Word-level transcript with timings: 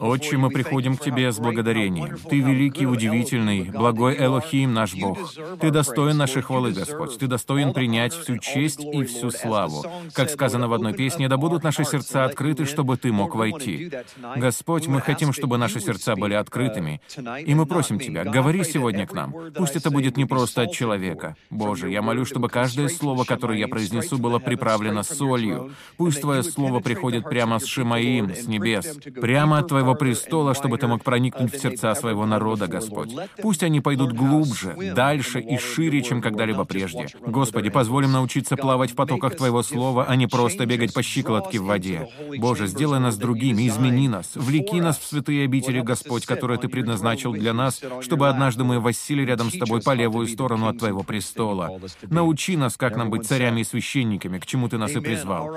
Отче, 0.00 0.36
мы 0.36 0.50
приходим 0.50 0.96
к 0.96 1.00
Тебе 1.00 1.30
с 1.30 1.38
благодарением. 1.38 2.16
Ты 2.28 2.40
великий, 2.40 2.86
удивительный, 2.86 3.64
благой 3.64 4.16
Элохим 4.18 4.72
наш 4.72 4.94
Бог. 4.94 5.18
Ты 5.60 5.70
достоин 5.70 6.16
нашей 6.16 6.42
хвалы, 6.42 6.72
Господь. 6.72 7.18
Ты 7.18 7.26
достоин 7.26 7.72
принять 7.72 8.14
всю 8.14 8.38
честь 8.38 8.80
и 8.80 9.04
всю 9.04 9.30
славу. 9.30 9.84
Как 10.14 10.30
сказано 10.30 10.68
в 10.68 10.72
одной 10.72 10.94
песне, 10.94 11.28
да 11.28 11.36
будут 11.36 11.62
наши 11.62 11.84
сердца 11.84 12.24
открыты, 12.24 12.64
чтобы 12.64 12.96
Ты 12.96 13.12
мог 13.12 13.34
войти. 13.34 13.90
Господь, 14.36 14.86
мы 14.86 15.00
хотим, 15.00 15.32
чтобы 15.32 15.58
наши 15.58 15.80
сердца 15.80 16.16
были 16.16 16.34
открытыми. 16.34 17.00
И 17.44 17.54
мы 17.54 17.66
просим 17.66 17.98
Тебя, 17.98 18.24
говори 18.24 18.64
сегодня 18.64 19.06
к 19.06 19.12
нам. 19.12 19.34
Пусть 19.54 19.76
это 19.76 19.90
будет 19.90 20.16
не 20.16 20.24
просто 20.24 20.62
от 20.62 20.72
человека. 20.72 21.36
Боже, 21.50 21.90
я 21.90 22.02
молю, 22.02 22.24
чтобы 22.24 22.48
каждое 22.48 22.88
слово, 22.88 23.24
которое 23.24 23.58
я 23.58 23.68
произнесу, 23.68 24.18
было 24.18 24.38
приправлено 24.38 25.02
солью. 25.02 25.72
Пусть 25.96 26.20
Твое 26.20 26.42
слово 26.42 26.80
приходит 26.80 27.24
прямо 27.24 27.58
с 27.58 27.66
Шимаим, 27.66 28.34
с 28.34 28.46
небес, 28.46 28.98
прямо 29.20 29.58
от 29.58 29.73
Твоего 29.74 29.96
престола, 29.96 30.54
чтобы 30.54 30.78
Ты 30.78 30.86
мог 30.86 31.02
проникнуть 31.02 31.52
в 31.52 31.58
сердца 31.60 31.96
своего 31.96 32.26
народа, 32.26 32.68
Господь. 32.68 33.10
Пусть 33.42 33.64
они 33.64 33.80
пойдут 33.80 34.12
глубже, 34.12 34.76
дальше 34.94 35.40
и 35.40 35.58
шире, 35.58 36.00
чем 36.00 36.22
когда-либо 36.22 36.64
прежде. 36.64 37.08
Господи, 37.26 37.70
позволим 37.70 38.12
научиться 38.12 38.56
плавать 38.56 38.92
в 38.92 38.94
потоках 38.94 39.36
Твоего 39.36 39.64
слова, 39.64 40.04
а 40.04 40.14
не 40.14 40.28
просто 40.28 40.64
бегать 40.64 40.94
по 40.94 41.02
щиколотке 41.02 41.58
в 41.58 41.64
воде. 41.64 42.08
Боже, 42.38 42.68
сделай 42.68 43.00
нас 43.00 43.16
другими, 43.16 43.66
измени 43.66 44.06
нас, 44.06 44.30
влеки 44.36 44.80
нас 44.80 44.96
в 44.96 45.04
святые 45.04 45.44
обители, 45.44 45.80
Господь, 45.80 46.24
которые 46.24 46.60
Ты 46.60 46.68
предназначил 46.68 47.32
для 47.32 47.52
нас, 47.52 47.82
чтобы 48.00 48.28
однажды 48.28 48.62
мы 48.62 48.78
воссили 48.78 49.22
рядом 49.22 49.50
с 49.50 49.58
Тобой 49.58 49.82
по 49.82 49.92
левую 49.92 50.28
сторону 50.28 50.68
от 50.68 50.78
Твоего 50.78 51.02
престола. 51.02 51.80
Научи 52.02 52.56
нас, 52.56 52.76
как 52.76 52.96
нам 52.96 53.10
быть 53.10 53.26
царями 53.26 53.62
и 53.62 53.64
священниками, 53.64 54.38
к 54.38 54.46
чему 54.46 54.68
Ты 54.68 54.78
нас 54.78 54.92
и 54.92 55.00
призвал. 55.00 55.52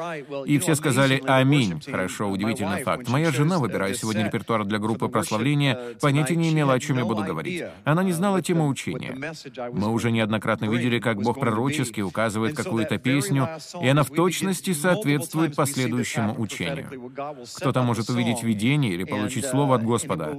И 0.47 0.57
все 0.57 0.73
сказали 0.73 1.21
«Аминь». 1.27 1.79
Хорошо, 1.85 2.27
удивительный 2.27 2.81
факт. 2.81 3.07
Моя 3.09 3.31
жена, 3.31 3.59
выбирая 3.59 3.93
сегодня 4.07 4.25
репертуар 4.25 4.65
для 4.65 4.79
группы 4.79 5.07
прославления, 5.07 5.95
понятия 5.99 6.35
не 6.35 6.51
имела, 6.51 6.73
о 6.73 6.79
чем 6.79 6.97
я 6.97 7.05
буду 7.05 7.23
говорить. 7.23 7.63
Она 7.83 8.03
не 8.03 8.13
знала 8.13 8.41
темы 8.41 8.67
учения. 8.67 9.33
Мы 9.73 9.89
уже 9.89 10.11
неоднократно 10.11 10.65
видели, 10.65 10.99
как 10.99 11.21
Бог 11.21 11.39
пророчески 11.39 12.01
указывает 12.01 12.55
какую-то 12.55 12.97
песню, 12.97 13.49
и 13.81 13.87
она 13.87 14.03
в 14.03 14.09
точности 14.09 14.73
соответствует 14.73 15.55
последующему 15.55 16.35
учению. 16.37 17.11
Кто-то 17.57 17.81
может 17.81 18.09
увидеть 18.09 18.43
видение 18.43 18.93
или 18.93 19.03
получить 19.03 19.45
слово 19.45 19.75
от 19.75 19.83
Господа. 19.83 20.37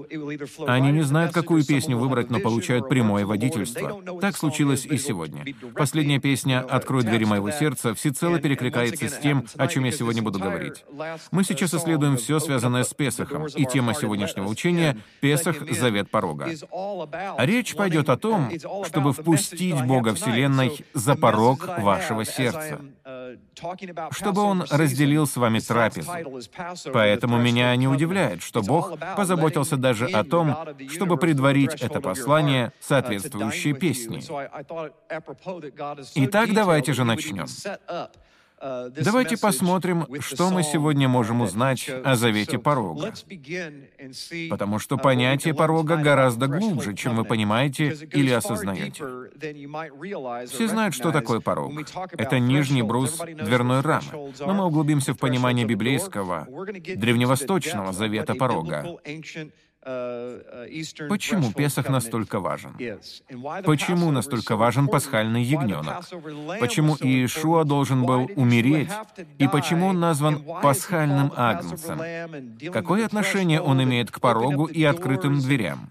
Они 0.66 0.92
не 0.92 1.02
знают, 1.02 1.32
какую 1.32 1.64
песню 1.64 1.96
выбрать, 1.98 2.30
но 2.30 2.40
получают 2.40 2.88
прямое 2.88 3.26
водительство. 3.26 4.02
Так 4.20 4.36
случилось 4.36 4.86
и 4.86 4.96
сегодня. 4.96 5.44
Последняя 5.74 6.18
песня 6.18 6.60
«Открой 6.60 7.02
двери 7.02 7.24
моего 7.24 7.50
сердца» 7.50 7.94
всецело 7.94 8.38
перекликается 8.38 9.08
с 9.08 9.18
тем, 9.18 9.44
о 9.56 9.66
чем 9.66 9.84
я 9.84 9.92
сегодня 9.92 10.22
буду 10.22 10.38
говорить. 10.38 10.84
Мы 11.30 11.44
сейчас 11.44 11.74
исследуем 11.74 12.16
все, 12.16 12.40
связанное 12.40 12.84
с 12.84 12.94
Песохом, 12.94 13.47
и 13.56 13.64
тема 13.64 13.94
сегодняшнего 13.94 14.48
учения— 14.48 14.96
Песах— 15.20 15.56
Завет 15.70 16.10
порога. 16.10 16.48
Речь 17.38 17.74
пойдет 17.74 18.08
о 18.08 18.16
том, 18.16 18.50
чтобы 18.86 19.12
впустить 19.12 19.80
Бога 19.84 20.14
Вселенной 20.14 20.84
за 20.94 21.14
порог 21.14 21.66
вашего 21.78 22.24
сердца, 22.24 22.80
чтобы 24.10 24.42
Он 24.42 24.64
разделил 24.70 25.26
с 25.26 25.36
вами 25.36 25.60
трапезу. 25.60 26.10
Поэтому 26.92 27.38
меня 27.38 27.74
не 27.76 27.88
удивляет, 27.88 28.42
что 28.42 28.62
Бог 28.62 28.98
позаботился 29.16 29.76
даже 29.76 30.06
о 30.06 30.24
том, 30.24 30.56
чтобы 30.88 31.16
предварить 31.16 31.74
это 31.80 32.00
послание 32.00 32.72
соответствующей 32.80 33.72
песней. 33.72 34.22
Итак, 36.14 36.52
давайте 36.52 36.92
же 36.92 37.04
начнем. 37.04 37.46
Давайте 38.60 39.36
посмотрим, 39.36 40.06
что 40.20 40.50
мы 40.50 40.62
сегодня 40.62 41.08
можем 41.08 41.40
узнать 41.40 41.88
о 41.88 42.16
завете 42.16 42.58
порога. 42.58 43.12
Потому 44.50 44.78
что 44.78 44.96
понятие 44.96 45.54
порога 45.54 45.96
гораздо 45.96 46.46
глубже, 46.46 46.94
чем 46.94 47.16
вы 47.16 47.24
понимаете 47.24 47.96
или 48.12 48.30
осознаете. 48.30 49.04
Все 50.48 50.68
знают, 50.68 50.94
что 50.94 51.12
такое 51.12 51.40
порог. 51.40 51.72
Это 52.12 52.38
нижний 52.38 52.82
брус 52.82 53.18
дверной 53.18 53.80
рамы. 53.80 54.32
Но 54.40 54.54
мы 54.54 54.64
углубимся 54.66 55.14
в 55.14 55.18
понимание 55.18 55.66
библейского, 55.66 56.46
древневосточного 56.96 57.92
завета 57.92 58.34
порога. 58.34 58.98
Почему 61.08 61.52
Песах 61.52 61.88
настолько 61.88 62.40
важен? 62.40 62.76
Почему 63.64 64.10
настолько 64.10 64.56
важен 64.56 64.88
пасхальный 64.88 65.42
ягненок? 65.42 66.04
Почему 66.60 66.96
Иешуа 66.96 67.64
должен 67.64 68.04
был 68.04 68.28
умереть? 68.36 68.90
И 69.38 69.48
почему 69.48 69.86
он 69.86 70.00
назван 70.00 70.44
пасхальным 70.62 71.32
агнцем? 71.34 72.00
Какое 72.70 73.06
отношение 73.06 73.62
он 73.62 73.82
имеет 73.82 74.10
к 74.10 74.20
порогу 74.20 74.66
и 74.66 74.84
открытым 74.84 75.40
дверям? 75.40 75.90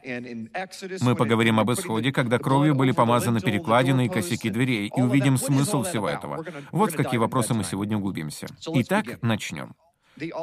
Мы 1.01 1.15
поговорим 1.15 1.59
об 1.59 1.71
исходе, 1.71 2.11
когда 2.11 2.37
кровью 2.37 2.75
были 2.75 2.91
помазаны 2.91 3.41
перекладины 3.41 4.05
и 4.05 4.09
косяки 4.09 4.49
дверей, 4.49 4.91
и 4.95 5.01
увидим 5.01 5.37
смысл 5.37 5.81
всего 5.83 6.07
этого. 6.07 6.45
Вот 6.71 6.91
в 6.91 6.95
какие 6.95 7.17
вопросы 7.17 7.55
мы 7.55 7.63
сегодня 7.63 7.97
углубимся. 7.97 8.47
Итак, 8.67 9.05
начнем. 9.23 9.73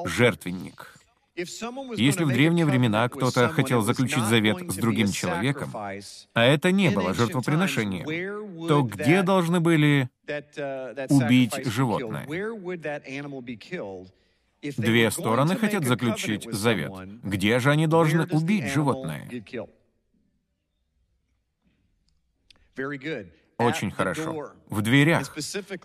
Жертвенник. 0.06 0.94
Если 1.36 2.22
в 2.22 2.28
древние 2.28 2.64
времена 2.64 3.08
кто-то 3.08 3.48
хотел 3.48 3.82
заключить 3.82 4.24
завет 4.24 4.70
с 4.70 4.76
другим 4.76 5.10
человеком, 5.10 5.70
а 5.74 6.44
это 6.44 6.70
не 6.70 6.90
было 6.90 7.12
жертвоприношением, 7.12 8.68
то 8.68 8.82
где 8.82 9.22
должны 9.22 9.60
были 9.60 10.08
uh, 10.26 11.06
убить 11.08 11.66
животное? 11.66 12.26
Две 14.76 15.10
стороны 15.10 15.56
хотят 15.56 15.84
заключить 15.84 16.44
завет. 16.44 16.92
Где 17.22 17.58
же 17.58 17.70
они 17.70 17.86
должны 17.86 18.26
убить 18.26 18.72
животное? 18.72 19.28
Очень 23.58 23.90
хорошо. 23.90 24.50
В 24.68 24.82
дверях. 24.82 25.32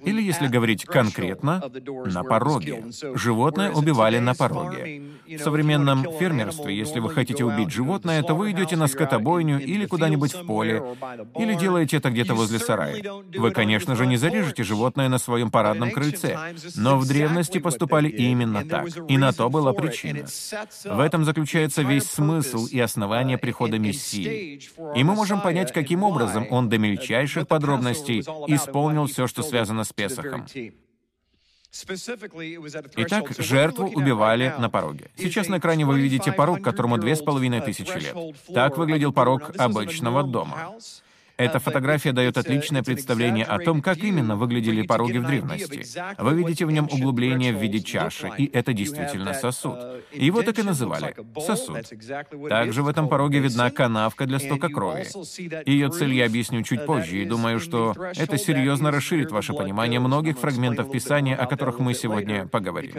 Или, 0.04 0.22
если 0.22 0.48
говорить 0.48 0.86
конкретно, 0.86 1.62
на 2.06 2.24
пороге. 2.24 2.86
Животное 3.14 3.72
убивали 3.72 4.18
на 4.20 4.34
пороге. 4.34 5.04
В 5.28 5.38
современном 5.38 6.04
фермерстве, 6.18 6.76
если 6.76 7.00
вы 7.00 7.12
хотите 7.12 7.46
убить 7.46 7.72
животное, 7.72 8.24
то 8.24 8.34
вы 8.34 8.52
идете 8.52 8.76
на 8.76 8.88
скотобойню 8.88 9.60
или 9.60 9.86
куда-нибудь 9.86 10.34
в 10.34 10.46
поле, 10.46 10.84
или 11.38 11.54
делаете 11.54 11.98
это 11.98 12.10
где-то 12.10 12.34
возле 12.34 12.58
сарая. 12.58 13.04
Вы, 13.36 13.52
конечно 13.52 13.96
же, 13.96 14.08
не 14.08 14.18
зарежете 14.18 14.64
животное 14.64 15.10
на 15.10 15.20
своем 15.20 15.52
парадном 15.52 15.92
крыльце, 15.92 16.56
но 16.76 16.98
в 16.98 17.08
древности 17.08 17.60
поступали 17.60 18.10
именно 18.10 18.66
так, 18.66 18.88
и 19.08 19.18
на 19.18 19.32
то 19.32 19.50
была 19.50 19.74
причина. 19.74 20.26
В 20.86 21.00
этом 21.00 21.26
заключается 21.26 21.84
весь 21.84 22.10
смысл 22.10 22.66
и 22.66 22.80
основание 22.80 23.38
прихода 23.38 23.78
Мессии. 23.78 24.60
И 24.96 25.04
мы 25.04 25.14
можем 25.14 25.42
понять, 25.42 25.72
каким 25.72 26.04
образом 26.04 26.48
он 26.50 26.70
до 26.70 26.80
мельчайших 26.80 27.48
подробностей 27.48 27.69
исполнил 27.78 29.06
все, 29.06 29.28
что 29.28 29.44
связано 29.44 29.84
с 29.84 29.94
Песохом. 29.94 30.46
Итак, 32.96 33.32
жертву 33.38 33.88
убивали 33.88 34.54
на 34.58 34.70
пороге. 34.70 35.12
Сейчас 35.16 35.50
на 35.50 35.60
экране 35.60 35.86
вы 35.86 36.00
видите 36.00 36.32
порог, 36.32 36.62
которому 36.62 36.98
две 36.98 37.16
с 37.16 37.22
половиной 37.22 37.62
тысячи 37.62 37.98
лет. 37.98 38.16
Так 38.54 38.78
выглядел 38.78 39.14
порог 39.14 39.52
обычного 39.58 40.24
дома. 40.24 40.74
Эта 41.40 41.60
фотография 41.60 42.12
дает 42.12 42.38
отличное 42.38 42.84
представление 42.84 43.46
о 43.46 43.60
том, 43.60 43.82
как 43.82 44.00
именно 44.00 44.36
выглядели 44.36 44.82
пороги 44.86 45.18
в 45.18 45.26
древности. 45.26 45.86
Вы 46.18 46.36
видите 46.36 46.66
в 46.66 46.72
нем 46.72 46.90
углубление 46.92 47.54
в 47.54 47.62
виде 47.62 47.80
чаши, 47.80 48.30
и 48.38 48.46
это 48.52 48.74
действительно 48.74 49.34
сосуд. 49.34 49.80
Его 50.12 50.42
так 50.44 50.60
и 50.60 50.64
называли— 50.64 51.16
сосуд. 51.40 51.90
Также 52.50 52.84
в 52.84 52.88
этом 52.90 53.08
пороге 53.08 53.40
видна 53.40 53.72
канавка 53.72 54.26
для 54.26 54.40
стока 54.40 54.68
крови. 54.68 55.08
Ее 55.66 55.90
цель 55.90 56.14
я 56.14 56.26
объясню 56.26 56.62
чуть 56.64 56.86
позже, 56.86 57.22
и 57.22 57.26
думаю, 57.26 57.60
что 57.60 57.96
это 58.18 58.38
серьезно 58.38 58.92
расширит 58.92 59.32
ваше 59.32 59.54
понимание 59.54 60.00
многих 60.00 60.38
фрагментов 60.38 60.92
Писания, 60.92 61.38
о 61.38 61.46
которых 61.46 61.80
мы 61.80 61.94
сегодня 61.94 62.48
поговорим. 62.48 62.92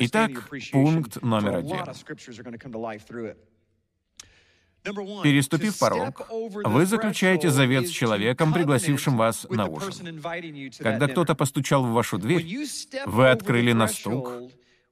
Итак, 0.00 0.30
пункт 0.72 1.22
номер 1.22 1.56
один. 1.56 1.78
Переступив 5.22 5.78
порог, 5.78 6.26
вы 6.64 6.86
заключаете 6.86 7.50
завет 7.50 7.88
с 7.88 7.90
человеком, 7.90 8.52
пригласившим 8.52 9.16
вас 9.16 9.46
на 9.50 9.66
ужин. 9.66 10.22
Когда 10.78 11.08
кто-то 11.08 11.34
постучал 11.34 11.84
в 11.84 11.90
вашу 11.90 12.18
дверь, 12.18 12.46
вы 13.06 13.30
открыли 13.30 13.72
на 13.72 13.88
стук, 13.88 14.32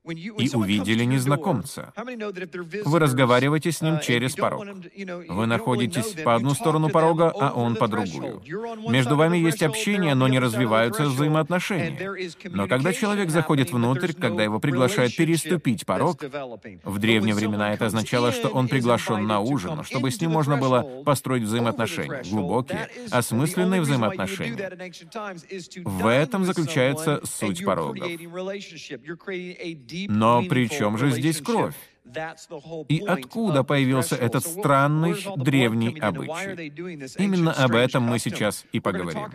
и 0.06 0.50
увидели 0.55 1.05
незнакомца. 1.05 1.93
Вы 2.85 2.99
разговариваете 2.99 3.73
с 3.73 3.81
ним 3.81 3.94
uh, 3.94 4.03
через 4.03 4.35
порог. 4.35 4.64
Вы 5.29 5.47
находитесь 5.47 6.23
по 6.25 6.35
одну 6.35 6.55
сторону 6.55 6.88
порога, 6.88 7.32
а 7.35 7.53
он 7.53 7.76
по 7.76 7.88
другую. 7.88 8.43
Между 8.88 9.17
вами 9.17 9.38
есть 9.38 9.62
общение, 9.62 10.14
но 10.14 10.29
не 10.29 10.38
развиваются 10.38 11.05
взаимоотношения. 11.05 11.99
Но 12.44 12.69
когда 12.69 12.93
человек 12.93 13.31
заходит 13.31 13.73
внутрь, 13.73 14.12
когда 14.12 14.43
его 14.44 14.61
приглашают 14.61 15.17
переступить 15.17 15.85
порог, 15.87 16.23
в 16.85 16.99
древние 16.99 17.35
времена 17.35 17.73
это 17.73 17.87
означало, 17.87 18.32
что 18.32 18.49
он 18.49 18.69
приглашен 18.69 19.26
на 19.26 19.41
ужин, 19.41 19.82
чтобы 19.85 20.11
с 20.11 20.20
ним 20.20 20.32
можно 20.32 20.56
было 20.56 21.02
построить 21.05 21.43
взаимоотношения, 21.43 22.23
глубокие, 22.31 22.88
осмысленные 23.11 23.81
взаимоотношения. 23.81 24.70
В 25.85 26.06
этом 26.06 26.44
заключается 26.44 27.20
суть 27.25 27.64
порогов. 27.64 28.06
Но 30.09 30.43
при 30.45 30.69
чем 30.69 30.99
же 30.99 31.11
здесь 31.11 31.41
кровь? 31.41 31.75
И 32.89 33.03
откуда 33.07 33.65
появился 33.65 34.17
этот 34.17 34.45
странный 34.47 35.17
древний 35.37 35.99
обычай? 35.99 36.73
Именно 37.19 37.53
об 37.53 37.75
этом 37.75 38.05
мы 38.05 38.19
сейчас 38.19 38.65
и 38.73 38.81
поговорим. 38.81 39.29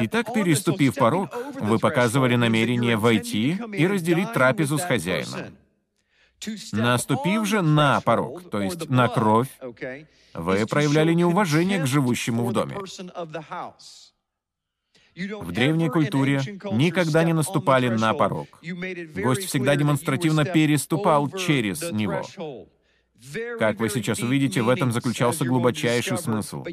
Итак, 0.00 0.34
переступив 0.34 0.94
порог, 0.96 1.30
вы 1.60 1.78
показывали 1.78 2.36
намерение 2.36 2.96
войти 2.96 3.58
и 3.72 3.86
разделить 3.86 4.32
трапезу 4.32 4.78
с 4.78 4.82
хозяином. 4.82 5.56
Наступив 6.72 7.46
же 7.46 7.62
на 7.62 8.00
порог, 8.00 8.50
то 8.50 8.60
есть 8.60 8.88
на 8.90 9.08
кровь, 9.08 9.48
вы 10.34 10.66
проявляли 10.66 11.12
неуважение 11.14 11.80
к 11.80 11.86
живущему 11.86 12.44
в 12.44 12.52
доме. 12.52 12.76
В 15.16 15.52
древней 15.52 15.88
культуре 15.90 16.40
никогда 16.72 17.22
не 17.24 17.32
наступали 17.32 17.88
на 17.88 18.14
порог. 18.14 18.48
Гость 19.14 19.44
всегда 19.44 19.76
демонстративно 19.76 20.44
переступал 20.44 21.30
через 21.30 21.82
него. 21.92 22.22
Как 23.58 23.80
вы 23.80 23.88
сейчас 23.88 24.20
увидите, 24.20 24.62
в 24.62 24.68
этом 24.68 24.92
заключался 24.92 25.44
глубочайший 25.44 26.18
смысл. 26.18 26.64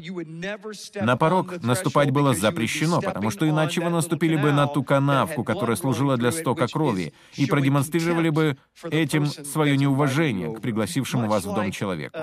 На 1.00 1.16
порог 1.16 1.62
наступать 1.62 2.10
было 2.10 2.34
запрещено, 2.34 3.00
потому 3.00 3.30
что 3.30 3.48
иначе 3.48 3.80
вы 3.80 3.90
наступили 3.90 4.36
бы 4.36 4.52
на 4.52 4.66
ту 4.66 4.82
канавку, 4.82 5.44
которая 5.44 5.76
служила 5.76 6.16
для 6.16 6.32
стока 6.32 6.66
крови, 6.66 7.14
и 7.36 7.46
продемонстрировали 7.46 8.28
бы 8.30 8.56
этим 8.90 9.26
свое 9.26 9.76
неуважение 9.76 10.54
к 10.54 10.60
пригласившему 10.60 11.28
вас 11.28 11.44
в 11.44 11.54
дом 11.54 11.70
человеку. 11.70 12.18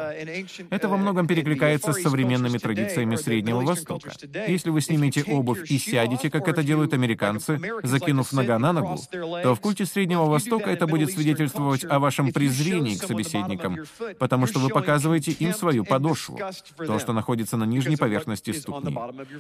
Это 0.69 0.87
во 0.89 0.97
многом 0.97 1.27
перекликается 1.27 1.93
с 1.93 2.01
современными 2.01 2.57
традициями 2.57 3.15
Среднего 3.15 3.61
Востока. 3.61 4.11
Если 4.47 4.69
вы 4.69 4.81
снимете 4.81 5.23
обувь 5.23 5.69
и 5.71 5.77
сядете, 5.77 6.29
как 6.29 6.47
это 6.47 6.63
делают 6.63 6.93
американцы, 6.93 7.59
закинув 7.83 8.31
нога 8.33 8.59
на 8.59 8.73
ногу, 8.73 8.99
то 9.11 9.55
в 9.55 9.59
культе 9.59 9.85
Среднего 9.85 10.25
Востока 10.25 10.69
это 10.69 10.87
будет 10.87 11.11
свидетельствовать 11.11 11.83
о 11.85 11.99
вашем 11.99 12.31
презрении 12.31 12.95
к 12.95 13.03
собеседникам, 13.03 13.79
потому 14.17 14.47
что 14.47 14.59
вы 14.59 14.69
показываете 14.69 15.31
им 15.31 15.53
свою 15.53 15.85
подошву, 15.85 16.39
то, 16.77 16.99
что 16.99 17.13
находится 17.13 17.57
на 17.57 17.65
нижней 17.65 17.97
поверхности 17.97 18.51
ступни. 18.51 18.95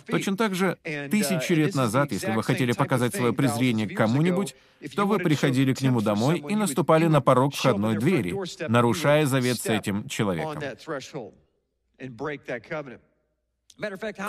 Точно 0.07 0.37
так 0.37 0.55
же, 0.55 0.77
тысячи 0.83 1.53
лет 1.53 1.75
назад, 1.75 2.11
если 2.11 2.31
вы 2.31 2.43
хотели 2.43 2.71
показать 2.73 3.15
свое 3.15 3.33
презрение 3.33 3.87
к 3.87 3.95
кому-нибудь, 3.95 4.55
то 4.95 5.05
вы 5.05 5.19
приходили 5.19 5.73
к 5.73 5.81
нему 5.81 6.01
домой 6.01 6.43
и 6.49 6.55
наступали 6.55 7.07
на 7.07 7.21
порог 7.21 7.55
входной 7.55 7.97
двери, 7.97 8.35
нарушая 8.67 9.25
завет 9.25 9.59
с 9.59 9.65
этим 9.65 10.07
человеком. 10.07 10.61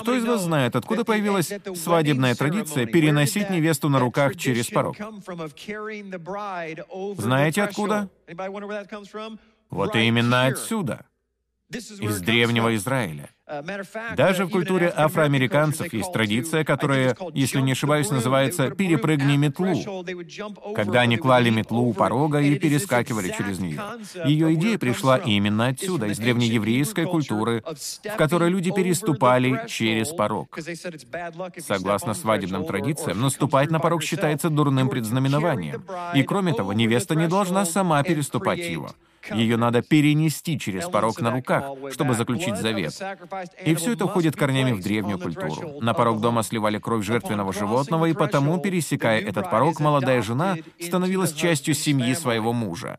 Кто 0.00 0.14
из 0.14 0.24
вас 0.24 0.42
знает, 0.42 0.76
откуда 0.76 1.04
появилась 1.04 1.52
свадебная 1.74 2.34
традиция 2.34 2.86
переносить 2.86 3.50
невесту 3.50 3.88
на 3.88 3.98
руках 3.98 4.36
через 4.36 4.68
порог? 4.68 4.96
Знаете 7.18 7.62
откуда? 7.62 8.08
Вот 9.70 9.94
именно 9.94 10.46
отсюда, 10.46 11.06
из 11.70 12.20
древнего 12.20 12.74
Израиля. 12.76 13.30
Даже 14.16 14.44
в 14.44 14.50
культуре 14.50 14.92
афроамериканцев 14.94 15.92
есть 15.92 16.12
традиция, 16.12 16.64
которая, 16.64 17.16
если 17.34 17.60
не 17.60 17.72
ошибаюсь, 17.72 18.10
называется 18.10 18.70
«перепрыгни 18.70 19.36
метлу», 19.36 20.04
когда 20.74 21.00
они 21.00 21.16
клали 21.16 21.50
метлу 21.50 21.88
у 21.88 21.94
порога 21.94 22.40
и 22.40 22.58
перескакивали 22.58 23.34
через 23.36 23.58
нее. 23.58 23.80
Ее 24.24 24.54
идея 24.54 24.78
пришла 24.78 25.16
именно 25.16 25.68
отсюда, 25.68 26.06
из 26.06 26.18
древнееврейской 26.18 27.06
культуры, 27.06 27.62
в 27.64 28.16
которой 28.16 28.50
люди 28.50 28.70
переступали 28.72 29.64
через 29.66 30.08
порог. 30.08 30.58
Согласно 31.58 32.14
свадебным 32.14 32.64
традициям, 32.64 33.20
наступать 33.20 33.70
на 33.70 33.80
порог 33.80 34.02
считается 34.02 34.50
дурным 34.50 34.88
предзнаменованием. 34.88 35.84
И 36.14 36.22
кроме 36.22 36.54
того, 36.54 36.72
невеста 36.72 37.14
не 37.14 37.28
должна 37.28 37.64
сама 37.64 38.02
переступать 38.02 38.58
его. 38.58 38.90
Ее 39.32 39.56
надо 39.56 39.82
перенести 39.82 40.58
через 40.58 40.88
порог 40.88 41.20
на 41.20 41.30
руках, 41.30 41.64
чтобы 41.92 42.14
заключить 42.14 42.56
завет. 42.56 42.94
И 43.64 43.74
все 43.74 43.92
это 43.92 44.04
уходит 44.04 44.36
корнями 44.36 44.72
в 44.72 44.82
древнюю 44.82 45.18
культуру. 45.18 45.80
На 45.80 45.94
порог 45.94 46.20
дома 46.20 46.42
сливали 46.42 46.78
кровь 46.78 47.04
жертвенного 47.04 47.52
животного, 47.52 48.06
и 48.06 48.12
потому, 48.12 48.58
пересекая 48.58 49.20
этот 49.20 49.50
порог, 49.50 49.80
молодая 49.80 50.22
жена 50.22 50.56
становилась 50.80 51.32
частью 51.32 51.74
семьи 51.74 52.14
своего 52.14 52.52
мужа. 52.52 52.98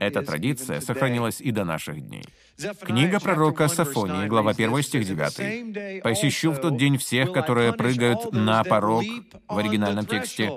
Эта 0.00 0.22
традиция 0.22 0.80
сохранилась 0.80 1.40
и 1.40 1.52
до 1.52 1.64
наших 1.64 2.00
дней. 2.00 2.24
Книга 2.80 3.20
пророка 3.20 3.68
Сафонии, 3.68 4.26
глава 4.26 4.50
1, 4.50 4.82
стих 4.82 5.06
9. 5.06 6.02
«Посещу 6.02 6.50
в 6.50 6.58
тот 6.58 6.76
день 6.76 6.98
всех, 6.98 7.32
которые 7.32 7.72
прыгают 7.72 8.32
на 8.32 8.64
порог» 8.64 9.04
в 9.48 9.56
оригинальном 9.56 10.04
тексте, 10.06 10.50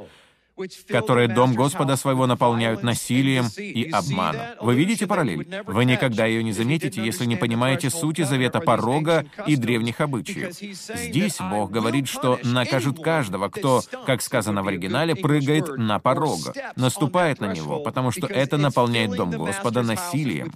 которые 0.88 1.28
дом 1.28 1.54
Господа 1.54 1.96
своего 1.96 2.28
наполняют 2.28 2.84
насилием 2.84 3.46
и 3.58 3.90
обманом. 3.90 4.42
Вы 4.62 4.76
видите 4.76 5.08
параллель? 5.08 5.48
Вы 5.66 5.86
никогда 5.86 6.26
ее 6.26 6.44
не 6.44 6.52
заметите, 6.52 7.04
если 7.04 7.26
не 7.26 7.36
понимаете 7.36 7.90
сути 7.90 8.24
завета 8.24 8.60
порога 8.60 9.26
и 9.46 9.56
древних 9.56 10.02
обычаев. 10.02 10.56
Здесь 10.56 11.38
Бог 11.40 11.72
говорит, 11.72 12.08
что 12.08 12.40
накажут 12.44 13.02
каждого, 13.02 13.50
кто, 13.50 13.82
как 14.06 14.22
сказано 14.22 14.64
в 14.64 14.68
оригинале, 14.68 15.16
прыгает 15.16 15.68
на 15.78 16.00
порог, 16.00 16.40
наступает 16.76 17.40
на 17.40 17.54
него, 17.54 17.80
потому 17.80 18.12
что 18.12 18.28
это 18.28 18.58
наполняет 18.58 19.12
дом 19.12 19.32
Господа 19.32 19.84
насилием. 19.84 20.54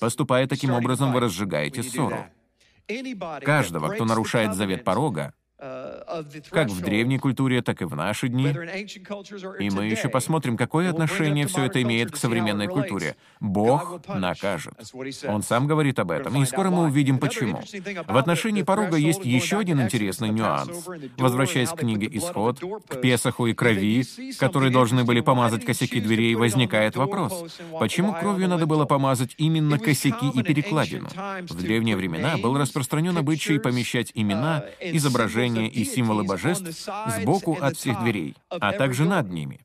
Поступая 0.00 0.46
таким 0.46 0.72
образом, 0.72 1.12
вы 1.12 1.20
разжигаете 1.20 1.82
ссору. 1.82 2.26
Каждого, 3.42 3.88
кто 3.88 4.04
нарушает 4.04 4.54
завет 4.54 4.84
порога, 4.84 5.32
как 5.56 6.68
в 6.68 6.80
древней 6.80 7.18
культуре, 7.18 7.62
так 7.62 7.80
и 7.80 7.84
в 7.84 7.94
наши 7.94 8.28
дни. 8.28 8.48
И 9.60 9.70
мы 9.70 9.86
еще 9.86 10.08
посмотрим, 10.08 10.56
какое 10.56 10.90
отношение 10.90 11.46
все 11.46 11.64
это 11.64 11.80
имеет 11.82 12.10
к 12.10 12.16
современной 12.16 12.66
культуре. 12.66 13.16
Бог 13.40 14.00
накажет. 14.08 14.74
Он 15.26 15.42
сам 15.42 15.66
говорит 15.66 15.98
об 15.98 16.10
этом, 16.10 16.42
и 16.42 16.46
скоро 16.46 16.70
мы 16.70 16.84
увидим, 16.84 17.18
почему. 17.18 17.62
В 18.08 18.16
отношении 18.16 18.62
порога 18.62 18.96
есть 18.96 19.24
еще 19.24 19.58
один 19.58 19.80
интересный 19.80 20.30
нюанс. 20.30 20.86
Возвращаясь 21.18 21.70
к 21.70 21.76
книге 21.76 22.08
«Исход», 22.12 22.60
к 22.88 23.00
Песаху 23.00 23.46
и 23.46 23.54
крови, 23.54 24.04
которые 24.38 24.72
должны 24.72 25.04
были 25.04 25.20
помазать 25.20 25.64
косяки 25.64 26.00
дверей, 26.00 26.34
возникает 26.34 26.96
вопрос. 26.96 27.58
Почему 27.78 28.12
кровью 28.12 28.48
надо 28.48 28.66
было 28.66 28.86
помазать 28.86 29.34
именно 29.38 29.78
косяки 29.78 30.28
и 30.34 30.42
перекладину? 30.42 31.08
В 31.48 31.62
древние 31.62 31.96
времена 31.96 32.36
был 32.38 32.58
распространен 32.58 33.16
обычай 33.16 33.58
помещать 33.58 34.10
имена, 34.14 34.64
изображения, 34.80 35.43
изображения 35.44 35.68
и 35.68 35.84
символы 35.84 36.24
божеств 36.24 36.88
сбоку 37.18 37.58
от 37.60 37.76
всех 37.76 38.02
дверей, 38.02 38.34
а 38.48 38.72
также 38.72 39.04
над 39.04 39.30
ними. 39.30 39.60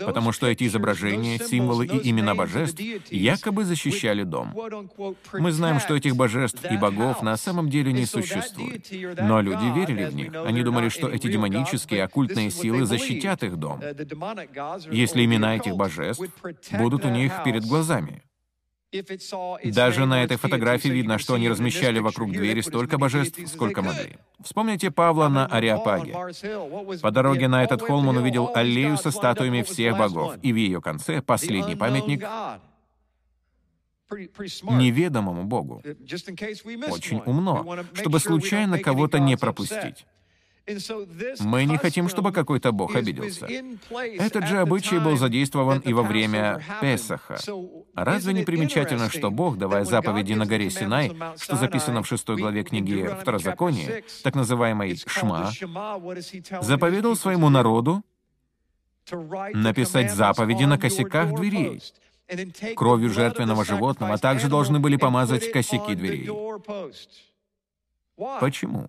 Потому 0.00 0.32
что 0.32 0.48
эти 0.48 0.64
изображения, 0.64 1.38
символы 1.38 1.86
и 1.86 2.10
имена 2.10 2.34
божеств 2.34 2.80
якобы 3.10 3.64
защищали 3.64 4.24
дом. 4.24 4.52
Мы 5.32 5.52
знаем, 5.52 5.78
что 5.78 5.94
этих 5.94 6.16
божеств 6.16 6.64
и 6.68 6.76
богов 6.76 7.22
на 7.22 7.36
самом 7.36 7.70
деле 7.70 7.92
не 7.92 8.04
существует. 8.04 8.88
Но 9.20 9.40
люди 9.40 9.64
верили 9.78 10.06
в 10.06 10.14
них. 10.14 10.32
Они 10.44 10.62
думали, 10.64 10.88
что 10.88 11.08
эти 11.08 11.28
демонические, 11.28 12.02
оккультные 12.02 12.50
силы 12.50 12.84
защитят 12.84 13.44
их 13.44 13.56
дом, 13.56 13.80
если 14.90 15.24
имена 15.24 15.56
этих 15.56 15.76
божеств 15.76 16.24
будут 16.72 17.04
у 17.04 17.10
них 17.10 17.32
перед 17.44 17.64
глазами. 17.64 18.22
Даже 19.64 20.06
на 20.06 20.22
этой 20.22 20.36
фотографии 20.36 20.88
видно, 20.88 21.18
что 21.18 21.34
они 21.34 21.48
размещали 21.48 21.98
вокруг 21.98 22.32
двери 22.32 22.60
столько 22.60 22.98
божеств, 22.98 23.38
сколько 23.46 23.82
могли. 23.82 24.16
Вспомните 24.42 24.90
Павла 24.90 25.28
на 25.28 25.46
Ариапаге. 25.46 26.14
По 27.02 27.10
дороге 27.10 27.48
на 27.48 27.64
этот 27.64 27.82
холм 27.82 28.08
он 28.08 28.16
увидел 28.18 28.50
аллею 28.54 28.96
со 28.96 29.10
статуями 29.10 29.62
всех 29.62 29.96
богов, 29.96 30.36
и 30.42 30.52
в 30.52 30.56
ее 30.56 30.80
конце 30.80 31.22
последний 31.22 31.76
памятник 31.76 32.24
неведомому 34.10 35.44
Богу. 35.44 35.82
Очень 36.88 37.22
умно, 37.24 37.84
чтобы 37.94 38.20
случайно 38.20 38.78
кого-то 38.78 39.18
не 39.18 39.36
пропустить. 39.36 40.06
Мы 41.40 41.64
не 41.66 41.76
хотим, 41.76 42.08
чтобы 42.08 42.32
какой-то 42.32 42.72
бог 42.72 42.96
обиделся. 42.96 43.46
Этот 44.18 44.46
же 44.46 44.58
обычай 44.58 44.98
был 44.98 45.16
задействован 45.16 45.80
и 45.80 45.92
во 45.92 46.02
время 46.02 46.62
Песаха. 46.80 47.38
Разве 47.94 48.32
не 48.32 48.44
примечательно, 48.44 49.10
что 49.10 49.30
Бог, 49.30 49.58
давая 49.58 49.84
заповеди 49.84 50.32
на 50.32 50.46
горе 50.46 50.70
Синай, 50.70 51.14
что 51.38 51.56
записано 51.56 52.02
в 52.02 52.08
шестой 52.08 52.36
главе 52.36 52.64
книги 52.64 53.08
Второзакония, 53.20 54.02
так 54.22 54.34
называемой 54.34 54.96
Шма, 55.06 55.50
заповедал 56.60 57.14
своему 57.16 57.50
народу 57.50 58.02
написать 59.52 60.12
заповеди 60.12 60.64
на 60.64 60.78
косяках 60.78 61.34
дверей, 61.34 61.82
кровью 62.74 63.10
жертвенного 63.10 63.66
животного, 63.66 64.14
а 64.14 64.18
также 64.18 64.48
должны 64.48 64.80
были 64.80 64.96
помазать 64.96 65.52
косяки 65.52 65.94
дверей. 65.94 66.30
Почему? 68.40 68.88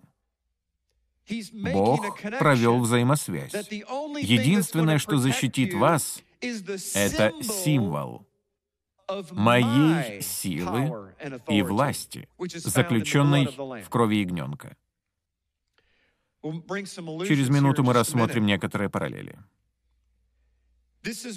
Бог 1.72 2.20
провел 2.38 2.80
взаимосвязь. 2.80 3.52
Единственное, 3.52 4.98
что 4.98 5.18
защитит 5.18 5.74
вас, 5.74 6.22
это 6.40 7.32
символ 7.42 8.26
моей 9.32 10.20
силы 10.22 11.14
и 11.48 11.62
власти, 11.62 12.28
заключенной 12.38 13.46
в 13.46 13.88
крови 13.88 14.20
ягненка. 14.20 14.76
Через 17.26 17.48
минуту 17.48 17.82
мы 17.82 17.92
рассмотрим 17.92 18.46
некоторые 18.46 18.88
параллели. 18.88 19.38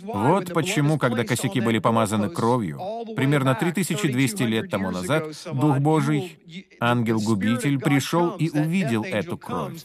Вот 0.04 0.54
почему, 0.54 0.98
когда 0.98 1.24
косяки 1.24 1.60
были 1.62 1.80
помазаны 1.80 2.30
кровью, 2.30 2.80
примерно 3.16 3.56
3200 3.56 4.44
лет 4.44 4.70
тому 4.70 4.92
назад, 4.92 5.26
Дух 5.54 5.80
Божий, 5.80 6.38
ангел-губитель, 6.80 7.80
пришел 7.80 8.32
и 8.32 8.50
увидел 8.50 9.04
эту 9.04 9.38
кровь. 9.38 9.84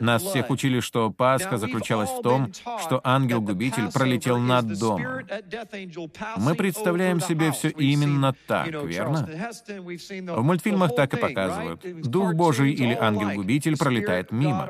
Нас 0.00 0.22
всех 0.22 0.50
учили, 0.50 0.80
что 0.80 1.10
Пасха 1.10 1.58
заключалась 1.58 2.10
в 2.10 2.22
том, 2.22 2.52
что 2.80 3.00
ангел-губитель 3.04 3.90
пролетел 3.92 4.38
над 4.38 4.78
домом. 4.78 5.26
Мы 6.36 6.54
представляем 6.54 7.20
себе 7.20 7.52
все 7.52 7.68
именно 7.68 8.34
так, 8.46 8.68
верно? 8.84 9.28
В 10.36 10.42
мультфильмах 10.42 10.94
так 10.94 11.14
и 11.14 11.16
показывают. 11.16 11.80
Дух 12.02 12.34
Божий 12.34 12.72
или 12.72 12.94
ангел-губитель 12.94 13.76
пролетает 13.76 14.32
мимо. 14.32 14.68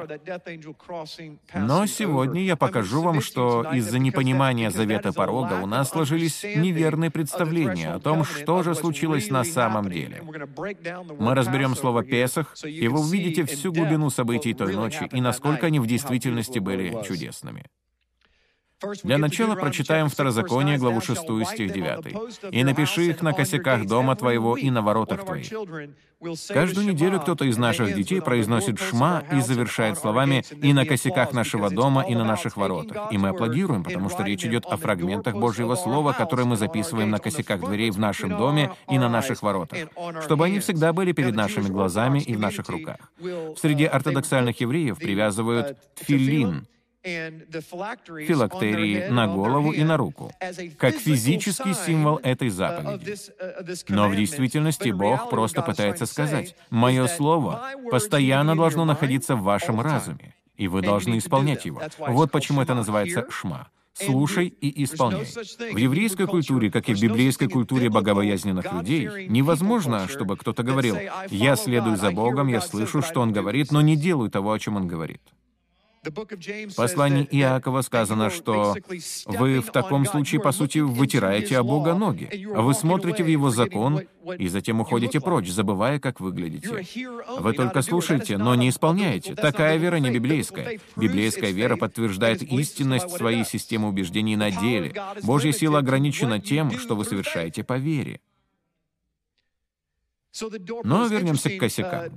Но 1.55 1.87
сегодня 1.87 2.43
я 2.43 2.57
покажу 2.57 3.03
вам, 3.03 3.21
что 3.21 3.67
из-за 3.73 3.99
непонимания 3.99 4.71
завета 4.71 5.13
порога 5.13 5.55
у 5.63 5.67
нас 5.67 5.91
сложились 5.91 6.43
неверные 6.43 7.11
представления 7.11 7.95
о 7.95 8.01
том, 8.01 8.25
что 8.25 8.63
же 8.63 8.75
случилось 8.75 9.31
на 9.31 9.45
самом 9.45 9.91
деле. 9.91 10.23
Мы 11.19 11.35
разберем 11.35 11.75
слово 11.75 12.03
«песах», 12.03 12.55
и 12.65 12.89
вы 12.89 13.01
увидите 13.01 13.45
всю 13.45 13.73
глубину 13.73 14.08
событий 14.11 14.55
той 14.55 14.75
ночи 14.75 15.09
и 15.13 15.21
насколько 15.21 15.67
они 15.67 15.81
в 15.81 15.87
действительности 15.87 16.59
были 16.59 17.03
чудесными. 17.05 17.65
Для 19.03 19.19
начала 19.19 19.57
прочитаем 19.57 20.09
Второзаконие, 20.09 20.79
главу 20.79 21.01
6, 21.01 21.21
стих 21.47 21.73
9. 21.73 22.53
«И 22.53 22.63
напиши 22.63 23.07
их 23.07 23.23
на 23.23 23.33
косяках 23.33 23.87
дома 23.87 24.15
твоего 24.15 24.57
и 24.57 24.71
на 24.71 24.83
воротах 24.83 25.25
твоих». 25.25 25.53
Каждую 26.49 26.87
неделю 26.87 27.21
кто-то 27.21 27.45
из 27.45 27.57
наших 27.59 27.95
детей 27.95 28.21
произносит 28.21 28.79
«шма» 28.79 29.25
и 29.33 29.41
завершает 29.41 29.99
словами 29.99 30.45
«и 30.63 30.73
на 30.73 30.85
косяках 30.85 31.33
нашего 31.33 31.71
дома, 31.71 32.03
и 32.03 32.15
на 32.15 32.25
наших 32.25 32.57
воротах». 32.57 33.13
И 33.13 33.19
мы 33.19 33.31
аплодируем, 33.31 33.83
потому 33.83 34.11
что 34.11 34.23
речь 34.23 34.45
идет 34.45 34.65
о 34.67 34.77
фрагментах 34.77 35.35
Божьего 35.35 35.75
Слова, 35.75 36.13
которые 36.13 36.47
мы 36.47 36.57
записываем 36.57 37.11
на 37.11 37.19
косяках 37.19 37.61
дверей 37.61 37.91
в 37.91 37.99
нашем 37.99 38.37
доме 38.37 38.73
и 38.89 38.99
на 38.99 39.09
наших 39.09 39.43
воротах, 39.43 39.89
чтобы 40.23 40.47
они 40.47 40.61
всегда 40.61 40.93
были 40.93 41.13
перед 41.13 41.35
нашими 41.35 41.67
глазами 41.67 42.21
и 42.21 42.37
в 42.37 42.41
наших 42.41 42.69
руках. 42.69 42.99
Среди 43.57 43.85
ортодоксальных 43.85 44.61
евреев 44.61 44.99
привязывают 44.99 45.77
тфилин— 45.97 46.67
филактерии 47.03 49.09
на 49.09 49.27
голову 49.27 49.73
и 49.73 49.85
на 49.85 49.97
руку, 49.97 50.33
как 50.79 50.97
физический 50.97 51.75
символ 51.75 52.21
этой 52.23 52.51
заповеди. 52.51 53.17
Но 53.89 54.09
в 54.09 54.17
действительности 54.17 54.91
Бог 54.91 55.31
просто 55.31 55.63
пытается 55.63 56.07
сказать, 56.07 56.57
«Мое 56.71 57.07
слово 57.07 57.71
постоянно 57.91 58.57
должно 58.57 58.85
находиться 58.85 59.37
в 59.37 59.43
вашем 59.43 59.81
разуме, 59.81 60.35
и 60.57 60.69
вы 60.69 60.83
должны 60.83 61.19
исполнять 61.19 61.65
его». 61.65 61.83
Вот 61.99 62.31
почему 62.31 62.63
это 62.63 62.75
называется 62.75 63.27
«шма». 63.31 63.69
Слушай 64.01 64.47
и 64.47 64.85
исполняй. 64.85 65.25
В 65.25 65.77
еврейской 65.77 66.27
культуре, 66.27 66.71
как 66.71 66.89
и 66.89 66.95
в 66.95 67.01
библейской 67.01 67.49
культуре 67.49 67.89
богобоязненных 67.89 68.73
людей, 68.73 69.27
невозможно, 69.27 70.07
чтобы 70.07 70.37
кто-то 70.37 70.63
говорил, 70.63 70.97
«Я 71.31 71.57
следую 71.57 71.97
за 71.97 72.13
Богом, 72.13 72.47
я 72.47 72.61
слышу, 72.61 73.03
что 73.03 73.21
Он 73.21 73.33
говорит, 73.33 73.73
но 73.73 73.81
не 73.81 73.97
делаю 73.97 74.31
того, 74.31 74.53
о 74.53 74.59
чем 74.59 74.77
Он 74.77 74.87
говорит». 74.87 75.21
В 76.11 76.75
послании 76.77 77.29
Иакова 77.31 77.83
сказано, 77.83 78.31
что 78.31 78.75
вы 79.27 79.61
в 79.61 79.71
таком 79.71 80.07
случае, 80.07 80.41
по 80.41 80.53
сути, 80.53 80.79
вытираете 80.79 81.59
о 81.59 81.63
Бога 81.63 81.95
ноги. 81.95 82.47
Вы 82.47 82.75
смотрите 82.75 83.23
в 83.23 83.27
Его 83.27 83.51
закон 83.51 84.03
и 84.39 84.49
затем 84.49 84.81
уходите 84.81 85.21
прочь, 85.21 85.49
забывая, 85.51 85.99
как 85.99 86.21
выглядите. 86.21 86.85
Вы 87.39 87.53
только 87.53 87.83
слушаете, 87.83 88.39
но 88.39 88.55
не 88.55 88.69
исполняете. 88.69 89.35
Такая 89.35 89.77
вера 89.77 89.97
не 89.97 90.11
библейская. 90.11 90.81
Библейская 90.97 91.53
вера 91.53 91.77
подтверждает 91.77 92.43
истинность 92.43 93.11
своей 93.11 93.45
системы 93.45 93.89
убеждений 93.89 94.37
на 94.37 94.51
деле. 94.51 94.95
Божья 95.23 95.53
сила 95.53 95.79
ограничена 95.79 96.41
тем, 96.41 96.79
что 96.79 96.95
вы 96.97 97.05
совершаете 97.05 97.65
по 97.65 97.79
вере. 97.79 98.21
Но 100.85 101.07
вернемся 101.07 101.51
к 101.51 101.59
косякам. 101.59 102.13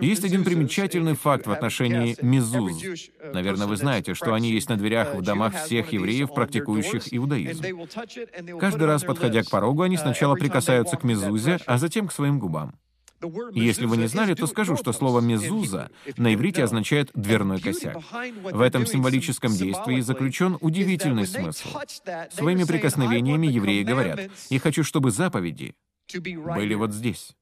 Есть 0.00 0.24
один 0.24 0.44
примечательный 0.44 1.14
факт 1.14 1.46
в 1.46 1.50
отношении 1.50 2.16
мезуз. 2.22 2.82
Наверное, 3.32 3.66
вы 3.66 3.76
знаете, 3.76 4.14
что 4.14 4.34
они 4.34 4.50
есть 4.50 4.68
на 4.68 4.76
дверях 4.76 5.14
в 5.14 5.22
домах 5.22 5.54
всех 5.64 5.92
евреев, 5.92 6.32
практикующих 6.34 7.12
иудаизм. 7.12 7.64
Каждый 8.58 8.86
раз, 8.86 9.04
подходя 9.04 9.42
к 9.42 9.50
порогу, 9.50 9.82
они 9.82 9.96
сначала 9.96 10.34
прикасаются 10.34 10.96
к 10.96 11.04
мезузе, 11.04 11.58
а 11.66 11.78
затем 11.78 12.08
к 12.08 12.12
своим 12.12 12.38
губам. 12.38 12.74
Если 13.52 13.86
вы 13.86 13.96
не 13.96 14.06
знали, 14.06 14.34
то 14.34 14.46
скажу, 14.46 14.76
что 14.76 14.92
слово 14.92 15.20
«мезуза» 15.20 15.90
на 16.16 16.34
иврите 16.34 16.62
означает 16.62 17.10
«дверной 17.14 17.60
косяк». 17.60 17.96
В 18.52 18.60
этом 18.60 18.86
символическом 18.86 19.52
действии 19.52 20.00
заключен 20.00 20.56
удивительный 20.60 21.26
смысл. 21.26 21.68
Своими 22.30 22.64
прикосновениями 22.64 23.48
евреи 23.48 23.82
говорят 23.82 24.20
«Я 24.50 24.60
хочу, 24.60 24.84
чтобы 24.84 25.10
заповеди 25.10 25.74
были 26.14 26.74
вот 26.74 26.92
здесь». 26.92 27.34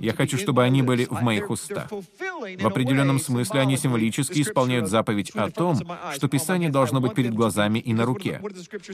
Я 0.00 0.12
хочу, 0.14 0.38
чтобы 0.38 0.64
они 0.64 0.82
были 0.82 1.04
в 1.04 1.22
моих 1.22 1.50
устах. 1.50 1.90
В 1.90 2.66
определенном 2.66 3.18
смысле 3.18 3.60
они 3.60 3.76
символически 3.76 4.42
исполняют 4.42 4.88
заповедь 4.88 5.30
о 5.30 5.50
том, 5.50 5.78
что 6.14 6.28
Писание 6.28 6.70
должно 6.70 7.00
быть 7.00 7.14
перед 7.14 7.34
глазами 7.34 7.78
и 7.78 7.92
на 7.92 8.04
руке. 8.04 8.40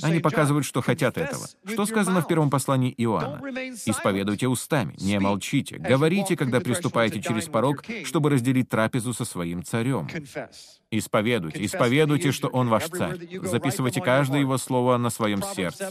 Они 0.02 0.20
показывают, 0.20 0.66
что 0.66 0.82
хотят 0.82 1.18
этого. 1.18 1.46
Что 1.66 1.86
сказано 1.86 2.22
в 2.22 2.28
первом 2.28 2.50
послании 2.50 2.94
Иоанна? 2.96 3.40
«Исповедуйте 3.86 4.48
устами, 4.48 4.94
не 4.98 5.18
молчите, 5.18 5.76
говорите, 5.78 6.36
когда 6.36 6.60
приступаете 6.60 7.22
через 7.22 7.46
порог, 7.46 7.84
чтобы 8.04 8.30
разделить 8.30 8.68
трапезу 8.68 9.12
со 9.12 9.24
своим 9.24 9.62
царем». 9.64 10.08
Исповедуйте, 10.92 11.64
исповедуйте, 11.64 12.30
что 12.30 12.46
Он 12.46 12.68
ваш 12.68 12.84
царь. 12.84 13.18
Записывайте 13.42 14.00
каждое 14.00 14.40
Его 14.40 14.56
слово 14.56 14.96
на 14.98 15.10
своем 15.10 15.42
сердце. 15.42 15.90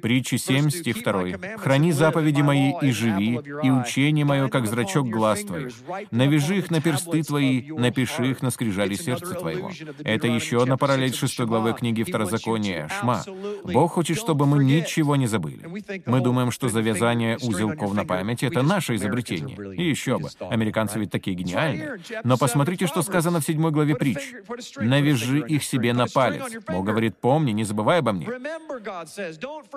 Притчи 0.00 0.36
7, 0.36 0.70
стих 0.70 1.02
2. 1.02 1.56
«Храни 1.58 1.90
заповеди 1.90 2.40
мои 2.40 2.72
и 2.80 2.92
живи, 2.92 3.40
и 3.64 3.70
учение 3.70 4.24
мое, 4.24 4.48
как 4.48 4.68
зрачок 4.68 5.08
глаз 5.08 5.40
твоих. 5.42 5.72
Навяжи 6.12 6.58
их 6.58 6.70
на 6.70 6.80
персты 6.80 7.24
твои, 7.24 7.72
напиши 7.72 8.30
их 8.30 8.40
на 8.40 8.52
скрижали 8.52 8.94
сердца 8.94 9.34
твоего». 9.34 9.72
Это 10.04 10.28
еще 10.28 10.62
одна 10.62 10.76
параллель 10.76 11.14
шестой 11.14 11.46
главы 11.46 11.72
книги 11.72 12.04
Второзакония, 12.04 12.88
Шма. 13.00 13.24
Бог 13.64 13.94
хочет, 13.94 14.16
чтобы 14.16 14.46
мы 14.46 14.62
ничего 14.62 15.16
не 15.16 15.26
забыли. 15.26 15.66
Мы 16.06 16.20
думаем, 16.20 16.52
что 16.52 16.68
завязание 16.68 17.36
узелков 17.38 17.92
на 17.94 18.04
памяти— 18.04 18.44
это 18.46 18.62
наше 18.62 18.94
изобретение. 18.94 19.56
И 19.74 19.82
еще 19.88 20.18
бы, 20.18 20.28
американцы 20.38 21.00
ведь 21.00 21.10
такие 21.10 21.36
гениальные. 21.36 21.98
Но 22.22 22.38
посмотрите, 22.38 22.86
что 22.86 23.02
сказано 23.02 23.40
в 23.40 23.44
седьмой 23.44 23.72
главе 23.72 23.96
притч. 24.04 24.76
Навяжи 24.76 25.40
их 25.40 25.64
себе 25.64 25.92
на 25.92 26.06
палец. 26.06 26.42
Бог 26.68 26.84
говорит, 26.84 27.16
помни, 27.16 27.52
не 27.52 27.64
забывай 27.64 27.98
обо 27.98 28.12
мне. 28.12 28.26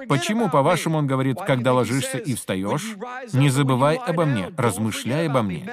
Почему, 0.08 0.50
по-вашему, 0.50 0.98
Он 0.98 1.08
говорит, 1.08 1.38
когда 1.46 1.74
ложишься 1.74 2.18
и 2.18 2.36
встаешь, 2.36 2.96
не 3.34 3.50
забывай 3.50 3.98
обо 3.98 4.26
мне, 4.26 4.52
размышляй 4.58 5.28
обо 5.28 5.42
мне? 5.42 5.68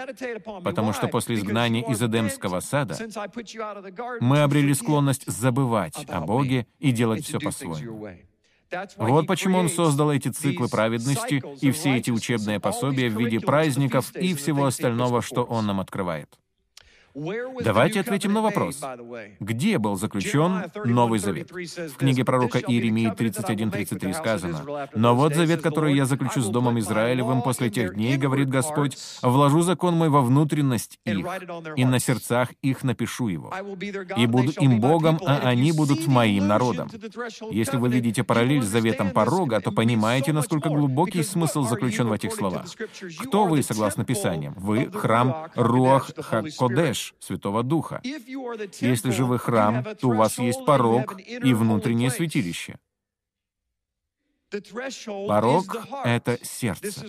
Потому 0.63 0.93
что 0.93 1.09
после 1.09 1.37
изгнания 1.37 1.83
из 1.83 2.03
Эдемского 2.03 2.61
сада 2.61 2.97
мы 4.21 4.43
обрели 4.43 4.75
склонность 4.75 5.27
забывать 5.27 6.05
о 6.09 6.21
Боге 6.21 6.67
и 6.79 6.93
делать 6.93 7.25
все 7.25 7.39
по-своему. 7.39 8.09
Вот 8.97 9.27
почему 9.27 9.59
он 9.59 9.69
создал 9.69 10.11
эти 10.11 10.29
циклы 10.29 10.69
праведности 10.69 11.43
и 11.61 11.71
все 11.71 11.97
эти 11.97 12.11
учебные 12.11 12.61
пособия 12.61 13.09
в 13.09 13.19
виде 13.19 13.41
праздников 13.41 14.15
и 14.17 14.35
всего 14.35 14.67
остального, 14.67 15.23
что 15.23 15.45
он 15.45 15.67
нам 15.67 15.81
открывает. 15.81 16.39
Давайте 17.15 18.01
ответим 18.01 18.33
на 18.33 18.43
вопрос. 18.43 18.81
Где 19.39 19.79
был 19.79 19.95
заключен 19.97 20.65
Новый 20.85 21.21
Завет? 21.21 21.51
В 21.53 21.97
книге 21.97 22.25
пророка 22.25 22.59
Иеремии 22.59 23.09
31.33 23.13 24.15
сказано, 24.15 24.89
«Но 24.95 25.15
вот 25.15 25.35
завет, 25.35 25.63
который 25.63 25.95
я 25.95 26.07
заключу 26.07 26.41
с 26.41 26.49
Домом 26.49 26.81
Израилевым 26.81 27.43
после 27.43 27.71
тех 27.71 27.95
дней, 27.95 28.17
говорит 28.17 28.49
Господь, 28.49 28.99
вложу 29.23 29.63
закон 29.63 29.95
мой 29.97 30.09
во 30.09 30.23
внутренность 30.23 30.99
их, 31.05 31.25
и 31.77 31.85
на 31.85 32.01
сердцах 32.01 32.51
их 32.63 32.83
напишу 32.83 33.29
его, 33.29 33.53
и 34.17 34.27
буду 34.27 34.51
им 34.61 34.81
Богом, 34.81 35.21
а 35.25 35.39
они 35.45 35.71
будут 35.71 36.09
моим 36.09 36.49
народом». 36.49 36.91
Если 37.53 37.77
вы 37.77 37.91
видите 37.91 38.25
параллель 38.25 38.63
с 38.63 38.67
заветом 38.67 39.11
порога, 39.11 39.61
то 39.61 39.71
понимаете, 39.71 40.33
насколько 40.33 40.69
глубокий 40.69 41.23
смысл 41.23 41.63
заключен 41.63 42.09
в 42.09 42.13
этих 42.13 42.35
словах. 42.35 42.67
Кто 43.21 43.45
вы, 43.45 43.63
согласно 43.63 44.05
Писаниям? 44.05 44.55
Вы— 44.57 44.91
храм 44.93 45.49
Руах 45.55 46.11
Хакодеш, 46.17 47.04
Святого 47.19 47.63
Духа. 47.63 48.01
Если 48.05 49.11
же 49.11 49.25
вы 49.25 49.39
храм, 49.39 49.85
то 50.01 50.09
у 50.09 50.15
вас 50.15 50.39
есть 50.39 50.65
порог 50.65 51.21
и 51.21 51.53
внутреннее 51.53 52.11
святилище. 52.11 52.79
Порог— 55.29 55.77
это 56.05 56.39
сердце. 56.43 57.07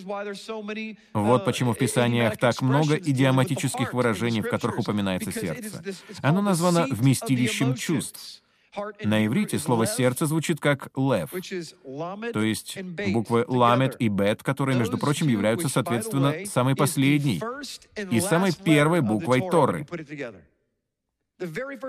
Вот 1.14 1.44
почему 1.44 1.72
в 1.72 1.78
Писаниях 1.78 2.36
так 2.38 2.60
много 2.60 2.96
идиоматических 2.96 3.94
выражений, 3.94 4.40
в 4.40 4.48
которых 4.48 4.80
упоминается 4.80 5.30
сердце. 5.32 5.82
Оно 6.22 6.42
названо 6.42 6.86
вместилищем 6.90 7.74
чувств. 7.74 8.42
На 9.04 9.26
иврите 9.26 9.58
слово 9.58 9.86
«сердце» 9.86 10.26
звучит 10.26 10.60
как 10.60 10.88
«лев», 10.96 11.30
то 12.32 12.42
есть 12.42 12.78
буквы 12.82 13.44
«ламет» 13.48 13.96
и 13.98 14.08
«бет», 14.08 14.42
которые, 14.42 14.78
между 14.78 14.98
прочим, 14.98 15.28
являются, 15.28 15.68
соответственно, 15.68 16.34
самой 16.46 16.76
последней 16.76 17.40
и 18.10 18.20
самой 18.20 18.52
первой 18.52 19.00
буквой 19.00 19.40
Торы. 19.50 19.86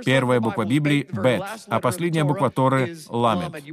Первая 0.05 0.41
буква 0.41 0.65
Библии— 0.65 1.07
«бет», 1.11 1.43
а 1.67 1.79
последняя 1.79 2.23
буква 2.23 2.49
Торы— 2.49 2.97
«ламет». 3.09 3.63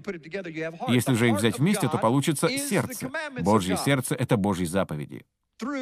Если 0.89 1.15
же 1.15 1.29
их 1.29 1.37
взять 1.37 1.59
вместе, 1.59 1.89
то 1.89 1.99
получится 1.99 2.49
«сердце». 2.49 3.11
Божье 3.41 3.77
сердце— 3.77 4.15
это 4.19 4.37
Божьи 4.37 4.65
заповеди, 4.65 5.25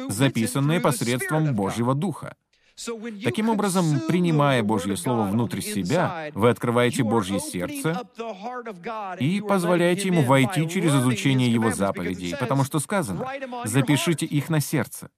записанные 0.09 0.79
посредством 0.79 1.53
Божьего 1.55 1.93
Духа. 1.93 2.35
Таким 3.23 3.49
образом, 3.49 4.01
принимая 4.07 4.63
Божье 4.63 4.97
Слово 4.97 5.23
внутрь 5.23 5.61
себя, 5.61 6.31
вы 6.33 6.49
открываете 6.49 7.03
Божье 7.03 7.39
сердце 7.39 8.01
и 9.19 9.41
позволяете 9.41 10.07
Ему 10.07 10.23
войти 10.23 10.67
через 10.67 10.93
изучение 10.95 11.51
Его 11.51 11.71
заповедей, 11.71 12.35
потому 12.35 12.63
что 12.63 12.79
сказано, 12.79 13.25
запишите 13.65 14.25
их 14.25 14.49
на 14.49 14.59
сердце. 14.59 15.09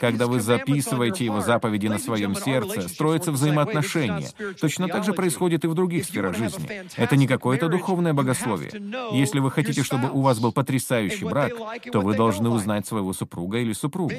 Когда 0.00 0.26
вы 0.26 0.40
записываете 0.40 1.24
его 1.24 1.40
заповеди 1.40 1.86
на 1.86 1.98
своем 1.98 2.34
сердце, 2.34 2.88
строятся 2.88 3.32
взаимоотношения. 3.32 4.28
Точно 4.60 4.88
так 4.88 5.04
же 5.04 5.12
происходит 5.12 5.64
и 5.64 5.68
в 5.68 5.74
других 5.74 6.04
сферах 6.04 6.36
жизни. 6.36 6.68
Это 6.96 7.16
не 7.16 7.26
какое-то 7.26 7.68
духовное 7.68 8.12
богословие. 8.12 8.70
Если 9.12 9.38
вы 9.38 9.50
хотите, 9.50 9.82
чтобы 9.82 10.10
у 10.10 10.20
вас 10.20 10.38
был 10.38 10.52
потрясающий 10.52 11.24
брак, 11.24 11.52
то 11.90 12.00
вы 12.00 12.14
должны 12.14 12.50
узнать 12.50 12.86
своего 12.86 13.12
супруга 13.12 13.58
или 13.58 13.72
супругу, 13.72 14.14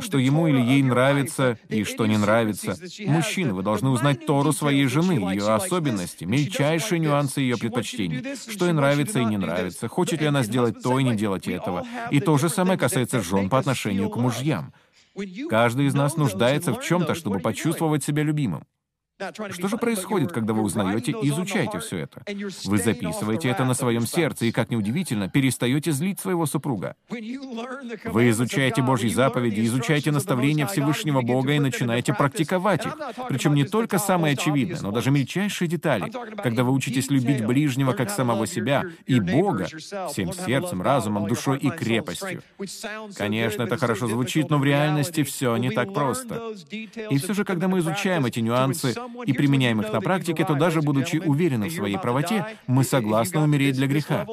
что 0.00 0.18
ему 0.18 0.48
или 0.48 0.60
ей 0.60 0.82
нравится 0.82 1.58
и 1.68 1.84
что 1.84 2.06
не 2.06 2.16
нравится. 2.16 2.76
Мужчины, 3.06 3.54
вы 3.54 3.62
должны 3.62 3.90
узнать 3.90 4.26
Тору 4.26 4.52
своей 4.52 4.86
жены, 4.86 5.12
ее 5.32 5.54
особенности, 5.54 6.24
мельчайшие 6.24 6.98
нюансы 6.98 7.40
ее 7.40 7.56
предпочтений, 7.56 8.24
что 8.50 8.66
ей 8.66 8.72
нравится 8.72 9.20
и 9.20 9.24
не 9.24 9.36
нравится, 9.36 9.88
хочет 9.88 10.20
ли 10.20 10.26
она 10.26 10.42
сделать 10.42 10.82
то 10.82 10.98
и 10.98 11.04
не 11.04 11.14
делать 11.14 11.46
этого. 11.46 11.84
И 12.10 12.20
то 12.20 12.36
же 12.38 12.48
самое 12.48 12.78
касается 12.78 13.20
жен 13.22 13.48
по 13.48 13.58
отношению 13.58 14.10
к 14.10 14.15
мужьям. 14.16 14.72
Каждый 15.48 15.86
из 15.86 15.94
нас 15.94 16.16
нуждается 16.16 16.72
в 16.74 16.82
чем-то, 16.82 17.14
чтобы 17.14 17.38
почувствовать 17.38 18.04
себя 18.04 18.22
любимым. 18.22 18.66
Что 19.18 19.68
же 19.68 19.78
происходит, 19.78 20.30
когда 20.30 20.52
вы 20.52 20.62
узнаете 20.62 21.12
и 21.12 21.28
изучаете 21.30 21.78
все 21.78 21.98
это? 21.98 22.22
Вы 22.64 22.78
записываете 22.78 23.48
это 23.48 23.64
на 23.64 23.72
своем 23.72 24.06
сердце 24.06 24.44
и, 24.44 24.52
как 24.52 24.70
неудивительно, 24.70 25.30
перестаете 25.30 25.92
злить 25.92 26.20
своего 26.20 26.44
супруга. 26.44 26.96
Вы 27.08 28.30
изучаете 28.30 28.82
Божьи 28.82 29.08
заповеди, 29.08 29.64
изучаете 29.64 30.10
наставления 30.10 30.66
Всевышнего 30.66 31.22
Бога 31.22 31.54
и 31.54 31.58
начинаете 31.58 32.12
практиковать 32.12 32.84
их. 32.84 32.94
Причем 33.28 33.54
не 33.54 33.64
только 33.64 33.98
самые 33.98 34.34
очевидные, 34.34 34.80
но 34.82 34.90
даже 34.90 35.10
мельчайшие 35.10 35.66
детали. 35.66 36.12
Когда 36.42 36.64
вы 36.64 36.72
учитесь 36.72 37.10
любить 37.10 37.44
ближнего 37.44 37.92
как 37.92 38.10
самого 38.10 38.46
себя 38.46 38.84
и 39.06 39.18
Бога 39.18 39.64
всем 39.64 40.32
сердцем, 40.32 40.82
разумом, 40.82 41.26
душой 41.26 41.58
и 41.58 41.70
крепостью. 41.70 42.42
Конечно, 43.16 43.62
это 43.62 43.78
хорошо 43.78 44.08
звучит, 44.08 44.50
но 44.50 44.58
в 44.58 44.64
реальности 44.64 45.22
все 45.22 45.56
не 45.56 45.70
так 45.70 45.94
просто. 45.94 46.52
И 46.70 47.16
все 47.16 47.32
же, 47.32 47.44
когда 47.44 47.68
мы 47.68 47.78
изучаем 47.78 48.26
эти 48.26 48.40
нюансы, 48.40 48.94
и 49.24 49.32
применяем 49.32 49.80
их 49.80 49.92
на 49.92 50.00
практике, 50.00 50.44
то 50.44 50.54
даже 50.54 50.82
будучи 50.82 51.16
уверены 51.16 51.68
в 51.68 51.72
своей 51.72 51.98
правоте, 51.98 52.46
мы 52.66 52.84
согласны 52.84 53.40
умереть 53.40 53.76
для 53.76 53.86
греха. 53.86 54.26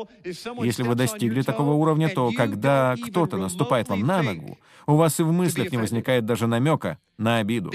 Если 0.62 0.84
вы 0.84 0.96
достигли 0.96 1.42
такого 1.42 1.74
уровня, 1.74 2.10
то 2.10 2.32
когда 2.36 2.96
кто-то 3.02 3.38
наступает 3.38 3.90
вам 3.90 4.02
на 4.02 4.22
ногу, 4.22 4.58
у 4.86 4.96
вас 4.96 5.20
и 5.20 5.24
в 5.24 5.32
мыслях 5.32 5.72
не 5.72 5.78
возникает 5.78 6.26
даже 6.26 6.48
намека 6.48 6.98
на 7.18 7.38
обиду, 7.38 7.72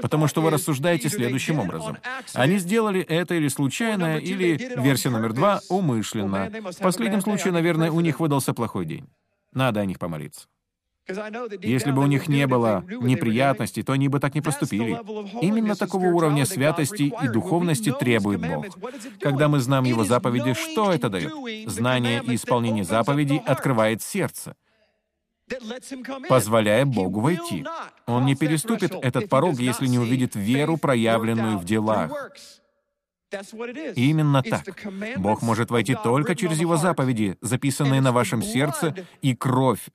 потому 0.00 0.28
что 0.28 0.40
вы 0.40 0.50
рассуждаете 0.50 1.08
следующим 1.08 1.58
образом. 1.58 1.98
Они 2.34 2.58
сделали 2.58 3.00
это 3.00 3.34
или 3.34 3.48
случайно, 3.48 4.18
или, 4.18 4.80
версия 4.80 5.10
номер 5.10 5.32
два, 5.32 5.60
умышленно. 5.68 6.50
В 6.70 6.78
последнем 6.78 7.20
случае, 7.20 7.52
наверное, 7.52 7.90
у 7.90 8.00
них 8.00 8.20
выдался 8.20 8.54
плохой 8.54 8.86
день. 8.86 9.08
Надо 9.52 9.80
о 9.80 9.86
них 9.86 9.98
помолиться. 9.98 10.46
Если 11.08 11.90
бы 11.90 12.02
у 12.02 12.06
них 12.06 12.28
не 12.28 12.46
было 12.46 12.84
неприятностей, 12.86 13.82
то 13.82 13.92
они 13.92 14.08
бы 14.08 14.20
так 14.20 14.34
не 14.34 14.40
поступили. 14.40 15.00
Именно 15.40 15.74
такого 15.74 16.06
уровня 16.06 16.46
святости 16.46 17.12
и 17.22 17.28
духовности 17.28 17.92
требует 17.92 18.40
Бог. 18.40 18.66
Когда 19.20 19.48
мы 19.48 19.58
знаем 19.58 19.84
Его 19.84 20.04
заповеди, 20.04 20.54
что 20.54 20.92
это 20.92 21.08
дает? 21.08 21.32
Знание 21.68 22.22
и 22.24 22.36
исполнение 22.36 22.84
заповедей 22.84 23.38
открывает 23.38 24.02
сердце, 24.02 24.54
позволяя 26.28 26.84
Богу 26.84 27.20
войти. 27.20 27.64
Он 28.06 28.24
не 28.24 28.36
переступит 28.36 28.94
этот 28.94 29.28
порог, 29.28 29.58
если 29.58 29.86
не 29.88 29.98
увидит 29.98 30.36
веру, 30.36 30.76
проявленную 30.76 31.58
в 31.58 31.64
делах. 31.64 32.32
Именно 33.96 34.42
так. 34.42 34.64
Бог 35.16 35.42
может 35.42 35.70
войти 35.70 35.96
только 36.02 36.34
через 36.34 36.60
Его 36.60 36.76
заповеди, 36.76 37.36
записанные 37.40 38.00
на 38.00 38.12
вашем 38.12 38.42
сердце, 38.42 38.94
и 39.22 39.34
кровь 39.34 39.88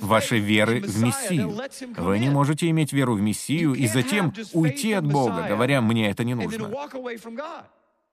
вашей 0.00 0.38
веры 0.38 0.80
в 0.80 1.02
Мессию. 1.02 1.54
Вы 1.96 2.18
не 2.18 2.30
можете 2.30 2.68
иметь 2.70 2.92
веру 2.92 3.14
в 3.14 3.20
Мессию 3.20 3.74
и 3.74 3.86
затем 3.86 4.32
уйти 4.52 4.92
от 4.92 5.06
Бога, 5.06 5.46
говоря, 5.48 5.80
«мне 5.80 6.10
это 6.10 6.24
не 6.24 6.34
нужно». 6.34 6.70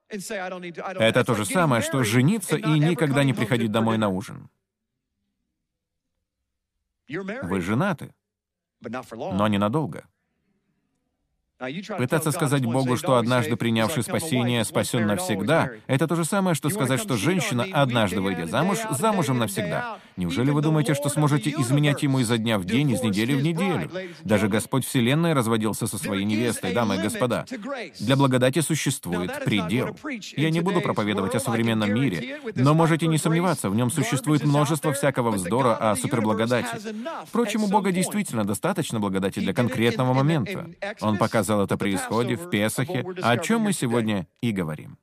Это 0.09 1.23
то 1.23 1.35
же 1.35 1.45
самое, 1.45 1.81
что 1.81 2.03
жениться 2.03 2.57
и 2.57 2.79
никогда 2.79 3.23
не 3.23 3.33
приходить 3.33 3.71
домой 3.71 3.97
на 3.97 4.09
ужин. 4.09 4.49
Вы 7.07 7.61
женаты, 7.61 8.13
но 8.81 9.47
ненадолго. 9.47 10.05
Пытаться 11.97 12.31
сказать 12.31 12.65
Богу, 12.65 12.97
что 12.97 13.17
однажды 13.17 13.55
принявший 13.55 14.01
спасение 14.03 14.65
спасен 14.65 15.05
навсегда, 15.05 15.71
это 15.85 16.07
то 16.07 16.15
же 16.15 16.25
самое, 16.25 16.55
что 16.55 16.69
сказать, 16.69 16.99
что 16.99 17.17
женщина, 17.17 17.67
однажды 17.71 18.19
выйдя 18.19 18.47
замуж, 18.47 18.79
замужем 18.97 19.37
навсегда. 19.37 19.97
Неужели 20.17 20.49
вы 20.49 20.61
думаете, 20.61 20.95
что 20.95 21.09
сможете 21.09 21.51
изменять 21.51 22.01
ему 22.01 22.19
изо 22.19 22.37
дня 22.37 22.57
в 22.57 22.65
день, 22.65 22.91
из 22.91 23.03
недели 23.03 23.35
в 23.35 23.43
неделю? 23.43 23.91
Даже 24.23 24.47
Господь 24.47 24.85
Вселенной 24.85 25.33
разводился 25.33 25.85
со 25.85 25.97
своей 25.99 26.25
невестой, 26.25 26.73
дамы 26.73 26.95
и 26.95 26.99
господа. 26.99 27.45
Для 27.99 28.15
благодати 28.15 28.59
существует 28.61 29.45
предел. 29.45 29.95
Я 30.35 30.49
не 30.49 30.61
буду 30.61 30.81
проповедовать 30.81 31.35
о 31.35 31.39
современном 31.39 31.93
мире, 31.93 32.39
но 32.55 32.73
можете 32.73 33.05
не 33.05 33.19
сомневаться, 33.19 33.69
в 33.69 33.75
нем 33.75 33.91
существует 33.91 34.43
множество 34.43 34.93
всякого 34.93 35.29
вздора 35.29 35.75
о 35.75 35.95
суперблагодати. 35.95 36.77
Впрочем, 37.27 37.63
у 37.63 37.67
Бога 37.67 37.91
действительно 37.91 38.45
достаточно 38.45 38.99
благодати 38.99 39.39
для 39.39 39.53
конкретного 39.53 40.13
момента. 40.13 40.67
Он 41.01 41.17
показал 41.17 41.50
сказал 41.51 41.65
это 41.65 41.77
при 41.77 41.95
исходе 41.95 42.35
в 42.35 42.49
Песахе, 42.49 43.03
о 43.21 43.37
чем 43.37 43.61
мы 43.61 43.73
сегодня 43.73 44.25
и 44.41 44.51
говорим. 44.51 44.97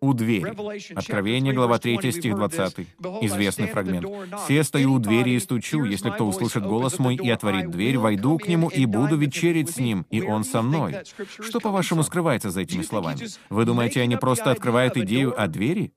У 0.00 0.12
двери. 0.14 0.54
Откровение, 0.94 1.52
глава 1.52 1.78
3, 1.78 2.12
стих 2.12 2.34
20. 2.34 2.86
Известный 3.22 3.66
фрагмент. 3.66 4.06
«Се 4.46 4.62
стою 4.62 4.94
у 4.94 4.98
двери 4.98 5.30
и 5.30 5.40
стучу, 5.40 5.84
если 5.84 6.10
кто 6.10 6.26
услышит 6.26 6.64
голос 6.64 6.98
мой 6.98 7.16
и 7.16 7.30
отворит 7.30 7.70
дверь, 7.70 7.98
войду 7.98 8.38
к 8.38 8.48
нему 8.48 8.68
и 8.68 8.86
буду 8.86 9.16
вечерить 9.16 9.70
с 9.70 9.78
ним, 9.78 10.06
и 10.10 10.22
он 10.22 10.44
со 10.44 10.62
мной». 10.62 10.96
Что, 11.40 11.60
по-вашему, 11.60 12.02
скрывается 12.02 12.50
за 12.50 12.60
этими 12.62 12.82
словами? 12.82 13.20
Вы 13.50 13.64
думаете, 13.64 14.02
они 14.02 14.16
просто 14.16 14.50
открывают 14.50 14.96
идею 14.96 15.38
о 15.38 15.46
двери? 15.46 15.92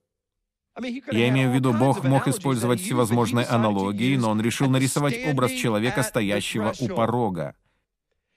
Я 1.12 1.30
имею 1.30 1.52
в 1.52 1.54
виду, 1.54 1.74
Бог 1.74 2.04
мог 2.04 2.28
использовать 2.28 2.82
всевозможные 2.82 3.46
аналогии, 3.46 4.18
но 4.18 4.30
он 4.30 4.42
решил 4.42 4.70
нарисовать 4.70 5.18
образ 5.28 5.52
человека, 5.52 6.04
стоящего 6.04 6.74
у 6.80 6.88
порога. 6.88 7.56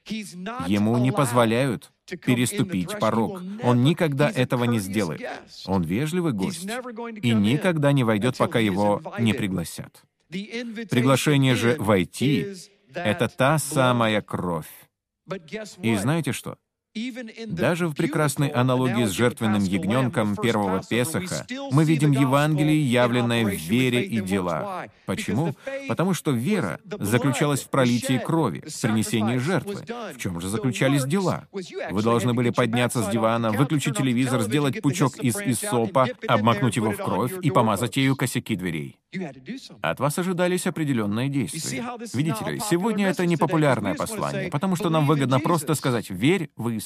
Ему 0.06 0.98
не 0.98 1.12
позволяют 1.12 1.92
переступить 2.06 2.98
порог. 2.98 3.40
Он 3.62 3.84
никогда 3.84 4.30
этого 4.30 4.64
не 4.64 4.78
сделает. 4.78 5.22
Он 5.66 5.82
вежливый 5.82 6.32
гость 6.32 6.68
и 7.22 7.32
никогда 7.32 7.92
не 7.92 8.04
войдет, 8.04 8.36
пока 8.36 8.58
его 8.58 9.00
не 9.18 9.32
пригласят. 9.32 10.02
Приглашение 10.28 11.54
же 11.54 11.76
войти— 11.78 12.46
это 12.94 13.28
та 13.28 13.58
самая 13.58 14.22
кровь. 14.22 14.70
И 15.82 15.94
знаете 15.96 16.32
что? 16.32 16.58
Даже 17.46 17.88
в 17.88 17.94
прекрасной 17.94 18.48
аналогии 18.48 19.06
с 19.06 19.10
жертвенным 19.10 19.64
ягненком 19.64 20.36
первого 20.36 20.82
Песаха 20.82 21.46
мы 21.70 21.84
видим 21.84 22.12
Евангелие, 22.12 22.82
явленное 22.82 23.44
в 23.46 23.54
вере 23.54 24.04
и 24.04 24.20
делах. 24.20 24.88
Почему? 25.06 25.54
Потому 25.88 26.12
что 26.12 26.32
вера 26.32 26.80
заключалась 26.84 27.62
в 27.62 27.70
пролитии 27.70 28.18
крови, 28.18 28.62
в 28.68 28.80
принесении 28.80 29.38
жертвы. 29.38 29.76
В 30.14 30.18
чем 30.18 30.38
же 30.40 30.48
заключались 30.48 31.04
дела? 31.04 31.48
Вы 31.90 32.02
должны 32.02 32.34
были 32.34 32.50
подняться 32.50 33.02
с 33.02 33.08
дивана, 33.08 33.52
выключить 33.52 33.96
телевизор, 33.96 34.42
сделать 34.42 34.82
пучок 34.82 35.16
из 35.16 35.36
исопа, 35.36 36.08
обмакнуть 36.28 36.76
его 36.76 36.90
в 36.90 36.96
кровь 36.98 37.32
и 37.40 37.50
помазать 37.50 37.96
ею 37.96 38.16
косяки 38.16 38.54
дверей. 38.54 38.98
От 39.82 40.00
вас 40.00 40.18
ожидались 40.18 40.66
определенные 40.66 41.28
действия. 41.28 41.84
Видите 42.14 42.50
ли, 42.50 42.60
сегодня 42.60 43.08
это 43.08 43.26
не 43.26 43.36
популярное 43.36 43.94
послание, 43.94 44.50
потому 44.50 44.76
что 44.76 44.90
нам 44.90 45.06
выгодно 45.06 45.40
просто 45.40 45.74
сказать 45.74 46.10
«верь 46.10 46.50
в 46.56 46.70
Иисуса». 46.70 46.81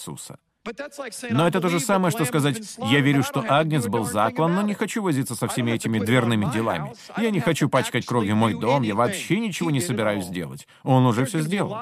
Но 1.30 1.46
это 1.46 1.60
то 1.60 1.68
же 1.68 1.80
самое, 1.80 2.10
что 2.10 2.24
сказать, 2.24 2.60
я 2.78 3.00
верю, 3.00 3.22
что 3.22 3.44
Агнец 3.48 3.86
был 3.86 4.04
заклан, 4.04 4.54
но 4.54 4.62
не 4.62 4.74
хочу 4.74 5.02
возиться 5.02 5.34
со 5.34 5.46
всеми 5.48 5.72
этими 5.72 5.98
дверными 5.98 6.50
делами. 6.52 6.92
Я 7.16 7.30
не 7.30 7.40
хочу 7.40 7.68
пачкать 7.68 8.06
кровью 8.06 8.36
мой 8.36 8.54
дом, 8.54 8.82
я 8.82 8.94
вообще 8.94 9.38
ничего 9.38 9.70
не 9.70 9.80
собираюсь 9.80 10.26
делать. 10.26 10.66
Он 10.82 11.06
уже 11.06 11.24
все 11.24 11.40
сделал. 11.40 11.76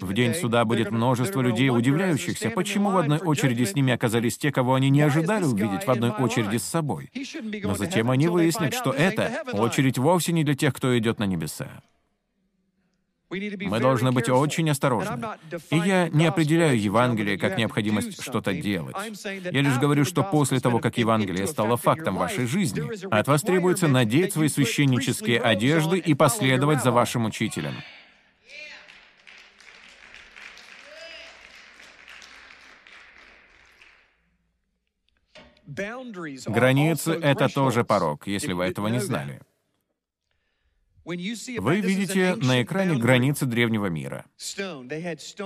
В 0.00 0.12
день 0.12 0.34
суда 0.34 0.64
будет 0.64 0.90
множество 0.90 1.40
людей, 1.40 1.70
удивляющихся, 1.70 2.50
почему 2.50 2.90
в 2.90 2.96
одной 2.96 3.18
очереди 3.18 3.64
с 3.64 3.74
ними 3.74 3.92
оказались 3.92 4.38
те, 4.38 4.50
кого 4.50 4.74
они 4.74 4.90
не 4.90 5.02
ожидали 5.02 5.44
увидеть 5.44 5.86
в 5.86 5.90
одной 5.90 6.10
очереди 6.10 6.56
с 6.56 6.64
собой. 6.64 7.10
Но 7.62 7.74
затем 7.74 8.10
они 8.10 8.28
выяснят, 8.28 8.74
что 8.74 8.92
это 8.92 9.44
очередь 9.52 9.98
вовсе 9.98 10.32
не 10.32 10.44
для 10.44 10.54
тех, 10.54 10.74
кто 10.74 10.96
идет 10.96 11.18
на 11.18 11.24
небеса. 11.24 11.68
Мы 13.30 13.78
должны 13.78 14.10
быть 14.10 14.28
очень 14.28 14.68
осторожны. 14.70 15.24
И 15.70 15.76
я 15.76 16.08
не 16.08 16.26
определяю 16.26 16.80
Евангелие 16.80 17.38
как 17.38 17.56
необходимость 17.56 18.22
что-то 18.22 18.52
делать. 18.52 18.96
Я 19.24 19.60
лишь 19.62 19.78
говорю, 19.78 20.04
что 20.04 20.24
после 20.24 20.58
того, 20.58 20.80
как 20.80 20.98
Евангелие 20.98 21.46
стало 21.46 21.76
фактом 21.76 22.16
вашей 22.16 22.46
жизни, 22.46 22.82
от 23.10 23.28
вас 23.28 23.42
требуется 23.42 23.86
надеть 23.88 24.32
свои 24.32 24.48
священнические 24.48 25.40
одежды 25.40 25.98
и 25.98 26.14
последовать 26.14 26.82
за 26.82 26.90
вашим 26.90 27.24
учителем. 27.24 27.74
Границы— 36.46 37.12
это 37.22 37.48
тоже 37.48 37.84
порог, 37.84 38.26
если 38.26 38.52
вы 38.52 38.64
этого 38.64 38.88
не 38.88 38.98
знали. 38.98 39.40
Вы 41.04 41.80
видите 41.80 42.36
на 42.36 42.62
экране 42.62 42.96
границы 42.98 43.46
древнего 43.46 43.86
мира. 43.86 44.26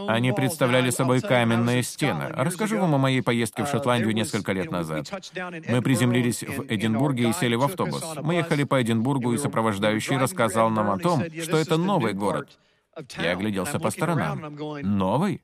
Они 0.09 0.33
представляли 0.33 0.90
собой 0.90 1.21
каменные 1.21 1.83
стены. 1.83 2.27
Расскажу 2.31 2.79
вам 2.79 2.95
о 2.95 2.99
моей 2.99 3.23
поездке 3.23 3.64
в 3.64 3.69
Шотландию 3.69 4.14
несколько 4.14 4.53
лет 4.53 4.71
назад. 4.71 5.11
Мы 5.69 5.83
приземлились 5.83 6.43
в 6.43 6.67
Эдинбурге 6.69 7.31
и 7.31 7.33
сели 7.33 7.55
в 7.55 7.62
автобус. 7.62 8.05
Мы 8.23 8.35
ехали 8.35 8.64
по 8.64 8.83
Эдинбургу, 8.83 9.33
и 9.33 9.38
сопровождающий 9.38 10.17
рассказал 10.17 10.71
нам 10.71 10.90
о 10.90 10.99
том, 10.99 11.25
что 11.43 11.57
это 11.57 11.77
новый 11.77 12.12
город. 12.12 12.59
Я 13.19 13.33
огляделся 13.33 13.79
по 13.79 13.90
сторонам. 13.90 14.57
Новый? 14.83 15.43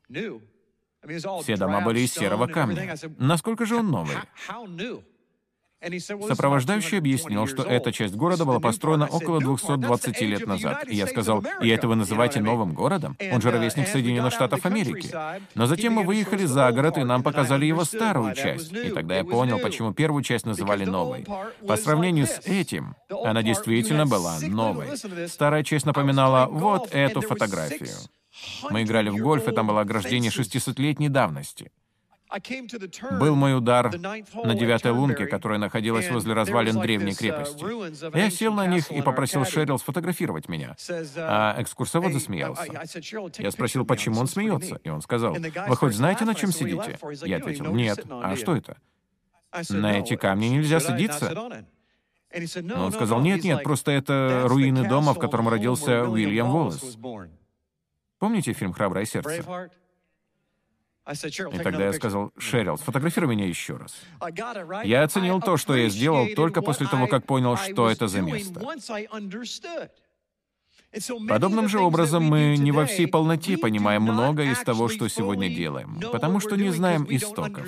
Все 1.41 1.57
дома 1.57 1.81
были 1.81 2.01
из 2.01 2.13
серого 2.13 2.47
камня. 2.47 2.95
Насколько 3.17 3.65
же 3.65 3.77
он 3.77 3.89
новый? 3.89 4.15
Сопровождающий 5.81 6.99
объяснил, 6.99 7.47
что 7.47 7.63
эта 7.63 7.91
часть 7.91 8.15
города 8.15 8.45
была 8.45 8.59
построена 8.59 9.07
около 9.07 9.39
220 9.39 10.21
лет 10.21 10.45
назад. 10.45 10.87
И 10.87 10.95
я 10.95 11.07
сказал, 11.07 11.43
и 11.61 11.69
это 11.69 11.87
вы 11.87 11.95
называете 11.95 12.39
новым 12.39 12.73
городом? 12.73 13.17
Он 13.31 13.41
же 13.41 13.49
ровесник 13.49 13.87
Соединенных 13.87 14.33
Штатов 14.33 14.65
Америки. 14.65 15.09
Но 15.55 15.65
затем 15.65 15.93
мы 15.93 16.03
выехали 16.03 16.45
за 16.45 16.71
город, 16.71 16.97
и 16.97 17.03
нам 17.03 17.23
показали 17.23 17.65
его 17.65 17.83
старую 17.83 18.35
часть. 18.35 18.71
И 18.71 18.91
тогда 18.91 19.17
я 19.17 19.23
понял, 19.23 19.57
почему 19.59 19.93
первую 19.93 20.23
часть 20.23 20.45
называли 20.45 20.85
новой. 20.85 21.25
По 21.67 21.77
сравнению 21.77 22.27
с 22.27 22.39
этим, 22.45 22.95
она 23.09 23.41
действительно 23.41 24.05
была 24.05 24.37
новой. 24.39 24.97
Старая 25.27 25.63
часть 25.63 25.85
напоминала 25.85 26.45
вот 26.45 26.89
эту 26.93 27.21
фотографию. 27.21 27.89
Мы 28.69 28.83
играли 28.83 29.09
в 29.09 29.17
гольф, 29.17 29.47
и 29.47 29.51
там 29.51 29.67
было 29.67 29.81
ограждение 29.81 30.31
600-летней 30.31 31.09
давности. 31.09 31.71
Был 33.19 33.35
мой 33.35 33.57
удар 33.57 33.91
на 33.97 34.55
девятой 34.55 34.91
лунке, 34.91 35.25
которая 35.25 35.59
находилась 35.59 36.09
возле 36.09 36.33
развалин 36.33 36.79
древней 36.79 37.11
uh, 37.11 37.17
крепости. 37.17 38.17
Я 38.17 38.29
сел 38.29 38.53
на 38.53 38.67
них 38.67 38.89
и 38.91 39.01
попросил 39.01 39.45
Шерил 39.45 39.77
сфотографировать 39.77 40.47
меня. 40.47 40.75
Uh, 40.77 41.05
а 41.17 41.55
экскурсовод 41.61 42.13
засмеялся. 42.13 42.71
Я 43.37 43.51
спросил, 43.51 43.85
почему 43.85 44.21
он 44.21 44.27
смеется, 44.27 44.79
и 44.83 44.89
он 44.89 45.01
сказал, 45.01 45.35
«Вы 45.35 45.75
хоть 45.75 45.93
знаете, 45.93 46.23
на 46.23 46.35
чем 46.35 46.51
сидите?» 46.51 46.97
Я 47.25 47.37
ответил, 47.37 47.73
«Нет. 47.73 48.05
А 48.09 48.35
что 48.35 48.55
это?» 48.55 48.77
«На 49.69 49.99
эти 49.99 50.15
камни 50.15 50.47
нельзя 50.47 50.79
садиться». 50.79 51.65
Но 52.61 52.85
он 52.85 52.93
сказал, 52.93 53.19
«Нет, 53.19 53.43
нет, 53.43 53.61
просто 53.63 53.91
это 53.91 54.43
руины 54.45 54.87
дома, 54.87 55.13
в 55.13 55.19
котором 55.19 55.49
родился 55.49 56.07
Уильям 56.07 56.53
Уоллес». 56.55 56.97
Помните 58.19 58.53
фильм 58.53 58.71
«Храброе 58.71 59.05
сердце»? 59.05 59.43
И 61.07 61.59
тогда 61.59 61.85
я 61.85 61.93
сказал, 61.93 62.31
«Шерил, 62.37 62.77
сфотографируй 62.77 63.29
меня 63.29 63.47
еще 63.47 63.77
раз». 63.77 63.95
Я 64.83 65.03
оценил 65.03 65.41
то, 65.41 65.57
что 65.57 65.75
я 65.75 65.89
сделал, 65.89 66.27
только 66.35 66.61
после 66.61 66.87
того, 66.87 67.07
как 67.07 67.25
понял, 67.25 67.57
что 67.57 67.89
это 67.89 68.07
за 68.07 68.21
место. 68.21 68.59
Подобным 71.27 71.69
же 71.69 71.79
образом 71.79 72.23
мы 72.23 72.57
не 72.57 72.71
во 72.71 72.85
всей 72.85 73.07
полноте 73.07 73.57
понимаем 73.57 74.03
многое 74.03 74.51
из 74.51 74.59
того, 74.59 74.89
что 74.89 75.07
сегодня 75.07 75.49
делаем, 75.49 75.99
потому 76.11 76.39
что 76.39 76.55
не 76.55 76.69
знаем 76.69 77.05
истоков. 77.09 77.65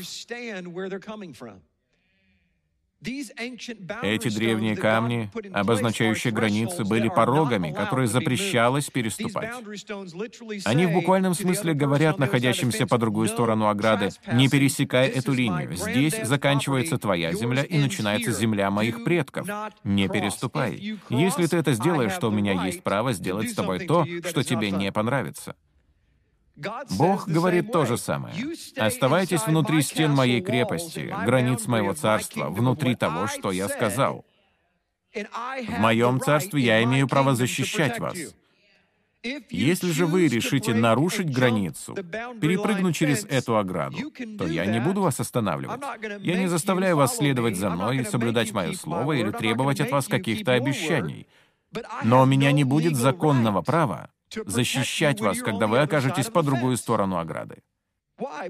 Эти 3.03 4.29
древние 4.29 4.75
камни, 4.75 5.29
обозначающие 5.51 6.33
границы, 6.33 6.83
были 6.83 7.09
порогами, 7.09 7.71
которые 7.71 8.07
запрещалось 8.07 8.89
переступать. 8.89 9.51
Они 10.65 10.85
в 10.85 10.93
буквальном 10.93 11.33
смысле 11.33 11.73
говорят 11.73 12.19
находящимся 12.19 12.87
по 12.87 12.97
другую 12.97 13.27
сторону 13.27 13.67
ограды, 13.67 14.09
«Не 14.31 14.49
пересекай 14.49 15.09
эту 15.09 15.33
линию. 15.33 15.75
Здесь 15.75 16.15
заканчивается 16.23 16.97
твоя 16.97 17.33
земля 17.33 17.63
и 17.63 17.77
начинается 17.77 18.31
земля 18.31 18.71
моих 18.71 19.03
предков. 19.03 19.47
Не 19.83 20.07
переступай. 20.07 20.97
Если 21.09 21.47
ты 21.47 21.57
это 21.57 21.73
сделаешь, 21.73 22.17
то 22.17 22.29
у 22.29 22.31
меня 22.31 22.65
есть 22.65 22.83
право 22.83 23.13
сделать 23.13 23.51
с 23.51 23.53
тобой 23.53 23.79
то, 23.79 24.05
что 24.29 24.43
тебе 24.43 24.71
не 24.71 24.91
понравится». 24.91 25.55
Бог 26.97 27.27
говорит 27.27 27.71
то 27.71 27.85
же 27.85 27.97
самое. 27.97 28.35
«Оставайтесь 28.77 29.45
внутри 29.47 29.81
стен 29.81 30.11
моей 30.11 30.41
крепости, 30.41 31.13
границ 31.25 31.65
моего 31.65 31.93
царства, 31.93 32.49
внутри 32.49 32.95
того, 32.95 33.27
что 33.27 33.51
я 33.51 33.67
сказал. 33.69 34.25
В 35.13 35.79
моем 35.79 36.19
царстве 36.19 36.61
я 36.61 36.83
имею 36.83 37.07
право 37.07 37.35
защищать 37.35 37.99
вас. 37.99 38.17
Если 39.49 39.91
же 39.91 40.05
вы 40.05 40.27
решите 40.27 40.73
нарушить 40.73 41.33
границу, 41.33 41.95
перепрыгнуть 42.41 42.95
через 42.95 43.23
эту 43.23 43.57
ограду, 43.57 43.97
то 44.37 44.45
я 44.45 44.65
не 44.65 44.81
буду 44.81 45.01
вас 45.01 45.19
останавливать. 45.19 45.81
Я 46.19 46.37
не 46.37 46.47
заставляю 46.47 46.97
вас 46.97 47.17
следовать 47.17 47.55
за 47.55 47.69
мной 47.69 48.05
соблюдать 48.05 48.51
мое 48.51 48.73
слово 48.73 49.13
или 49.13 49.31
требовать 49.31 49.79
от 49.79 49.91
вас 49.91 50.07
каких-то 50.07 50.53
обещаний. 50.53 51.27
Но 52.03 52.23
у 52.23 52.25
меня 52.25 52.51
не 52.51 52.63
будет 52.65 52.95
законного 52.95 53.61
права 53.61 54.09
защищать 54.45 55.21
вас, 55.21 55.39
когда 55.39 55.67
вы 55.67 55.79
окажетесь 55.79 56.27
по 56.27 56.43
другую 56.43 56.77
сторону 56.77 57.17
ограды. 57.17 57.63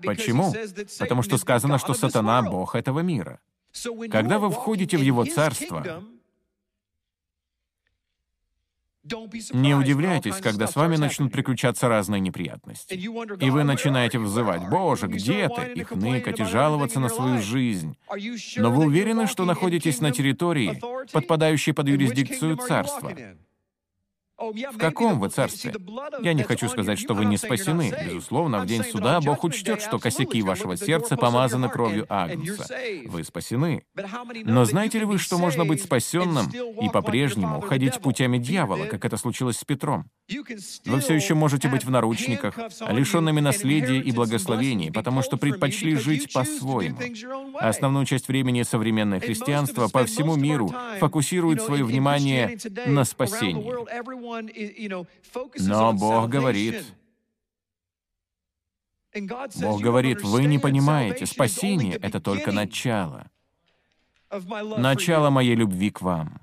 Почему? 0.03 0.53
Потому 0.99 1.23
что 1.23 1.37
сказано, 1.37 1.77
что 1.77 1.93
сатана— 1.93 2.41
бог 2.43 2.75
этого 2.75 2.99
мира. 2.99 3.39
Когда 4.11 4.39
вы 4.39 4.51
входите 4.51 4.97
в 4.97 5.01
его 5.01 5.25
царство, 5.25 6.03
не 9.51 9.75
удивляйтесь, 9.75 10.37
когда 10.37 10.65
с 10.65 10.75
вами 10.75 10.95
начнут 10.95 11.31
приключаться 11.31 11.89
разные 11.89 12.21
неприятности. 12.21 12.93
И 12.93 13.49
вы 13.49 13.63
начинаете 13.63 14.17
взывать, 14.17 14.69
«Боже, 14.69 15.07
где 15.07 15.49
ты?» 15.49 15.73
и 15.73 15.83
хныкать, 15.83 16.39
и 16.39 16.45
жаловаться 16.45 16.99
на 16.99 17.09
свою 17.09 17.41
жизнь. 17.41 17.97
Но 18.57 18.71
вы 18.71 18.85
уверены, 18.85 19.27
что 19.27 19.43
находитесь 19.43 19.99
на 19.99 20.11
территории, 20.11 20.81
подпадающей 21.11 21.73
под 21.73 21.89
юрисдикцию 21.89 22.55
царства? 22.57 23.11
В 24.51 24.77
каком 24.77 25.19
вы 25.19 25.29
царстве? 25.29 25.73
Я 26.21 26.33
не 26.33 26.43
хочу 26.43 26.67
сказать, 26.67 26.99
что 26.99 27.13
вы 27.13 27.25
не 27.25 27.37
спасены. 27.37 27.93
Безусловно, 28.05 28.61
в 28.61 28.65
день 28.65 28.83
суда 28.83 29.21
Бог 29.21 29.43
учтет, 29.43 29.81
что 29.81 29.99
косяки 29.99 30.41
вашего 30.41 30.75
сердца 30.75 31.15
помазаны 31.15 31.69
кровью 31.69 32.05
Агнца. 32.09 32.67
Вы 33.05 33.23
спасены. 33.23 33.83
Но 34.43 34.65
знаете 34.65 34.99
ли 34.99 35.05
вы, 35.05 35.17
что 35.17 35.37
можно 35.37 35.65
быть 35.65 35.83
спасенным 35.83 36.49
и 36.49 36.89
по-прежнему 36.89 37.61
ходить 37.61 37.99
путями 38.01 38.37
дьявола, 38.37 38.85
как 38.85 39.05
это 39.05 39.17
случилось 39.17 39.57
с 39.57 39.63
Петром? 39.63 40.09
Вы 40.85 40.99
все 40.99 41.13
еще 41.13 41.33
можете 41.33 41.67
быть 41.67 41.83
в 41.85 41.89
наручниках, 41.89 42.57
лишенными 42.89 43.41
наследия 43.41 43.99
и 43.99 44.11
благословений, 44.11 44.91
потому 44.91 45.21
что 45.21 45.37
предпочли 45.37 45.95
жить 45.95 46.31
по-своему. 46.33 46.97
Основную 47.59 48.05
часть 48.05 48.27
времени 48.27 48.63
современное 48.63 49.19
христианство 49.19 49.89
по 49.89 50.05
всему 50.05 50.35
миру 50.35 50.73
фокусирует 50.99 51.61
свое 51.61 51.83
внимание 51.83 52.57
на 52.85 53.03
спасении. 53.03 54.32
Но 55.59 55.93
Бог 55.93 56.29
говорит, 56.29 56.85
Бог 59.61 59.81
говорит, 59.81 60.21
вы 60.21 60.45
не 60.45 60.59
понимаете, 60.59 61.25
спасение— 61.25 61.95
это 62.01 62.19
только 62.19 62.51
начало. 62.51 63.29
Начало 64.77 65.29
моей 65.29 65.55
любви 65.55 65.91
к 65.91 66.01
вам. 66.01 66.41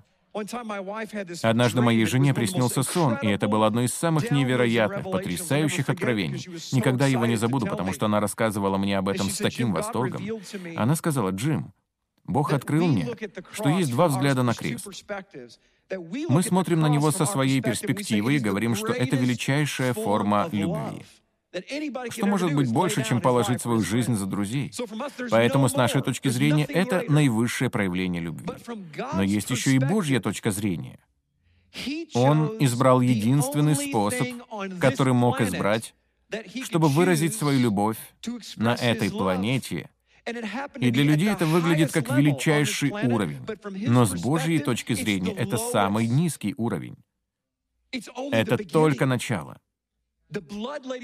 Однажды 1.42 1.81
моей 1.83 2.05
жене 2.07 2.33
приснился 2.33 2.85
сон, 2.85 3.16
и 3.16 3.26
это 3.26 3.48
было 3.48 3.66
одно 3.66 3.83
из 3.83 3.92
самых 3.92 4.31
невероятных, 4.31 5.11
потрясающих 5.11 5.88
откровений. 5.88 6.46
Никогда 6.72 7.07
его 7.07 7.26
не 7.26 7.37
забуду, 7.37 7.66
потому 7.66 7.92
что 7.92 8.07
она 8.07 8.20
рассказывала 8.20 8.79
мне 8.79 8.96
об 8.96 9.09
этом 9.09 9.29
с 9.29 9.38
таким 9.38 9.72
восторгом. 9.72 10.22
Она 10.76 10.94
сказала, 10.94 11.31
«Джим, 11.31 11.72
Бог 12.24 12.53
открыл 12.53 12.87
мне, 12.87 13.09
что 13.53 13.68
есть 13.70 13.90
два 13.90 14.07
взгляда 14.09 14.42
на 14.42 14.55
крест. 14.55 14.87
Мы 16.29 16.42
смотрим 16.42 16.81
на 16.81 16.88
него 16.88 17.11
со 17.11 17.26
своей 17.26 17.61
перспективы 17.61 18.37
и 18.37 18.38
говорим, 18.38 18.74
что 18.74 18.92
это 18.92 19.16
величайшая 19.16 19.94
форма 19.94 20.48
любви. 20.53 21.05
Что 22.11 22.26
может 22.26 22.55
быть 22.55 22.72
больше, 22.72 23.05
чем 23.05 23.20
положить 23.20 23.61
свою 23.61 23.81
жизнь 23.81 24.14
за 24.14 24.26
друзей? 24.26 24.72
Поэтому, 25.31 25.68
с 25.68 25.74
нашей 25.74 26.00
точки 26.00 26.29
зрения, 26.29 26.64
это 26.64 27.05
наивысшее 27.09 27.70
проявление 27.70 28.22
любви. 28.22 28.48
Но 29.14 29.22
есть 29.22 29.50
еще 29.50 29.72
и 29.72 29.79
Божья 29.79 30.20
точка 30.20 30.50
зрения. 30.50 30.98
Он 32.14 32.57
избрал 32.61 33.00
единственный 33.00 33.74
способ, 33.74 34.29
который 34.81 35.12
мог 35.12 35.40
избрать, 35.40 35.94
чтобы 36.64 36.88
выразить 36.88 37.35
свою 37.35 37.61
любовь 37.61 37.98
на 38.57 38.74
этой 38.74 39.11
планете 39.11 39.90
и 40.77 40.90
для 40.90 41.05
людей 41.05 41.31
это 41.31 41.47
выглядит 41.47 41.93
как 41.93 42.11
величайший 42.11 42.90
уровень. 42.90 43.40
Но 43.88 44.05
с 44.05 44.14
Божьей 44.14 44.59
точки 44.59 44.95
зрения 44.95 45.33
это 45.33 45.57
самый 45.57 46.07
низкий 46.07 46.55
уровень. 46.57 46.97
Это 48.33 48.57
только 48.59 49.07
начало. 49.07 49.59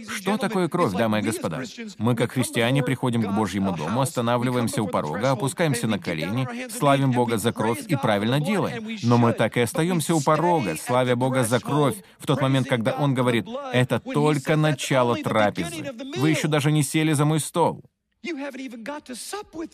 Что 0.09 0.37
такое 0.37 0.69
кровь, 0.69 0.93
дамы 0.93 1.19
и 1.19 1.23
господа? 1.23 1.62
Мы, 1.99 2.15
как 2.15 2.33
христиане, 2.33 2.83
приходим 2.83 3.23
к 3.23 3.35
Божьему 3.35 3.77
дому, 3.77 4.01
останавливаемся 4.01 4.83
у 4.83 4.87
порога, 4.87 5.33
опускаемся 5.33 5.89
на 5.89 5.99
колени, 5.99 6.69
славим 6.71 7.11
Бога 7.11 7.37
за 7.37 7.53
кровь 7.53 7.85
и 7.89 7.97
правильно 7.97 8.41
делаем. 8.41 8.99
Но 9.03 9.19
мы 9.19 9.33
так 9.33 9.57
и 9.57 9.61
остаемся 9.61 10.15
у 10.15 10.21
порога, 10.21 10.77
славя 10.77 11.17
Бога 11.17 11.43
за 11.43 11.59
кровь, 11.59 11.97
в 12.19 12.27
тот 12.27 12.41
момент, 12.41 12.69
когда 12.69 12.93
Он 12.93 13.15
говорит, 13.15 13.47
«Это 13.73 13.99
только 13.99 14.57
начало 14.57 15.17
трапезы. 15.17 15.93
Вы 16.17 16.31
еще 16.31 16.47
даже 16.47 16.71
не 16.71 16.83
сели 16.85 17.12
за 17.12 17.25
мой 17.25 17.41
стол». 17.41 17.83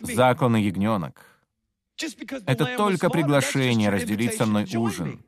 Закланный 0.00 0.62
ягненок. 0.62 1.26
Это 2.46 2.76
только 2.76 3.10
приглашение 3.10 3.90
разделить 3.90 4.34
со 4.34 4.46
мной 4.46 4.66
ужин. 4.74 5.24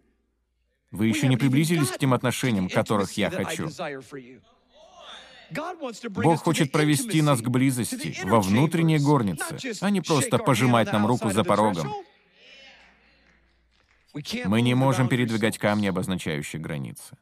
Вы 0.90 1.08
еще 1.08 1.28
не 1.28 1.36
приблизились 1.36 1.90
к 1.90 1.98
тем 1.98 2.14
отношениям, 2.14 2.68
которых 2.68 3.12
я 3.12 3.30
хочу. 3.30 3.68
Бог 6.10 6.42
хочет 6.42 6.72
провести 6.72 7.22
нас 7.22 7.40
к 7.40 7.48
близости, 7.48 8.16
во 8.24 8.40
внутренние 8.40 8.98
горницы, 8.98 9.58
а 9.80 9.90
не 9.90 10.00
просто 10.00 10.38
пожимать 10.38 10.92
нам 10.92 11.06
руку 11.06 11.30
за 11.30 11.44
порогом. 11.44 11.92
Мы 14.44 14.62
не 14.62 14.74
можем 14.74 15.08
передвигать 15.08 15.58
камни, 15.58 15.88
обозначающие 15.88 16.60
границы. 16.62 17.16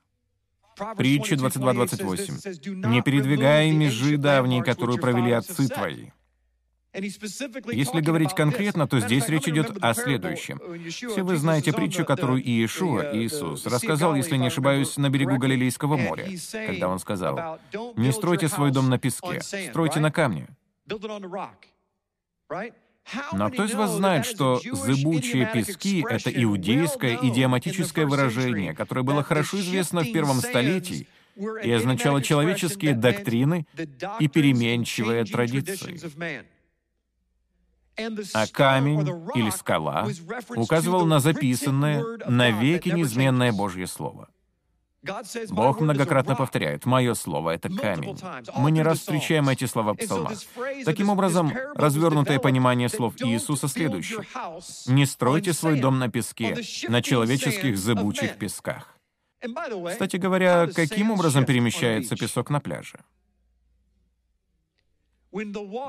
Притча 0.96 1.34
22.28. 1.34 2.88
«Не 2.88 3.02
передвигай 3.02 3.70
межи 3.70 4.16
давние, 4.16 4.62
которую 4.62 4.98
провели 4.98 5.32
отцы 5.32 5.68
твои». 5.68 6.10
Если 6.94 8.00
говорить 8.00 8.34
конкретно, 8.34 8.86
то 8.86 9.00
здесь 9.00 9.26
речь 9.28 9.48
идет 9.48 9.82
о 9.82 9.94
следующем. 9.94 10.60
Все 10.90 11.22
вы 11.22 11.36
знаете 11.36 11.72
притчу, 11.72 12.04
которую 12.04 12.42
Иешуа, 12.42 13.16
Иисус, 13.16 13.64
рассказал, 13.64 14.14
если 14.14 14.36
не 14.36 14.48
ошибаюсь, 14.48 14.98
на 14.98 15.08
берегу 15.08 15.38
Галилейского 15.38 15.96
моря, 15.96 16.26
когда 16.66 16.88
Он 16.88 16.98
сказал, 16.98 17.58
«Не 17.96 18.12
стройте 18.12 18.48
свой 18.48 18.72
дом 18.72 18.90
на 18.90 18.98
песке, 18.98 19.40
стройте 19.40 20.00
на 20.00 20.12
камне». 20.12 20.48
Но 23.32 23.50
кто 23.50 23.64
из 23.64 23.74
вас 23.74 23.90
знает, 23.90 24.26
что 24.26 24.60
«зыбучие 24.64 25.50
пески»— 25.52 26.04
это 26.08 26.30
иудейское 26.30 27.18
идиоматическое 27.22 28.06
выражение, 28.06 28.74
которое 28.74 29.02
было 29.02 29.22
хорошо 29.22 29.60
известно 29.60 30.00
в 30.02 30.12
первом 30.12 30.36
столетии 30.36 31.06
и 31.36 31.70
означало 31.70 32.22
человеческие 32.22 32.94
доктрины 32.94 33.66
и 34.20 34.28
переменчивые 34.28 35.24
традиции. 35.24 36.00
а 38.32 38.46
камень 38.46 39.06
или 39.34 39.50
скала 39.50 40.08
указывал 40.50 41.04
на 41.04 41.20
записанное, 41.20 42.02
навеки 42.26 42.88
неизменное 42.88 43.52
Божье 43.52 43.86
Слово. 43.86 44.28
Бог 45.50 45.80
многократно 45.80 46.36
повторяет, 46.36 46.86
«Мое 46.86 47.14
слово— 47.14 47.50
это 47.54 47.68
камень». 47.68 48.16
Мы 48.56 48.70
не 48.70 48.82
раз 48.82 49.00
встречаем 49.00 49.48
эти 49.48 49.64
слова 49.64 49.94
в 49.94 49.96
псалмах. 49.96 50.38
Таким 50.84 51.08
образом, 51.08 51.52
развернутое 51.74 52.38
понимание 52.38 52.88
слов 52.88 53.14
Иисуса 53.20 53.66
следующее. 53.68 54.24
«Не 54.86 55.06
стройте 55.06 55.52
свой 55.52 55.80
дом 55.80 55.98
на 55.98 56.08
песке, 56.08 56.56
на 56.88 57.02
человеческих 57.02 57.76
зыбучих 57.76 58.36
песках». 58.36 58.96
Кстати 59.90 60.16
говоря, 60.16 60.68
каким 60.68 61.10
образом 61.10 61.44
перемещается 61.44 62.16
песок 62.16 62.50
на 62.50 62.60
пляже? 62.60 63.00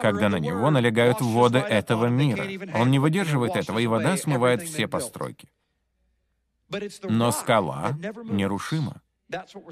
когда 0.01 0.29
на 0.29 0.37
него 0.37 0.69
налегают 0.69 1.19
воды 1.19 1.59
этого 1.59 2.05
мира. 2.05 2.45
Он 2.75 2.89
не 2.91 2.99
выдерживает 2.99 3.57
этого, 3.57 3.79
и 3.79 3.87
вода 3.87 4.15
смывает 4.15 4.63
все 4.63 4.87
постройки. 4.87 5.49
Но 7.03 7.31
скала 7.31 7.97
нерушима. 8.23 9.01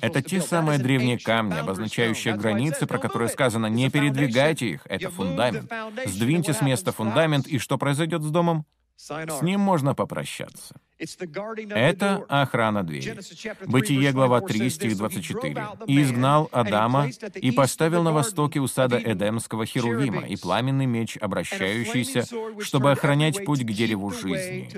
Это 0.02 0.22
те 0.22 0.42
самые 0.42 0.80
древние 0.80 1.20
камни, 1.20 1.58
обозначающие 1.58 2.36
границы, 2.36 2.88
про 2.88 2.98
которые 2.98 3.30
сказано 3.30 3.68
«не 3.68 3.90
передвигайте 3.90 4.68
их», 4.68 4.82
это 4.86 5.10
фундамент. 5.10 5.72
Сдвиньте 6.06 6.54
с 6.54 6.62
места 6.62 6.92
фундамент, 6.92 7.48
и 7.48 7.60
что 7.60 7.78
произойдет 7.78 8.24
с 8.24 8.30
домом? 8.30 8.66
С 8.98 9.42
ним 9.42 9.60
можно 9.62 9.96
попрощаться. 9.96 10.76
Это 11.00 12.24
охрана 12.30 12.84
двери. 12.84 13.18
Бытие, 13.66 14.12
глава 14.12 14.42
3, 14.42 14.70
стих 14.70 14.96
24. 14.98 15.68
«И 15.88 16.02
изгнал 16.04 16.50
Адама, 16.52 17.10
и 17.36 17.52
поставил 17.52 18.04
на 18.04 18.12
востоке 18.12 18.60
у 18.60 18.68
сада 18.68 19.02
Эдемского 19.04 19.66
Херувима 19.66 20.28
и 20.28 20.36
пламенный 20.38 20.86
меч, 20.86 21.18
обращающийся, 21.18 22.26
чтобы 22.60 22.92
охранять 22.92 23.44
путь 23.44 23.62
к 23.62 23.72
дереву 23.72 24.12
жизни». 24.12 24.70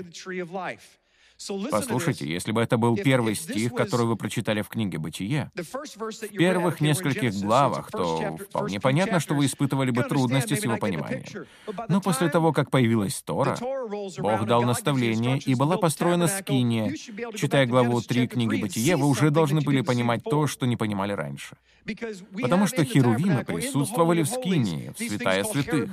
Послушайте, 1.70 2.26
если 2.26 2.52
бы 2.52 2.62
это 2.62 2.78
был 2.78 2.96
первый 2.96 3.34
стих, 3.34 3.74
который 3.74 4.06
вы 4.06 4.16
прочитали 4.16 4.62
в 4.62 4.68
книге 4.68 4.98
«Бытие», 4.98 5.50
в 5.54 6.28
первых 6.28 6.80
нескольких 6.80 7.34
главах, 7.34 7.90
то 7.90 8.36
вполне 8.36 8.80
понятно, 8.80 9.20
что 9.20 9.34
вы 9.34 9.46
испытывали 9.46 9.90
бы 9.90 10.04
трудности 10.04 10.54
с 10.54 10.64
его 10.64 10.76
пониманием. 10.76 11.46
Но 11.88 12.00
после 12.00 12.28
того, 12.28 12.52
как 12.52 12.70
появилась 12.70 13.20
Тора, 13.22 13.56
Бог 14.18 14.46
дал 14.46 14.62
наставление, 14.62 15.38
и 15.38 15.54
была 15.54 15.76
построена 15.76 16.28
скиния. 16.28 16.94
Читая 17.34 17.66
главу 17.66 18.00
3 18.00 18.28
книги 18.28 18.60
«Бытие», 18.60 18.96
вы 18.96 19.06
уже 19.06 19.30
должны 19.30 19.60
были 19.60 19.80
понимать 19.80 20.22
то, 20.24 20.46
что 20.46 20.66
не 20.66 20.76
понимали 20.76 21.12
раньше. 21.12 21.56
Потому 22.40 22.66
что 22.66 22.84
херувимы 22.84 23.44
присутствовали 23.44 24.22
в 24.22 24.28
скинии, 24.28 24.92
в 24.96 24.98
святая 24.98 25.44
святых. 25.44 25.90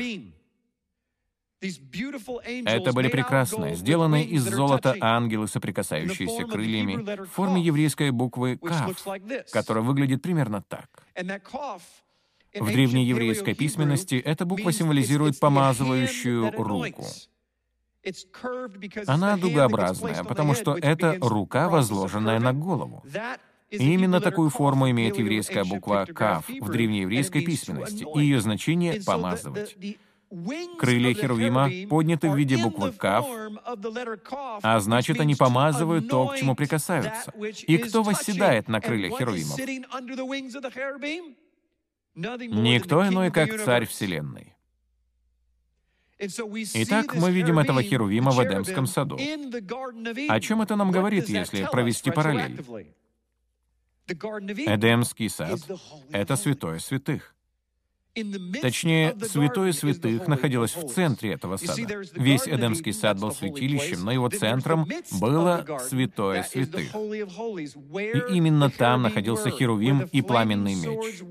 Это 1.61 2.91
были 2.91 3.07
прекрасные, 3.07 3.75
сделанные 3.75 4.25
из 4.25 4.43
золота 4.43 4.95
ангелы, 4.99 5.47
соприкасающиеся 5.47 6.45
крыльями, 6.45 7.25
в 7.25 7.27
форме 7.27 7.61
еврейской 7.61 8.09
буквы 8.09 8.57
«кав», 8.57 9.05
которая 9.51 9.83
выглядит 9.83 10.21
примерно 10.21 10.63
так. 10.63 10.89
В 12.53 12.65
древней 12.65 13.05
еврейской 13.05 13.53
письменности 13.53 14.15
эта 14.15 14.45
буква 14.45 14.71
символизирует 14.71 15.39
помазывающую 15.39 16.51
руку. 16.51 17.05
Она 19.05 19.37
дугообразная, 19.37 20.23
потому 20.23 20.55
что 20.55 20.75
это 20.75 21.17
рука, 21.21 21.69
возложенная 21.69 22.39
на 22.39 22.53
голову. 22.53 23.03
И 23.69 23.93
именно 23.93 24.19
такую 24.19 24.49
форму 24.49 24.89
имеет 24.89 25.17
еврейская 25.17 25.63
буква 25.63 26.05
«кав» 26.13 26.49
в 26.49 26.69
древнееврейской 26.69 27.41
письменности, 27.41 28.05
и 28.15 28.19
ее 28.19 28.41
значение— 28.41 29.01
«помазывать». 29.05 29.77
Крылья 30.77 31.13
Херувима 31.13 31.69
подняты 31.89 32.29
в 32.29 32.37
виде 32.37 32.55
буквы 32.57 32.93
«Кав», 32.93 33.25
а 34.63 34.79
значит, 34.79 35.19
они 35.19 35.35
помазывают 35.35 36.07
то, 36.07 36.27
к 36.27 36.37
чему 36.37 36.55
прикасаются. 36.55 37.31
И 37.67 37.77
кто 37.77 38.01
восседает 38.01 38.69
на 38.69 38.79
крыльях 38.79 39.17
Херувимов? 39.17 39.59
Никто 42.15 43.07
иной, 43.07 43.31
как 43.31 43.61
Царь 43.63 43.85
Вселенной. 43.85 44.55
Итак, 46.17 47.15
мы 47.15 47.31
видим 47.31 47.59
этого 47.59 47.83
Херувима 47.83 48.31
в 48.31 48.41
Эдемском 48.41 48.87
саду. 48.87 49.17
О 50.29 50.39
чем 50.39 50.61
это 50.61 50.75
нам 50.77 50.91
говорит, 50.91 51.27
если 51.27 51.67
провести 51.69 52.11
параллель? 52.11 52.63
Эдемский 54.07 55.29
сад— 55.29 55.59
это 56.11 56.35
святое 56.37 56.79
святых. 56.79 57.35
Точнее, 58.13 59.15
святое 59.21 59.71
святых 59.71 60.27
находилось 60.27 60.75
в 60.75 60.87
центре 60.89 61.33
этого 61.33 61.57
сада. 61.57 62.01
Весь 62.13 62.47
Эдемский 62.47 62.93
сад 62.93 63.19
был 63.19 63.31
святилищем, 63.31 64.03
но 64.03 64.11
его 64.11 64.29
центром 64.29 64.85
было 65.19 65.65
святое 65.87 66.43
святых. 66.43 66.93
И 66.93 68.35
именно 68.35 68.69
там 68.69 69.03
находился 69.03 69.49
Херувим 69.49 70.09
и 70.11 70.21
пламенный 70.21 70.75
меч. 70.75 71.21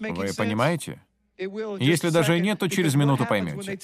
Вы 0.00 0.34
понимаете? 0.36 1.02
Если 1.38 2.10
даже 2.10 2.38
и 2.38 2.40
нет, 2.40 2.58
то 2.58 2.68
через 2.68 2.94
минуту 2.94 3.26
поймете. 3.26 3.78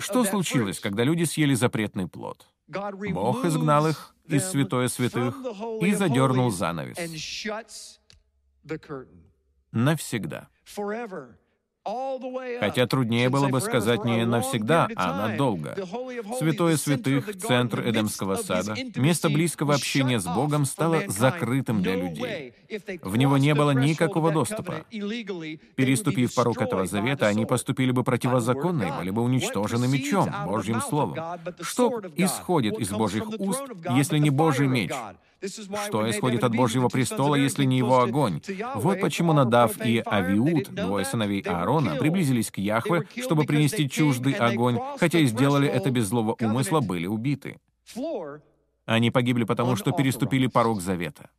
Что 0.00 0.24
случилось, 0.24 0.80
когда 0.80 1.04
люди 1.04 1.24
съели 1.24 1.54
запретный 1.54 2.08
плод? 2.08 2.46
Бог 2.68 3.44
изгнал 3.44 3.88
их 3.88 4.14
из 4.26 4.44
святое 4.44 4.88
святых 4.88 5.36
и 5.82 5.94
задернул 5.94 6.50
занавес 6.50 6.96
навсегда. 9.74 10.48
Хотя 12.60 12.86
труднее 12.86 13.28
было 13.28 13.48
бы 13.48 13.60
сказать 13.60 14.04
не 14.06 14.24
навсегда, 14.24 14.88
а 14.96 15.28
надолго. 15.28 15.76
Святое 16.38 16.78
святых, 16.78 17.36
центр 17.36 17.86
Эдемского 17.86 18.36
сада, 18.36 18.74
место 18.96 19.28
близкого 19.28 19.74
общения 19.74 20.18
с 20.18 20.24
Богом 20.24 20.64
стало 20.64 21.02
закрытым 21.08 21.82
для 21.82 21.96
людей. 21.96 22.54
В 23.02 23.16
него 23.18 23.36
не 23.36 23.54
было 23.54 23.72
никакого 23.72 24.32
доступа. 24.32 24.86
Переступив 24.90 26.34
порог 26.34 26.62
этого 26.62 26.86
завета, 26.86 27.26
они 27.26 27.44
поступили 27.44 27.90
бы 27.90 28.02
противозаконно 28.02 28.84
и 28.84 28.92
были 28.92 29.10
бы 29.10 29.20
уничтожены 29.20 29.86
мечом, 29.86 30.30
Божьим 30.46 30.80
Словом. 30.80 31.18
Что 31.60 32.00
исходит 32.16 32.78
из 32.78 32.90
Божьих 32.90 33.28
уст, 33.38 33.62
если 33.90 34.18
не 34.18 34.30
Божий 34.30 34.68
меч? 34.68 34.90
Что 35.86 36.10
исходит 36.10 36.44
от 36.44 36.54
Божьего 36.54 36.88
престола, 36.88 37.34
если 37.34 37.64
не 37.64 37.78
его 37.78 38.00
огонь? 38.00 38.40
Вот 38.74 39.00
почему 39.00 39.32
Надав 39.32 39.84
и 39.84 40.02
Авиуд, 40.04 40.70
двое 40.70 41.04
сыновей 41.04 41.40
Аарона, 41.40 41.96
приблизились 41.96 42.50
к 42.50 42.58
Яхве, 42.58 43.06
чтобы 43.20 43.44
принести 43.44 43.88
чуждый 43.88 44.34
огонь, 44.34 44.78
хотя 44.98 45.18
и 45.18 45.26
сделали 45.26 45.68
это 45.68 45.90
без 45.90 46.06
злого 46.06 46.36
умысла, 46.40 46.80
были 46.80 47.06
убиты. 47.06 47.58
Они 48.86 49.10
погибли 49.10 49.44
потому, 49.44 49.76
что 49.76 49.92
переступили 49.92 50.46
порог 50.46 50.80
завета. 50.80 51.30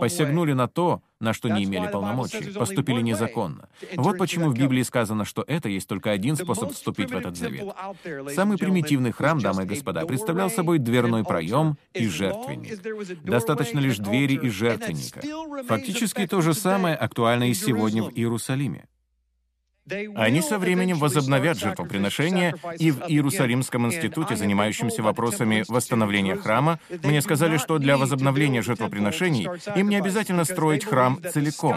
Посягнули 0.00 0.52
на 0.52 0.68
то, 0.68 1.02
на 1.20 1.32
что 1.32 1.48
не 1.48 1.64
имели 1.64 1.88
полномочий, 1.90 2.52
поступили 2.52 3.00
незаконно. 3.00 3.68
Вот 3.96 4.18
почему 4.18 4.50
в 4.50 4.54
Библии 4.54 4.82
сказано, 4.82 5.24
что 5.24 5.44
это 5.46 5.68
есть 5.68 5.88
только 5.88 6.10
один 6.10 6.36
способ 6.36 6.72
вступить 6.72 7.10
в 7.10 7.16
этот 7.16 7.36
завет. 7.36 7.74
Самый 8.34 8.58
примитивный 8.58 9.12
храм, 9.12 9.38
дамы 9.38 9.64
и 9.64 9.66
господа, 9.66 10.04
представлял 10.06 10.50
собой 10.50 10.78
дверной 10.78 11.24
проем 11.24 11.76
и 11.94 12.06
жертвенник. 12.06 13.22
Достаточно 13.22 13.78
лишь 13.78 13.98
двери 13.98 14.34
и 14.34 14.48
жертвенника. 14.48 15.20
Фактически 15.66 16.26
то 16.26 16.40
же 16.40 16.54
самое 16.54 16.96
актуально 16.96 17.50
и 17.50 17.54
сегодня 17.54 18.02
в 18.02 18.10
Иерусалиме. 18.10 18.86
Они 19.88 20.42
со 20.42 20.58
временем 20.58 20.98
возобновят 20.98 21.58
жертвоприношения, 21.58 22.56
и 22.78 22.90
в 22.90 23.02
Иерусалимском 23.08 23.86
институте, 23.86 24.36
занимающемся 24.36 25.02
вопросами 25.02 25.64
восстановления 25.68 26.36
храма, 26.36 26.80
мне 27.04 27.20
сказали, 27.22 27.56
что 27.56 27.78
для 27.78 27.96
возобновления 27.96 28.62
жертвоприношений 28.62 29.48
им 29.76 29.88
не 29.88 29.96
обязательно 29.96 30.44
строить 30.44 30.84
храм 30.84 31.20
целиком. 31.32 31.76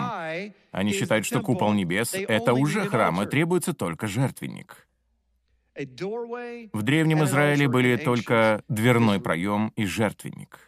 Они 0.72 0.92
считают, 0.94 1.26
что 1.26 1.42
купол 1.42 1.74
небес— 1.74 2.14
это 2.14 2.54
уже 2.54 2.86
храм, 2.88 3.22
и 3.22 3.26
требуется 3.28 3.74
только 3.74 4.08
жертвенник. 4.08 4.88
В 5.76 6.82
Древнем 6.82 7.24
Израиле 7.24 7.68
были 7.68 7.96
только 7.96 8.64
дверной 8.68 9.22
проем 9.22 9.72
и 9.76 9.86
жертвенник. 9.86 10.60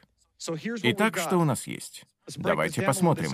Итак, 0.84 1.18
что 1.18 1.38
у 1.38 1.44
нас 1.44 1.68
есть? 1.68 2.06
Давайте 2.38 2.82
посмотрим. 2.82 3.32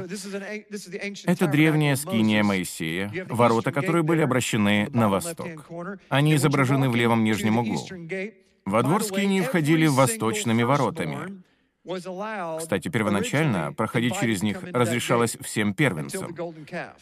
Это 1.25 1.47
древняя 1.47 1.95
скиния 1.95 2.43
Моисея, 2.43 3.11
ворота 3.29 3.71
которые 3.71 4.03
были 4.03 4.21
обращены 4.21 4.89
на 4.91 5.09
восток. 5.09 5.69
Они 6.09 6.35
изображены 6.35 6.89
в 6.89 6.95
левом 6.95 7.23
нижнем 7.23 7.57
углу. 7.59 7.85
Во 8.65 8.83
двор 8.83 9.03
скинии 9.03 9.41
входили 9.41 9.87
восточными 9.87 10.63
воротами. 10.63 11.41
Кстати, 12.59 12.89
первоначально 12.89 13.71
проходить 13.71 14.19
через 14.19 14.43
них 14.43 14.61
разрешалось 14.61 15.37
всем 15.39 15.73
первенцам. 15.73 16.35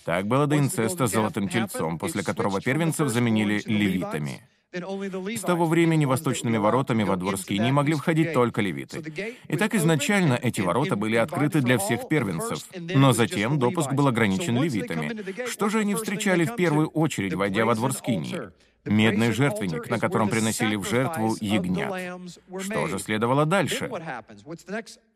Так 0.04 0.28
было 0.28 0.46
до 0.46 0.58
инцеста 0.60 1.08
с 1.08 1.12
золотым 1.12 1.50
тельцом, 1.50 1.98
после 1.98 2.24
которого 2.24 2.62
первенцев 2.62 3.10
заменили 3.10 3.62
левитами. 3.66 4.48
С 4.76 5.42
того 5.42 5.66
времени 5.66 6.06
восточными 6.06 6.58
воротами 6.58 7.04
во 7.04 7.16
двор 7.16 7.36
не 7.50 7.72
могли 7.72 7.96
входить 7.96 8.34
только 8.34 8.62
левиты. 8.62 9.04
Итак, 9.48 9.74
изначально 9.76 10.34
эти 10.34 10.62
ворота 10.62 10.96
были 10.96 11.16
открыты 11.16 11.62
для 11.62 11.78
всех 11.78 12.08
первенцев, 12.10 12.60
но 12.78 13.14
затем 13.14 13.58
допуск 13.58 13.94
был 13.94 14.08
ограничен 14.08 14.62
левитами. 14.62 15.48
Что 15.48 15.70
же 15.70 15.80
они 15.80 15.96
встречали 15.96 16.46
в 16.46 16.56
первую 16.56 16.88
очередь, 16.90 17.34
войдя 17.34 17.66
во 17.66 17.76
двор 17.76 17.94
Скинии? 17.94 18.52
Медный 18.86 19.32
жертвенник, 19.32 19.90
на 19.90 20.00
котором 20.00 20.30
приносили 20.30 20.76
в 20.76 20.88
жертву 20.88 21.36
ягнят. 21.42 22.22
Что 22.62 22.88
же 22.88 23.00
следовало 23.00 23.46
дальше? 23.46 23.90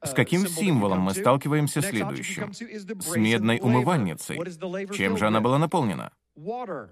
С 0.04 0.14
каким 0.14 0.48
символом 0.48 1.02
мы 1.02 1.14
сталкиваемся 1.14 1.82
следующим? 1.82 2.52
С 2.54 3.16
медной 3.16 3.60
умывальницей. 3.62 4.40
Чем 4.96 5.18
же 5.18 5.28
она 5.28 5.40
была 5.40 5.60
наполнена? 5.60 6.12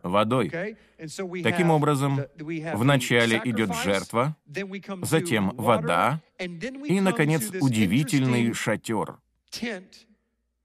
Водой. 0.04 0.78
Таким 1.44 1.72
образом, 1.72 2.22
вначале 2.38 3.42
идет 3.46 3.76
жертва, 3.76 4.36
затем 5.04 5.54
вода 5.56 6.22
и, 6.40 7.00
наконец, 7.02 7.52
удивительный 7.62 8.54
шатер. 8.54 9.18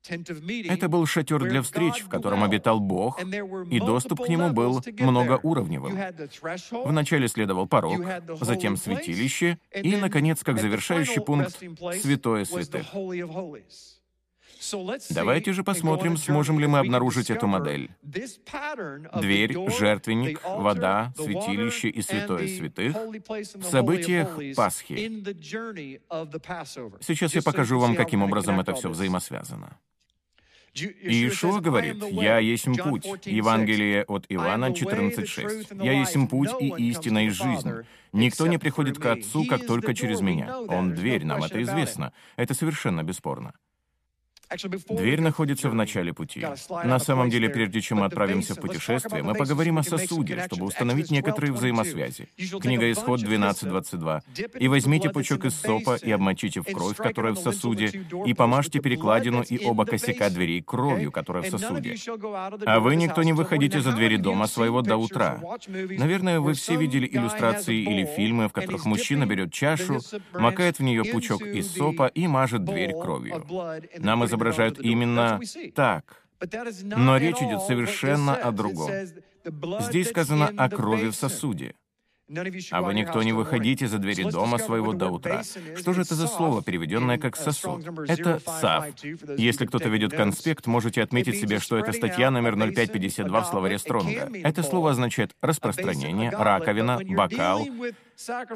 Это 0.08 0.88
был 0.88 1.06
шатер 1.06 1.44
для 1.44 1.62
встреч, 1.62 2.02
в 2.02 2.08
котором 2.08 2.42
обитал 2.42 2.80
Бог, 2.80 3.22
и 3.70 3.78
доступ 3.78 4.24
к 4.24 4.28
нему 4.28 4.50
был 4.50 4.82
многоуровневым. 4.98 5.96
Вначале 6.84 7.28
следовал 7.28 7.68
порог, 7.68 8.02
затем 8.40 8.76
святилище, 8.76 9.58
и, 9.72 9.96
наконец, 9.96 10.42
как 10.42 10.60
завершающий 10.60 11.22
пункт, 11.22 11.56
святое 12.00 12.44
святых. 12.44 12.86
Давайте 15.10 15.52
же 15.52 15.64
посмотрим, 15.64 16.16
сможем 16.16 16.60
ли 16.60 16.66
мы 16.66 16.78
обнаружить 16.78 17.30
эту 17.30 17.46
модель. 17.46 17.90
Дверь, 18.02 19.70
жертвенник, 19.70 20.40
вода, 20.44 21.12
святилище 21.16 21.88
и 21.88 22.02
святое 22.02 22.48
святых 22.48 22.96
в 22.96 23.64
событиях 23.64 24.38
Пасхи. 24.56 25.22
Сейчас 27.00 27.34
я 27.34 27.42
покажу 27.42 27.78
вам, 27.78 27.96
каким 27.96 28.22
образом 28.22 28.60
это 28.60 28.74
все 28.74 28.88
взаимосвязано. 28.88 29.78
Иешуа 30.74 31.60
говорит, 31.60 32.02
«Я 32.10 32.38
есть 32.38 32.64
путь». 32.64 33.04
Евангелие 33.26 34.04
от 34.04 34.24
Иоанна 34.30 34.70
14.6. 34.70 35.84
«Я 35.84 35.92
есть 35.92 36.16
путь 36.30 36.50
и 36.60 36.68
истина 36.90 37.26
и 37.26 37.28
жизнь. 37.28 37.72
Никто 38.12 38.46
не 38.46 38.58
приходит 38.58 38.98
к 38.98 39.04
Отцу, 39.06 39.44
как 39.44 39.66
только 39.66 39.94
через 39.94 40.20
Меня. 40.20 40.58
Он 40.60 40.94
дверь, 40.94 41.24
нам 41.24 41.44
это 41.44 41.60
известно. 41.62 42.12
Это 42.36 42.54
совершенно 42.54 43.02
бесспорно. 43.02 43.52
Дверь 44.88 45.20
находится 45.20 45.70
в 45.70 45.74
начале 45.74 46.12
пути. 46.12 46.46
На 46.84 46.98
самом 46.98 47.30
деле, 47.30 47.48
прежде 47.48 47.80
чем 47.80 47.98
мы 47.98 48.06
отправимся 48.06 48.54
в 48.54 48.60
путешествие, 48.60 49.22
мы 49.22 49.34
поговорим 49.34 49.78
о 49.78 49.82
сосуде, 49.82 50.44
чтобы 50.46 50.66
установить 50.66 51.10
некоторые 51.10 51.52
взаимосвязи. 51.52 52.28
Книга 52.60 52.90
Исход 52.90 53.22
12.22. 53.22 54.20
«И 54.58 54.68
возьмите 54.68 55.10
пучок 55.10 55.44
из 55.44 55.54
сопа 55.54 55.96
и 55.96 56.10
обмочите 56.10 56.60
в 56.60 56.64
кровь, 56.64 56.96
которая 56.96 57.32
в 57.32 57.38
сосуде, 57.38 58.06
и 58.26 58.34
помажьте 58.34 58.80
перекладину 58.80 59.42
и 59.42 59.64
оба 59.64 59.84
косяка 59.86 60.30
дверей 60.30 60.62
кровью, 60.62 61.10
которая 61.10 61.42
в 61.42 61.48
сосуде. 61.48 61.96
А 62.66 62.80
вы 62.80 62.96
никто 62.96 63.22
не 63.22 63.32
выходите 63.32 63.80
за 63.80 63.92
двери 63.92 64.16
дома 64.16 64.46
своего 64.46 64.82
до 64.82 64.96
утра». 64.96 65.40
Наверное, 65.68 66.40
вы 66.40 66.54
все 66.54 66.76
видели 66.76 67.08
иллюстрации 67.10 67.76
или 67.76 68.04
фильмы, 68.04 68.48
в 68.48 68.52
которых 68.52 68.84
мужчина 68.84 69.26
берет 69.26 69.52
чашу, 69.52 70.00
макает 70.32 70.78
в 70.78 70.82
нее 70.82 71.04
пучок 71.04 71.42
из 71.42 71.72
сопа 71.72 72.06
и 72.06 72.26
мажет 72.26 72.64
дверь 72.64 72.92
кровью. 72.92 73.44
Нам 73.98 74.24
изображают 74.24 74.41
изображают 74.42 74.78
именно 74.80 75.40
так. 75.74 76.22
Но 76.82 77.16
речь 77.18 77.36
идет 77.36 77.62
совершенно 77.62 78.34
о 78.34 78.50
другом. 78.50 78.90
Здесь 79.80 80.08
сказано 80.08 80.52
о 80.56 80.68
крови 80.68 81.08
в 81.08 81.14
сосуде. 81.14 81.74
А 82.70 82.80
вы 82.80 82.94
никто 82.94 83.22
не 83.22 83.32
выходите 83.32 83.86
за 83.86 83.98
двери 83.98 84.30
дома 84.30 84.58
своего 84.58 84.94
до 84.94 85.08
утра. 85.08 85.42
Что 85.76 85.92
же 85.92 86.02
это 86.02 86.14
за 86.14 86.26
слово, 86.26 86.62
переведенное 86.62 87.18
как 87.18 87.36
сосуд? 87.36 87.84
Это 88.08 88.40
САВ. 88.46 88.86
Если 89.36 89.66
кто-то 89.66 89.88
ведет 89.88 90.12
конспект, 90.12 90.66
можете 90.66 91.02
отметить 91.02 91.38
себе, 91.38 91.58
что 91.58 91.76
это 91.76 91.92
статья 91.92 92.30
номер 92.30 92.56
0552 92.56 93.40
в 93.42 93.46
словаре 93.46 93.78
Стронга. 93.78 94.30
Это 94.32 94.62
слово 94.62 94.92
означает 94.92 95.32
распространение, 95.42 96.30
раковина, 96.30 97.00
бокал, 97.04 97.66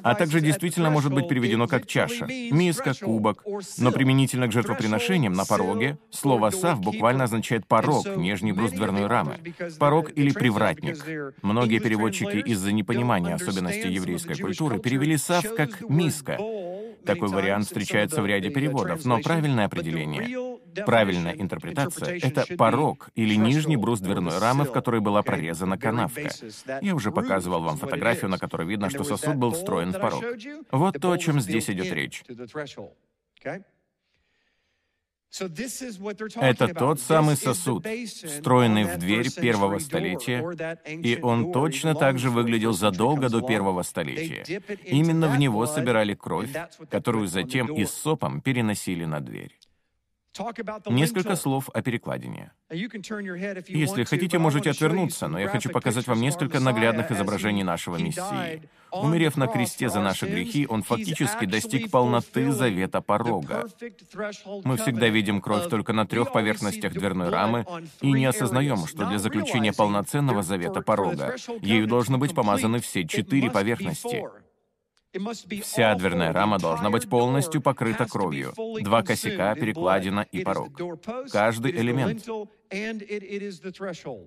а 0.03 0.15
также 0.15 0.41
действительно 0.41 0.91
может 0.91 1.13
быть 1.13 1.29
переведено 1.29 1.67
как 1.67 1.87
чаша, 1.87 2.27
миска, 2.27 2.95
кубок. 2.95 3.45
Но 3.79 3.93
применительно 3.93 4.49
к 4.49 4.53
жертвоприношениям 4.53 5.33
на 5.33 5.45
пороге 5.45 5.99
слово 6.11 6.51
«сав» 6.51 6.81
буквально 6.81 7.25
означает 7.25 7.67
«порог», 7.67 8.07
нижний 8.17 8.53
брус 8.53 8.73
дверной 8.73 9.07
рамы. 9.07 9.39
Порог 9.79 10.11
или 10.15 10.31
привратник. 10.31 11.05
Многие 11.43 11.79
переводчики 11.79 12.37
из-за 12.37 12.73
непонимания 12.73 13.35
особенностей 13.35 13.93
еврейской 13.93 14.37
культуры 14.37 14.79
перевели 14.79 15.17
«сав» 15.17 15.45
как 15.55 15.89
«миска». 15.89 16.39
Такой 17.05 17.29
вариант 17.29 17.67
встречается 17.67 18.21
в 18.21 18.27
ряде 18.27 18.51
переводов, 18.51 19.05
но 19.05 19.21
правильное 19.21 19.67
определение, 19.67 20.59
правильная 20.85 21.33
интерпретация— 21.33 22.19
это 22.23 22.45
порог 22.57 23.11
или 23.15 23.35
нижний 23.35 23.77
брус 23.77 24.01
дверной 24.01 24.39
рамы, 24.39 24.65
в 24.65 24.73
которой 24.73 25.01
была 25.01 25.23
прорезана 25.23 25.79
канавка. 25.79 26.31
Я 26.83 26.95
уже 26.95 27.11
показывал 27.11 27.63
вам 27.63 27.77
фотографию, 27.77 28.31
на 28.31 28.39
которой 28.39 28.67
видно, 28.67 28.91
что 28.91 29.05
сосуд 29.05 29.37
был 29.37 29.53
встроен 29.53 29.93
в 29.93 30.01
порог. 30.01 30.25
Вот 30.71 31.01
то, 31.01 31.13
о 31.13 31.19
чем 31.19 31.41
здесь 31.41 31.71
идет 31.71 31.93
речь. 31.93 32.25
Это 36.37 36.69
тот 36.69 37.01
самый 37.01 37.37
сосуд, 37.37 37.87
встроенный 37.87 38.85
в 38.85 38.99
дверь 38.99 39.31
первого 39.31 39.79
столетия, 39.79 40.79
и 40.87 41.19
он 41.21 41.53
точно 41.53 41.95
так 41.95 42.19
же 42.19 42.31
выглядел 42.31 42.73
задолго 42.73 43.29
до 43.29 43.43
первого 43.43 43.83
столетия. 43.83 44.63
Именно 44.85 45.29
в 45.29 45.39
него 45.39 45.67
собирали 45.67 46.15
кровь, 46.15 46.51
которую 46.91 47.27
затем 47.27 47.75
и 47.75 47.85
сопом 47.85 48.41
переносили 48.41 49.05
на 49.05 49.21
дверь. 49.21 49.53
Несколько 50.87 51.37
слов 51.37 51.69
о 51.73 51.83
перекладине. 51.83 52.53
Если 52.71 54.05
хотите, 54.05 54.39
можете 54.39 54.71
отвернуться, 54.71 55.29
но 55.29 55.39
я 55.39 55.49
хочу 55.49 55.71
показать 55.71 56.07
вам 56.07 56.21
несколько 56.21 56.61
наглядных 56.61 57.11
изображений 57.11 57.63
нашего 57.63 57.97
Мессии. 57.97 58.69
Умерев 58.93 59.37
на 59.37 59.47
кресте 59.47 59.89
за 59.89 60.01
наши 60.01 60.27
грехи, 60.27 60.67
Он 60.69 60.83
фактически 60.83 61.45
достиг 61.45 61.91
полноты 61.91 62.53
завета 62.53 63.01
порога. 63.01 63.67
Мы 64.65 64.77
всегда 64.77 65.09
видим 65.09 65.41
кровь 65.41 65.69
только 65.69 65.93
на 65.93 66.07
трех 66.07 66.33
поверхностях 66.33 66.93
дверной 66.93 67.29
рамы 67.29 67.67
и 68.01 68.13
не 68.13 68.27
осознаем, 68.27 68.87
что 68.87 69.07
для 69.07 69.19
заключения 69.19 69.73
полноценного 69.73 70.43
завета 70.43 70.81
порога 70.81 71.37
ею 71.61 71.87
должны 71.87 72.19
быть 72.19 72.35
помазаны 72.35 72.81
все 72.81 73.07
четыре 73.07 73.51
поверхности. 73.51 74.25
Вся 75.63 75.95
дверная 75.95 76.33
рама 76.33 76.59
должна 76.59 76.91
быть 76.91 77.09
полностью 77.09 77.61
покрыта 77.61 78.07
кровью. 78.07 78.53
Два 78.81 79.03
косяка, 79.03 79.55
перекладина 79.55 80.27
и 80.31 80.45
порог. 80.45 80.71
Каждый 81.31 81.73
элемент. 81.73 82.27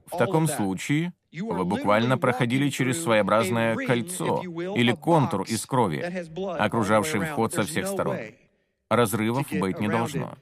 В 0.05 0.17
таком 0.17 0.47
случае 0.47 1.13
вы 1.31 1.65
буквально 1.65 2.17
проходили 2.17 2.69
через 2.69 3.03
своеобразное 3.03 3.75
кольцо 3.75 4.41
или 4.75 4.93
контур 4.93 5.43
из 5.43 5.65
крови, 5.65 5.99
окружавший 6.57 7.21
вход 7.21 7.53
со 7.53 7.63
всех 7.63 7.87
сторон. 7.87 8.17
Разрывов 8.89 9.45
быть 9.51 9.79
не 9.79 9.87
должно. 9.87 10.35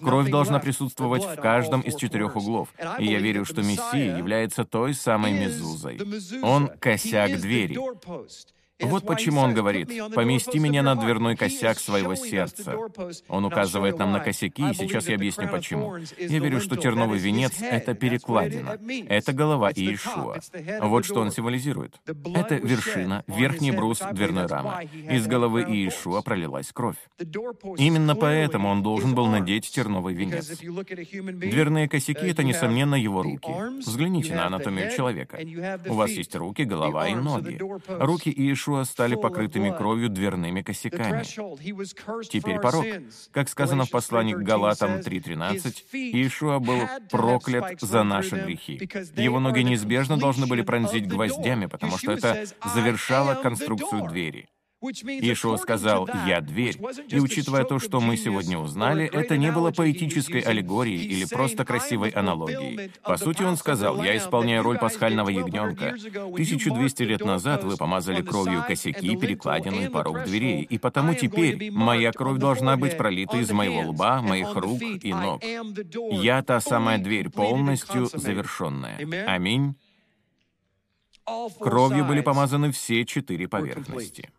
Кровь 0.00 0.30
должна 0.30 0.60
присутствовать 0.60 1.24
в 1.24 1.34
каждом 1.36 1.80
из 1.80 1.96
четырех 1.96 2.36
углов. 2.36 2.72
И 3.00 3.06
я 3.06 3.18
верю, 3.18 3.44
что 3.44 3.60
Мессия 3.62 4.16
является 4.16 4.64
той 4.64 4.94
самой 4.94 5.32
мезузой. 5.32 5.98
Он— 6.42 6.68
косяк 6.80 7.40
двери. 7.40 7.76
Вот 8.80 9.06
почему 9.06 9.40
он 9.40 9.54
говорит, 9.54 9.90
«Помести 10.14 10.58
меня 10.58 10.82
на 10.82 10.94
дверной 10.94 11.36
косяк 11.36 11.78
своего 11.78 12.14
сердца». 12.14 12.76
Он 13.28 13.44
указывает 13.44 13.98
нам 13.98 14.12
на 14.12 14.20
косяки, 14.20 14.70
и 14.70 14.74
сейчас 14.74 15.08
я 15.08 15.16
объясню 15.16 15.48
почему. 15.48 15.96
Я 15.96 16.38
верю, 16.38 16.60
что 16.60 16.76
терновый 16.76 17.18
венец— 17.18 17.54
это 17.60 17.94
перекладина. 17.94 18.78
Это 19.08 19.32
голова 19.32 19.70
Иешуа. 19.70 20.38
Вот 20.80 21.04
что 21.04 21.20
он 21.20 21.32
символизирует. 21.32 22.00
Это 22.06 22.54
вершина, 22.54 23.24
верхний 23.26 23.72
брус 23.72 24.00
дверной 24.12 24.46
рамы. 24.46 24.88
Из 25.10 25.26
головы 25.26 25.62
Иешуа 25.62 26.22
пролилась 26.22 26.70
кровь. 26.72 26.96
Именно 27.76 28.14
поэтому 28.14 28.68
он 28.68 28.82
должен 28.82 29.14
был 29.14 29.26
надеть 29.26 29.70
терновый 29.70 30.14
венец. 30.14 30.46
Дверные 30.58 31.88
косяки— 31.88 32.26
это, 32.28 32.44
несомненно, 32.44 32.94
его 32.94 33.22
руки. 33.22 33.50
Взгляните 33.80 34.34
на 34.34 34.46
анатомию 34.46 34.94
человека. 34.94 35.38
У 35.88 35.94
вас 35.94 36.10
есть 36.10 36.34
руки, 36.36 36.62
голова 36.62 37.08
и 37.08 37.14
ноги. 37.14 37.58
Руки 37.88 38.30
Иешуа 38.30 38.67
Иешуа 38.68 38.84
стали 38.84 39.14
покрытыми 39.14 39.70
кровью 39.76 40.08
дверными 40.10 40.62
косяками. 40.62 41.22
Теперь 42.24 42.60
порог. 42.60 42.84
Как 43.32 43.48
сказано 43.48 43.84
в 43.84 43.90
послании 43.90 44.34
к 44.34 44.38
Галатам 44.38 44.98
3.13, 44.98 45.74
Иешуа 45.92 46.58
был 46.58 46.80
проклят 47.10 47.80
за 47.80 48.02
наши 48.02 48.36
грехи. 48.36 48.80
Его 49.16 49.40
ноги 49.40 49.62
неизбежно 49.62 50.18
должны 50.18 50.46
были 50.46 50.62
пронзить 50.62 51.08
гвоздями, 51.08 51.66
потому 51.66 51.96
что 51.96 52.12
это 52.12 52.44
завершало 52.74 53.34
конструкцию 53.34 54.08
двери. 54.08 54.48
Иешуа 54.80 55.56
сказал 55.56 56.08
«Я 56.26 56.40
дверь». 56.40 56.78
И 57.08 57.18
учитывая 57.18 57.64
то, 57.64 57.80
что 57.80 58.00
мы 58.00 58.16
сегодня 58.16 58.58
узнали, 58.58 59.06
это 59.06 59.36
не 59.36 59.50
было 59.50 59.72
поэтической 59.72 60.40
аллегорией 60.40 61.04
или 61.04 61.24
просто 61.24 61.64
красивой 61.64 62.10
аналогией. 62.10 62.92
По 63.02 63.16
сути, 63.16 63.42
он 63.42 63.56
сказал 63.56 64.02
«Я 64.02 64.16
исполняю 64.16 64.62
роль 64.62 64.78
пасхального 64.78 65.30
ягненка. 65.30 65.88
1200 65.88 67.02
лет 67.02 67.24
назад 67.24 67.64
вы 67.64 67.76
помазали 67.76 68.22
кровью 68.22 68.64
косяки, 68.66 69.16
перекладину 69.16 69.82
и 69.82 69.88
порог 69.88 70.24
дверей, 70.24 70.62
и 70.62 70.78
потому 70.78 71.14
теперь 71.14 71.72
моя 71.72 72.12
кровь 72.12 72.38
должна 72.38 72.76
быть 72.76 72.96
пролита 72.96 73.36
из 73.36 73.50
моего 73.50 73.90
лба, 73.90 74.22
моих 74.22 74.54
рук 74.54 74.80
и 74.80 75.12
ног. 75.12 75.42
Я 76.12 76.42
та 76.42 76.60
самая 76.60 76.98
дверь, 76.98 77.30
полностью 77.30 78.06
завершенная. 78.06 79.26
Аминь. 79.26 79.74
Кровью 81.58 82.04
были 82.04 82.20
помазаны 82.20 82.70
все 82.72 83.04
четыре 83.04 83.48
поверхности. 83.48 84.30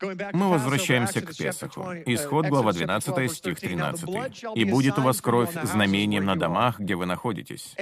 Мы 0.00 0.48
возвращаемся 0.48 1.20
к 1.20 1.36
Песаху. 1.36 1.92
Исход, 2.06 2.46
глава 2.46 2.72
12, 2.72 3.32
стих 3.32 3.60
13. 3.60 4.08
«И 4.54 4.64
будет 4.64 4.98
у 4.98 5.02
вас 5.02 5.20
кровь 5.20 5.50
знамением 5.62 6.24
на 6.24 6.36
домах, 6.36 6.78
где 6.78 6.94
вы 6.94 7.06
находитесь. 7.06 7.74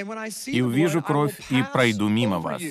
И 0.46 0.60
увижу 0.62 1.02
кровь, 1.02 1.38
и 1.50 1.62
пройду 1.72 2.08
мимо 2.08 2.38
вас». 2.38 2.62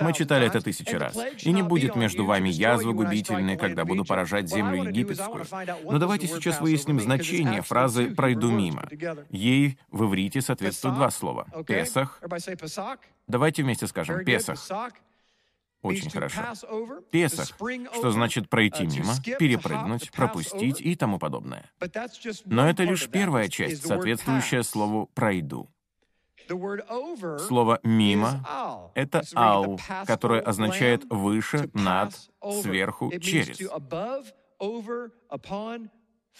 Мы 0.00 0.14
читали 0.14 0.46
это 0.46 0.60
тысячи 0.62 0.94
раз. 0.94 1.16
«И 1.42 1.52
не 1.52 1.62
будет 1.62 1.94
между 1.94 2.24
вами 2.24 2.48
язвы 2.48 2.94
губительной, 2.94 3.56
когда 3.56 3.84
буду 3.84 4.04
поражать 4.04 4.48
землю 4.48 4.84
египетскую». 4.84 5.44
Но 5.84 5.98
давайте 5.98 6.26
сейчас 6.26 6.60
выясним 6.60 7.00
значение 7.00 7.62
фразы 7.62 8.14
«пройду 8.14 8.50
мимо». 8.50 8.88
Ей 9.30 9.78
в 9.90 10.04
иврите 10.04 10.40
соответствуют 10.40 10.96
два 10.96 11.10
слова. 11.10 11.46
«Песах». 11.66 12.20
Давайте 13.28 13.62
вместе 13.62 13.86
скажем 13.86 14.24
«Песах». 14.24 14.58
Очень 15.82 16.10
хорошо. 16.10 16.40
Песах, 17.10 17.46
что 17.92 18.10
значит 18.12 18.48
пройти 18.48 18.84
uh, 18.84 18.96
мимо, 18.96 19.38
перепрыгнуть, 19.38 20.12
пропустить 20.12 20.80
и 20.80 20.94
тому 20.94 21.18
подобное. 21.18 21.70
Но 22.44 22.68
это 22.68 22.84
лишь 22.84 23.08
первая 23.08 23.48
часть, 23.48 23.86
соответствующая 23.86 24.62
слову 24.62 25.10
«пройду». 25.12 25.68
Слово 26.48 27.80
«мимо»— 27.82 28.92
это 28.94 29.22
«ал», 29.34 29.78
которое 30.06 30.40
означает 30.40 31.04
«выше», 31.10 31.68
«над», 31.74 32.14
«сверху», 32.62 33.10
«через» 33.18 33.58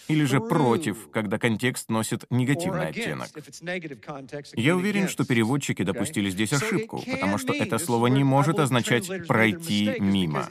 или 0.08 0.24
же 0.24 0.40
против, 0.40 1.10
когда 1.10 1.38
контекст 1.38 1.88
носит 1.88 2.24
негативный 2.30 2.88
оттенок. 2.88 3.28
Я 4.54 4.76
уверен, 4.76 5.08
что 5.08 5.24
переводчики 5.24 5.82
допустили 5.82 6.30
здесь 6.30 6.52
ошибку, 6.52 7.02
потому 7.10 7.38
что 7.38 7.52
это 7.52 7.78
слово 7.78 8.08
не 8.08 8.24
может 8.24 8.58
означать 8.58 9.26
«пройти 9.26 9.96
мимо». 9.98 10.48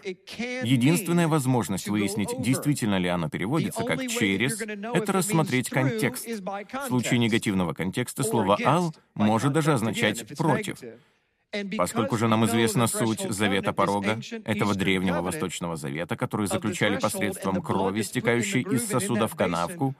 Единственная 0.63 1.27
возможность 1.27 1.87
выяснить, 1.87 2.29
действительно 2.39 2.97
ли 2.97 3.07
оно 3.07 3.29
переводится 3.29 3.83
как 3.83 4.07
«через», 4.07 4.59
это 4.61 5.11
рассмотреть 5.11 5.69
контекст. 5.69 6.27
В 6.27 6.87
случае 6.87 7.19
негативного 7.19 7.73
контекста 7.73 8.23
слово 8.23 8.57
«ал» 8.63 8.93
может 9.15 9.53
даже 9.53 9.73
означать 9.73 10.25
«против». 10.37 10.79
Поскольку 11.77 12.17
же 12.17 12.27
нам 12.27 12.45
известна 12.45 12.87
суть 12.87 13.19
завета 13.29 13.73
порога, 13.73 14.19
этого 14.45 14.73
древнего 14.73 15.21
Восточного 15.21 15.75
Завета, 15.75 16.15
который 16.15 16.47
заключали 16.47 16.97
посредством 16.97 17.61
крови, 17.61 18.01
стекающей 18.03 18.61
из 18.61 18.87
сосуда 18.87 19.27
в 19.27 19.35
канавку, 19.35 19.93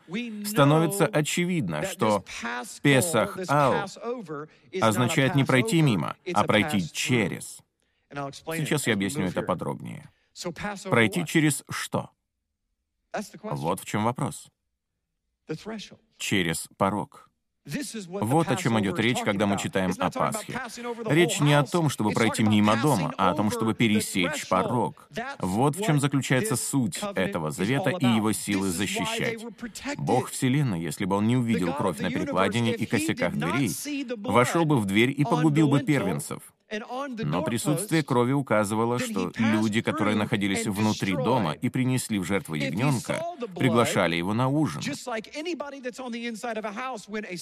становится 0.45 1.05
очевидно, 1.05 1.85
что 1.85 2.23
Песах 2.81 3.37
Ау 3.49 3.85
означает 4.79 5.35
не 5.35 5.43
пройти 5.43 5.81
мимо, 5.81 6.15
а 6.33 6.43
пройти 6.43 6.89
через. 6.91 7.59
Сейчас 8.09 8.87
я 8.87 8.93
объясню 8.93 9.25
это 9.25 9.41
подробнее. 9.41 10.09
Пройти 10.89 11.25
через 11.25 11.63
что? 11.69 12.11
Вот 13.43 13.81
в 13.81 13.85
чем 13.85 14.05
вопрос. 14.05 14.47
Через 16.17 16.69
порог. 16.77 17.30
Вот 18.07 18.49
о 18.49 18.55
чем 18.55 18.79
идет 18.79 18.97
речь, 18.99 19.19
когда 19.19 19.45
мы 19.45 19.57
читаем 19.57 19.91
о 19.99 20.09
Пасхе. 20.09 20.59
Речь 21.05 21.39
не 21.39 21.53
о 21.53 21.63
том, 21.63 21.89
чтобы 21.89 22.11
пройти 22.11 22.43
мимо 22.43 22.75
дома, 22.75 23.13
а 23.17 23.31
о 23.31 23.35
том, 23.35 23.51
чтобы 23.51 23.75
пересечь 23.75 24.47
порог. 24.49 25.07
Вот 25.39 25.75
в 25.75 25.83
чем 25.83 25.99
заключается 25.99 26.55
суть 26.55 26.99
этого 27.15 27.51
завета 27.51 27.91
и 27.91 28.05
его 28.05 28.31
силы 28.31 28.69
защищать. 28.69 29.39
Бог 29.97 30.29
Вселенной, 30.29 30.81
если 30.81 31.05
бы 31.05 31.15
он 31.15 31.27
не 31.27 31.37
увидел 31.37 31.73
кровь 31.73 31.99
на 31.99 32.09
перекладине 32.09 32.73
и 32.73 32.85
косяках 32.85 33.35
дверей, 33.35 33.71
вошел 34.17 34.65
бы 34.65 34.77
в 34.77 34.85
дверь 34.85 35.13
и 35.15 35.23
погубил 35.23 35.67
бы 35.67 35.81
первенцев. 35.81 36.41
Но 36.71 37.43
присутствие 37.43 38.03
крови 38.03 38.31
указывало, 38.31 38.99
что 38.99 39.31
люди, 39.37 39.81
которые 39.81 40.15
находились 40.15 40.65
внутри 40.65 41.13
дома 41.13 41.53
и 41.53 41.69
принесли 41.69 42.17
в 42.19 42.23
жертву 42.25 42.55
ягненка, 42.55 43.23
приглашали 43.55 44.15
его 44.15 44.33
на 44.33 44.47
ужин. 44.47 44.81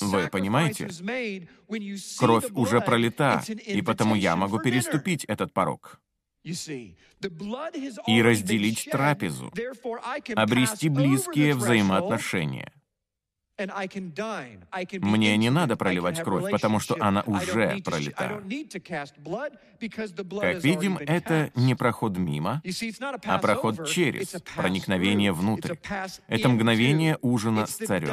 Вы 0.01 0.27
понимаете? 0.27 0.89
Кровь 2.17 2.45
уже 2.53 2.81
пролита, 2.81 3.43
и 3.47 3.81
потому 3.81 4.15
я 4.15 4.35
могу 4.35 4.59
переступить 4.59 5.25
этот 5.25 5.53
порог 5.53 5.99
и 6.43 8.21
разделить 8.21 8.87
трапезу, 8.91 9.51
обрести 10.35 10.89
близкие 10.89 11.53
взаимоотношения. 11.53 12.71
Мне 15.01 15.37
не 15.37 15.49
надо 15.49 15.75
проливать 15.75 16.21
кровь, 16.23 16.51
потому 16.51 16.79
что 16.79 16.95
она 16.99 17.21
уже 17.25 17.79
пролита. 17.83 18.41
Как 20.41 20.63
видим, 20.63 20.97
это 20.97 21.51
не 21.55 21.75
проход 21.75 22.17
мимо, 22.17 22.61
а 23.25 23.37
проход 23.39 23.87
через, 23.87 24.35
проникновение 24.55 25.31
внутрь. 25.31 25.75
Это 26.27 26.49
мгновение 26.49 27.17
ужина 27.21 27.65
с 27.65 27.75
царем. 27.75 28.09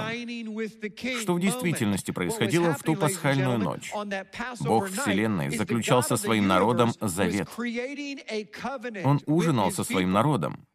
Что 1.21 1.35
в 1.35 1.41
действительности 1.41 2.11
происходило 2.11 2.75
в 2.75 2.83
ту 2.83 2.95
пасхальную 2.97 3.59
ночь? 3.59 3.93
Бог 4.61 4.89
Вселенной 4.89 5.57
заключал 5.57 6.03
со 6.03 6.17
своим 6.17 6.47
народом 6.47 6.93
завет. 7.01 7.49
Он 9.05 9.21
ужинал 9.27 9.71
со 9.71 9.85
своим 9.85 10.13
народом. 10.13 10.67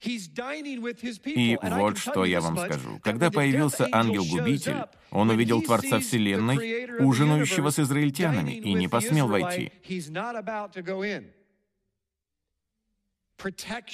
И 0.00 1.58
вот 1.60 1.98
что 1.98 2.24
я 2.24 2.40
вам 2.40 2.56
скажу. 2.56 3.00
Когда 3.02 3.30
появился 3.30 3.88
ангел-губитель, 3.90 4.84
он 5.10 5.30
увидел 5.30 5.60
Творца 5.62 5.98
Вселенной, 5.98 6.98
ужинающего 7.00 7.70
с 7.70 7.80
израильтянами, 7.80 8.52
и 8.52 8.74
не 8.74 8.88
посмел 8.88 9.28
войти. 9.28 9.72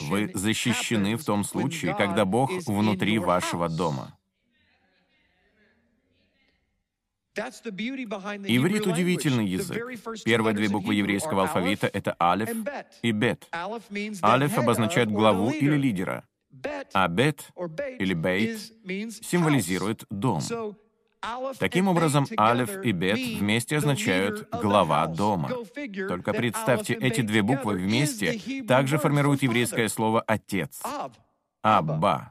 Вы 0.00 0.30
защищены 0.34 1.16
в 1.16 1.24
том 1.24 1.44
случае, 1.44 1.94
когда 1.94 2.24
Бог 2.24 2.50
внутри 2.66 3.18
вашего 3.18 3.68
дома. 3.68 4.16
Иврит— 7.36 8.86
удивительный 8.86 9.46
язык. 9.46 9.82
Первые 10.24 10.54
две 10.54 10.68
буквы 10.68 10.94
еврейского 10.94 11.42
алфавита— 11.42 11.86
это 11.92 12.16
алеф 12.20 12.50
и 13.02 13.10
бет. 13.12 13.46
Алеф 14.22 14.58
обозначает 14.58 15.10
главу 15.10 15.50
или 15.50 15.76
лидера, 15.76 16.24
а 16.92 17.08
бет 17.08 17.48
или 17.98 18.14
бейт 18.14 18.60
символизирует 19.22 20.04
дом. 20.10 20.40
Таким 21.58 21.88
образом, 21.88 22.26
Алеф 22.38 22.84
и 22.84 22.92
Бет 22.92 23.18
вместе 23.18 23.78
означают 23.78 24.46
«глава 24.50 25.06
дома». 25.06 25.50
Только 26.08 26.34
представьте, 26.34 26.94
эти 26.94 27.22
две 27.22 27.42
буквы 27.42 27.74
вместе 27.74 28.62
также 28.68 28.98
формируют 28.98 29.42
еврейское 29.42 29.88
слово 29.88 30.20
«отец». 30.20 30.82
Абба. 31.64 32.30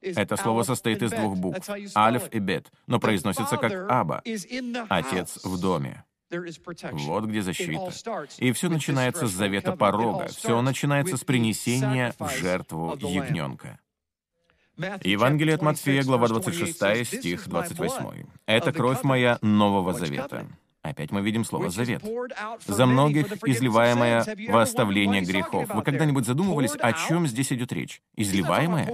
Это 0.00 0.36
слово 0.36 0.62
состоит 0.62 1.02
из 1.02 1.10
двух 1.10 1.36
букв— 1.36 1.68
Алеф 1.96 2.32
и 2.32 2.38
Бет, 2.38 2.70
но 2.86 3.00
произносится 3.00 3.56
как 3.56 3.72
Аба. 3.90 4.22
Отец 4.88 5.44
в 5.44 5.60
доме. 5.60 6.04
Вот 6.92 7.24
где 7.24 7.42
защита. 7.42 7.90
И 8.38 8.52
все 8.52 8.68
начинается 8.68 9.26
с 9.26 9.32
завета 9.32 9.72
порога. 9.72 10.28
Все 10.28 10.62
начинается 10.62 11.16
с 11.16 11.24
принесения 11.24 12.14
в 12.18 12.30
жертву 12.30 12.96
ягненка. 13.00 13.80
Евангелие 15.02 15.56
от 15.56 15.62
Матфея, 15.62 16.04
глава 16.04 16.28
26, 16.28 17.04
стих 17.04 17.48
28. 17.48 18.26
«Это 18.46 18.72
кровь 18.72 19.02
моя 19.02 19.38
Нового 19.42 19.92
Завета». 19.92 20.46
Опять 20.90 21.10
мы 21.10 21.20
видим 21.20 21.44
слово 21.44 21.70
«завет». 21.70 22.02
За 22.66 22.86
многих 22.86 23.26
изливаемое 23.44 24.24
во 24.48 24.62
оставление 24.62 25.22
грехов. 25.22 25.68
Вы 25.72 25.82
когда-нибудь 25.82 26.24
задумывались, 26.24 26.72
о 26.78 26.92
чем 26.92 27.26
здесь 27.26 27.52
идет 27.52 27.72
речь? 27.72 28.00
Изливаемое? 28.16 28.86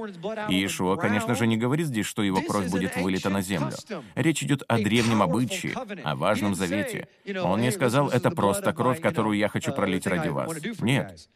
Иешуа, 0.48 0.96
конечно 0.96 1.34
же, 1.34 1.46
не 1.46 1.56
говорит 1.56 1.86
здесь, 1.86 2.06
что 2.06 2.22
его 2.22 2.40
кровь 2.40 2.70
будет 2.70 2.96
вылита 2.96 3.30
на 3.30 3.42
землю. 3.42 3.74
Речь 4.14 4.42
идет 4.42 4.62
о 4.68 4.78
древнем 4.78 5.22
обычае, 5.22 5.74
о 6.02 6.16
важном 6.16 6.54
завете. 6.54 7.08
Он 7.42 7.60
не 7.60 7.70
сказал, 7.70 8.08
это 8.08 8.30
просто 8.30 8.72
кровь, 8.72 9.00
которую 9.00 9.38
я 9.38 9.48
хочу 9.48 9.72
пролить 9.72 10.06
ради 10.06 10.28
вас. 10.28 10.50
Нет. 10.80 11.28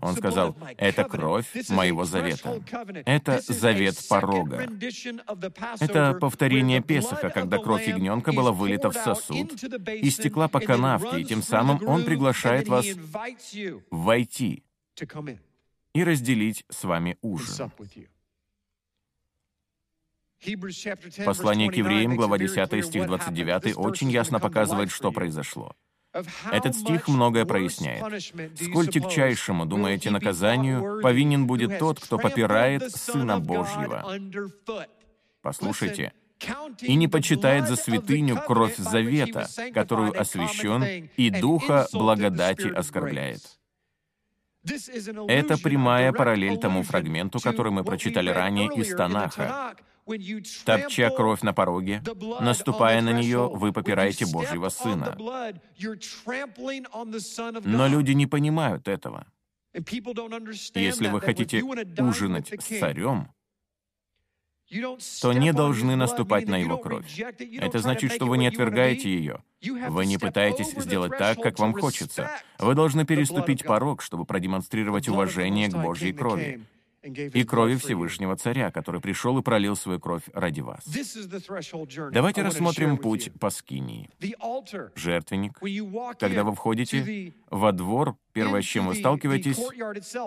Он 0.00 0.16
сказал, 0.16 0.56
это 0.76 1.04
кровь 1.04 1.46
моего 1.68 2.04
завета. 2.04 2.62
Это 3.04 3.40
завет 3.46 3.96
порога. 4.08 4.68
Это 5.80 6.14
повторение 6.20 6.82
Песаха, 6.82 7.30
когда 7.30 7.58
кровь 7.58 7.86
ягненка 7.88 8.32
была 8.32 8.52
вылита 8.52 8.90
в 8.90 8.94
сосуд 8.94 9.52
и 9.62 10.10
стекла 10.10 10.48
по 10.48 10.60
канавке, 10.60 11.20
и 11.20 11.24
тем 11.24 11.42
самым 11.42 11.86
он 11.86 12.04
приглашает 12.04 12.68
вас 12.68 12.86
войти 13.90 14.62
и 15.94 16.04
разделить 16.04 16.64
с 16.68 16.84
вами 16.84 17.16
ужин. 17.22 17.70
Послание 21.24 21.70
к 21.70 21.74
евреям, 21.74 22.16
глава 22.16 22.38
10, 22.38 22.84
стих 22.84 23.06
29, 23.06 23.76
очень 23.76 24.10
ясно 24.10 24.38
показывает, 24.38 24.90
что 24.90 25.10
произошло. 25.10 25.74
Этот 26.50 26.74
стих 26.76 27.08
многое 27.08 27.44
проясняет. 27.44 28.22
«Сколь 28.60 28.88
тягчайшему, 28.88 29.66
думаете, 29.66 30.10
наказанию 30.10 31.00
повинен 31.02 31.46
будет 31.46 31.78
тот, 31.78 32.00
кто 32.00 32.18
попирает 32.18 32.90
Сына 32.92 33.38
Божьего». 33.38 34.04
Послушайте, 35.42 36.12
и 36.80 36.94
не 36.94 37.08
почитает 37.08 37.68
за 37.68 37.76
святыню 37.76 38.36
кровь 38.46 38.76
завета, 38.76 39.48
которую 39.72 40.18
освящен, 40.18 41.08
и 41.16 41.30
духа 41.30 41.86
благодати 41.92 42.68
оскорбляет. 42.68 43.40
Это 45.28 45.56
прямая 45.58 46.12
параллель 46.12 46.58
тому 46.58 46.82
фрагменту, 46.82 47.38
который 47.38 47.72
мы 47.72 47.84
прочитали 47.84 48.30
ранее 48.30 48.68
из 48.74 48.94
Танаха. 48.94 49.76
Топча 50.64 51.10
кровь 51.10 51.42
на 51.42 51.52
пороге, 51.52 52.02
наступая 52.40 53.02
на 53.02 53.12
нее, 53.12 53.48
вы 53.48 53.72
попираете 53.72 54.26
Божьего 54.26 54.68
Сына. 54.68 55.16
Но 57.64 57.88
люди 57.88 58.12
не 58.12 58.26
понимают 58.26 58.86
этого. 58.86 59.26
Если 59.74 61.08
вы 61.08 61.20
хотите 61.20 61.62
ужинать 61.62 62.48
с 62.48 62.78
царем, 62.78 63.28
то 65.20 65.32
не 65.32 65.52
должны 65.52 65.96
наступать 65.96 66.48
на 66.48 66.56
его 66.56 66.78
кровь. 66.78 67.18
Это 67.18 67.78
значит, 67.80 68.12
что 68.12 68.26
вы 68.26 68.38
не 68.38 68.46
отвергаете 68.46 69.08
ее. 69.10 69.42
Вы 69.88 70.06
не 70.06 70.18
пытаетесь 70.18 70.70
сделать 70.70 71.18
так, 71.18 71.40
как 71.40 71.58
вам 71.58 71.72
хочется. 71.72 72.30
Вы 72.58 72.74
должны 72.74 73.04
переступить 73.04 73.64
порог, 73.64 74.02
чтобы 74.02 74.24
продемонстрировать 74.24 75.08
уважение 75.08 75.68
к 75.68 75.76
Божьей 75.76 76.12
крови 76.12 76.64
и 77.06 77.44
крови 77.44 77.76
Всевышнего 77.76 78.36
Царя, 78.36 78.70
который 78.70 79.00
пришел 79.00 79.38
и 79.38 79.42
пролил 79.42 79.76
свою 79.76 80.00
кровь 80.00 80.22
ради 80.32 80.60
вас. 80.60 80.84
Давайте 82.12 82.42
рассмотрим 82.42 82.98
путь 82.98 83.30
по 83.38 83.50
Скинии. 83.50 84.10
Жертвенник. 84.94 85.58
Когда 86.18 86.44
вы 86.44 86.54
входите 86.54 87.34
во 87.50 87.72
двор, 87.72 88.16
первое, 88.36 88.60
с 88.60 88.66
чем 88.66 88.86
вы 88.86 88.94
сталкиваетесь, 88.94 89.58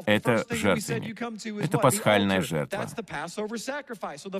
это 0.05 0.43
жертвенник. 0.49 1.21
Это 1.63 1.77
пасхальная 1.77 2.41
жертва. 2.41 2.87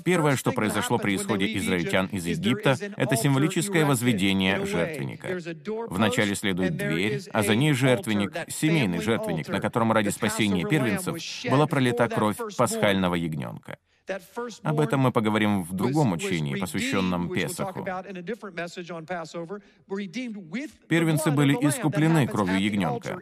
Первое, 0.04 0.36
что 0.36 0.52
произошло 0.52 0.98
при 0.98 1.16
исходе 1.16 1.56
израильтян 1.58 2.08
из 2.08 2.26
Египта, 2.26 2.76
это 2.98 3.16
символическое 3.16 3.86
возведение 3.86 4.66
жертвенника. 4.66 5.40
Вначале 5.90 6.36
следует 6.36 6.76
дверь, 6.76 7.22
а 7.32 7.44
за 7.44 7.56
ней 7.56 7.74
жертвенник, 7.74 8.34
семейный 8.48 9.02
жертвенник, 9.02 9.48
на 9.48 9.60
котором 9.62 9.92
ради 9.92 10.10
спасения 10.10 10.66
первенцев 10.66 11.16
была 11.50 11.68
пролита 11.68 12.08
кровь 12.10 12.38
пасхального 12.58 13.16
ягненка. 13.16 13.78
Об 14.64 14.80
этом 14.80 15.02
мы 15.02 15.12
поговорим 15.12 15.64
в 15.64 15.74
другом 15.74 16.14
учении, 16.14 16.56
посвященном 16.56 17.30
Песаху. 17.30 17.86
Первенцы 20.88 21.32
были 21.32 21.54
искуплены 21.54 22.28
кровью 22.28 22.60
ягненка. 22.60 23.20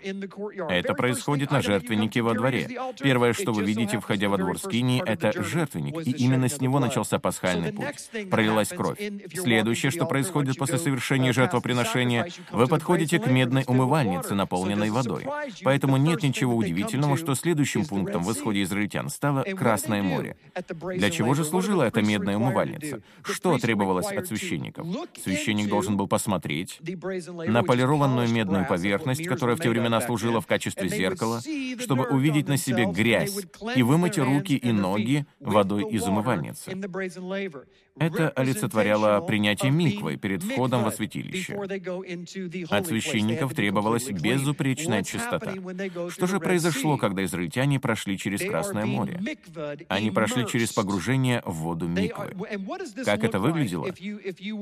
Это 0.70 0.94
происходит 0.94 1.52
на 1.52 1.62
жертвеннике 1.62 2.22
во 2.22 2.34
дворе. 2.34 2.70
Первое, 3.00 3.34
что 3.34 3.52
вы 3.54 3.64
видите, 3.64 4.00
входя 4.00 4.30
во 4.30 4.38
двор 4.38 4.60
Скинии, 4.60 5.04
это 5.06 5.32
жертвенник, 5.44 6.08
и 6.08 6.12
именно 6.12 6.48
с 6.48 6.62
него 6.62 6.80
начался 6.80 7.20
пасхальный 7.20 7.74
путь. 7.74 8.30
Пролилась 8.30 8.70
кровь. 8.70 9.00
Следующее, 9.34 9.92
что 9.92 10.06
происходит 10.06 10.58
после 10.58 10.78
совершения 10.78 11.34
жертвоприношения, 11.34 12.28
вы 12.52 12.68
подходите 12.68 13.20
к 13.20 13.28
медной 13.28 13.64
умывальнице, 13.68 14.36
наполненной 14.36 14.90
водой. 14.90 15.26
Поэтому 15.64 15.98
нет 15.98 16.24
ничего 16.24 16.56
удивительного, 16.56 17.18
что 17.18 17.36
следующим 17.36 17.86
пунктом 17.86 18.24
в 18.24 18.32
исходе 18.32 18.64
израильтян 18.64 19.10
стало 19.10 19.44
Красное 19.44 20.04
море. 20.04 20.36
Для 20.96 21.10
чего 21.10 21.34
же 21.34 21.44
служила 21.44 21.84
эта 21.84 22.02
медная 22.02 22.38
умывальница? 22.38 23.02
Что 23.24 23.58
требовалось 23.58 24.12
от 24.12 24.28
священников? 24.28 24.88
Священник 25.24 25.70
должен 25.70 25.98
был 25.98 26.08
посмотреть 26.08 26.80
на 26.82 27.64
полированную 27.64 28.30
медную 28.30 28.68
поверхность, 28.68 29.26
которая 29.26 29.56
в 29.56 29.60
те 29.60 29.70
времена 29.70 30.02
служила 30.02 30.42
в 30.42 30.48
качестве 30.48 30.90
зеркала, 30.90 31.42
чтобы 31.80 32.06
увидеть 32.06 32.48
на 32.48 32.58
себе 32.58 32.86
грязь 32.86 33.38
и 33.76 33.84
вымыть 33.84 34.18
руки 34.18 34.56
и 34.56 34.72
ноги 34.72 35.26
водой 35.40 35.90
из 35.90 36.04
умывальницы. 36.04 36.72
Это 38.00 38.30
олицетворяло 38.30 39.22
принятие 39.22 39.72
миквы 39.72 40.18
перед 40.18 40.44
входом 40.44 40.84
во 40.84 40.92
святилище. 40.92 41.56
От 42.70 42.88
священников 42.88 43.54
требовалась 43.54 44.10
безупречная 44.10 45.04
чистота. 45.04 45.54
Что 46.10 46.28
же 46.28 46.40
произошло, 46.40 46.98
когда 46.98 47.24
израильтяне 47.24 47.80
прошли 47.80 48.18
через 48.18 48.42
Красное 48.42 48.86
море? 48.86 49.20
Они 49.90 50.12
прошли 50.12 50.46
через 50.48 50.74
погружение 50.74 51.42
в 51.46 51.54
воду 51.54 51.88
миквы. 51.88 52.36
Как 53.06 53.24
это 53.24 53.40
выглядело? 53.40 53.88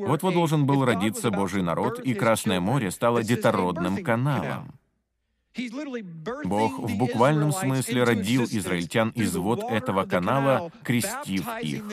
Вот-вот 0.06 0.34
должен 0.34 0.66
был 0.66 0.86
родиться 0.86 1.32
Божий 1.32 1.62
народ, 1.62 2.00
и 2.00 2.14
Красное 2.14 2.60
море 2.60 2.92
стало 2.92 3.24
детородным 3.24 4.04
каналом. 4.04 4.74
Бог 6.46 6.80
в 6.80 6.98
буквальном 6.98 7.52
смысле 7.52 8.04
родил 8.04 8.44
израильтян 8.44 9.10
из 9.10 9.36
вод 9.36 9.64
этого 9.64 10.06
канала, 10.06 10.72
крестив 10.84 11.48
их. 11.62 11.84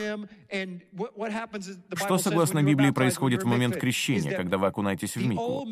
Что, 1.95 2.17
согласно 2.17 2.63
Библии, 2.63 2.91
происходит 2.91 3.43
в 3.43 3.45
момент 3.45 3.77
крещения, 3.77 4.35
когда 4.35 4.57
вы 4.57 4.67
окунаетесь 4.67 5.15
в 5.15 5.25
микву? 5.25 5.67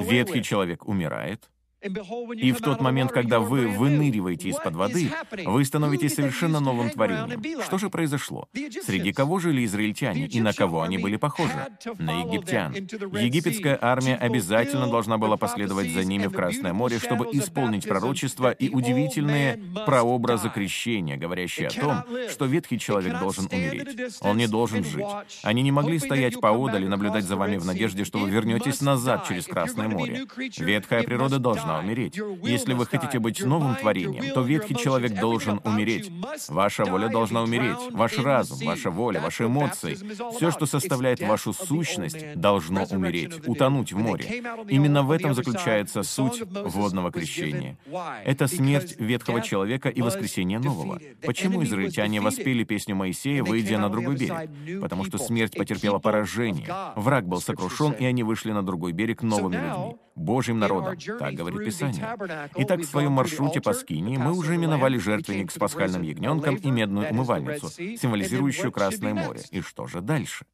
Ветхий 0.00 0.42
человек 0.42 0.86
умирает, 0.86 1.48
и 1.80 2.52
в 2.52 2.58
тот 2.58 2.80
момент, 2.80 3.12
когда 3.12 3.38
вы 3.38 3.68
выныриваете 3.68 4.48
из-под 4.48 4.74
воды, 4.74 5.10
вы 5.44 5.64
становитесь 5.64 6.14
совершенно 6.14 6.58
новым 6.58 6.90
творением. 6.90 7.62
Что 7.62 7.78
же 7.78 7.88
произошло? 7.88 8.48
Среди 8.84 9.12
кого 9.12 9.38
жили 9.38 9.64
израильтяне 9.64 10.26
и 10.26 10.40
на 10.40 10.52
кого 10.52 10.82
они 10.82 10.98
были 10.98 11.16
похожи? 11.16 11.54
На 11.98 12.22
египтян. 12.22 12.74
Египетская 12.74 13.78
армия 13.80 14.16
обязательно 14.16 14.88
должна 14.88 15.18
была 15.18 15.36
последовать 15.36 15.90
за 15.92 16.04
ними 16.04 16.26
в 16.26 16.32
Красное 16.32 16.72
море, 16.72 16.98
чтобы 16.98 17.26
исполнить 17.32 17.86
пророчество 17.88 18.50
и 18.50 18.68
удивительные 18.70 19.60
прообразы 19.86 20.50
крещения, 20.50 21.16
говорящие 21.16 21.68
о 21.68 21.70
том, 21.70 22.04
что 22.28 22.46
ветхий 22.46 22.78
человек 22.78 23.18
должен 23.20 23.48
умереть. 23.52 24.18
Он 24.20 24.36
не 24.36 24.48
должен 24.48 24.84
жить. 24.84 25.06
Они 25.42 25.62
не 25.62 25.70
могли 25.70 25.98
стоять 25.98 26.40
поодаль 26.40 26.84
и 26.84 26.88
наблюдать 26.88 27.24
за 27.24 27.36
вами 27.36 27.56
в 27.56 27.64
надежде, 27.64 28.04
что 28.04 28.18
вы 28.18 28.30
вернетесь 28.30 28.80
назад 28.80 29.26
через 29.28 29.46
Красное 29.46 29.88
море. 29.88 30.26
Ветхая 30.58 31.04
природа 31.04 31.38
должна 31.38 31.67
должна 31.68 31.78
умереть. 31.78 32.20
Если 32.42 32.72
вы 32.72 32.86
хотите 32.86 33.18
быть 33.18 33.44
новым 33.44 33.76
творением, 33.76 34.32
то 34.34 34.42
ветхий 34.42 34.74
человек 34.74 35.18
должен 35.20 35.60
умереть. 35.64 36.10
Ваша 36.48 36.84
воля 36.84 37.08
должна 37.08 37.42
умереть. 37.42 37.78
Ваш 37.92 38.18
разум, 38.18 38.58
ваша 38.66 38.90
воля, 38.90 39.20
ваши 39.20 39.44
эмоции, 39.44 39.94
все, 40.36 40.50
что 40.50 40.66
составляет 40.66 41.20
вашу 41.20 41.52
сущность, 41.52 42.34
должно 42.34 42.84
умереть, 42.84 43.46
утонуть 43.46 43.92
в 43.92 43.98
море. 43.98 44.42
Именно 44.68 45.02
в 45.02 45.10
этом 45.10 45.34
заключается 45.34 46.02
суть 46.02 46.42
водного 46.50 47.10
крещения. 47.10 47.76
Это 48.24 48.46
смерть 48.46 48.96
ветхого 48.98 49.40
человека 49.40 49.88
и 49.88 50.02
воскресение 50.02 50.58
нового. 50.58 51.00
Почему 51.24 51.62
израильтяне 51.64 52.20
воспели 52.20 52.64
песню 52.64 52.94
Моисея, 52.96 53.42
выйдя 53.42 53.78
на 53.78 53.88
другой 53.88 54.16
берег? 54.16 54.80
Потому 54.80 55.04
что 55.04 55.18
смерть 55.18 55.54
потерпела 55.56 55.98
поражение. 55.98 56.68
Враг 56.96 57.26
был 57.26 57.40
сокрушен, 57.40 57.92
и 57.92 58.04
они 58.04 58.22
вышли 58.22 58.52
на 58.52 58.62
другой 58.62 58.92
берег 58.92 59.22
новыми 59.22 59.56
людьми, 59.56 59.96
Божьим 60.18 60.58
народом. 60.58 60.96
Так 61.18 61.34
говорит 61.34 61.64
Писание. 61.64 62.16
Итак, 62.56 62.80
в 62.80 62.84
своем 62.84 63.12
маршруте 63.12 63.60
по 63.60 63.72
Скинии 63.72 64.16
мы 64.16 64.36
уже 64.36 64.56
миновали 64.56 64.98
жертвенник 64.98 65.50
с 65.50 65.58
пасхальным 65.58 66.02
ягненком 66.02 66.56
и 66.56 66.70
медную 66.70 67.10
умывальницу, 67.10 67.68
символизирующую 67.68 68.72
Красное 68.72 69.14
море. 69.14 69.40
И 69.50 69.60
что 69.60 69.86
же 69.86 70.00
дальше? 70.00 70.44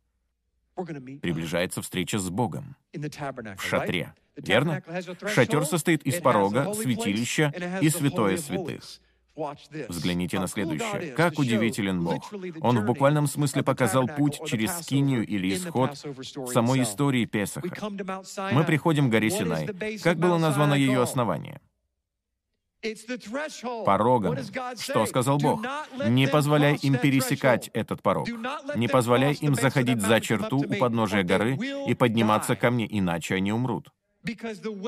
Приближается 0.74 1.82
встреча 1.82 2.18
с 2.18 2.28
Богом 2.30 2.76
в 2.92 3.60
шатре. 3.60 4.14
Верно? 4.36 4.82
Шатер 5.26 5.64
состоит 5.64 6.02
из 6.02 6.20
порога, 6.20 6.74
святилища 6.74 7.52
и 7.80 7.88
святое 7.88 8.36
святых. 8.36 8.82
Взгляните 9.88 10.38
на 10.38 10.46
следующее. 10.46 11.12
Как 11.12 11.38
удивителен 11.38 12.04
Бог. 12.04 12.32
Он 12.60 12.78
в 12.78 12.84
буквальном 12.84 13.26
смысле 13.26 13.62
показал 13.62 14.06
путь 14.06 14.40
через 14.46 14.78
Скинию 14.78 15.26
или 15.26 15.54
исход 15.54 15.96
самой 16.52 16.82
истории 16.82 17.24
Песаха. 17.24 17.68
Мы 18.52 18.64
приходим 18.64 19.08
к 19.08 19.10
горе 19.10 19.30
Синай. 19.30 19.68
Как 20.02 20.18
было 20.18 20.38
названо 20.38 20.74
ее 20.74 21.02
основание? 21.02 21.60
порогом. 23.86 24.36
Что 24.78 25.06
сказал 25.06 25.38
Бог? 25.38 25.64
Не 26.06 26.28
позволяй 26.28 26.76
им 26.76 26.98
пересекать 26.98 27.70
этот 27.72 28.02
порог. 28.02 28.28
Не 28.76 28.88
позволяй 28.88 29.32
им 29.32 29.54
заходить 29.54 30.02
за 30.02 30.20
черту 30.20 30.58
у 30.58 30.74
подножия 30.74 31.22
горы 31.22 31.58
и 31.86 31.94
подниматься 31.94 32.56
ко 32.56 32.70
мне, 32.70 32.86
иначе 32.86 33.36
они 33.36 33.52
умрут. 33.52 33.88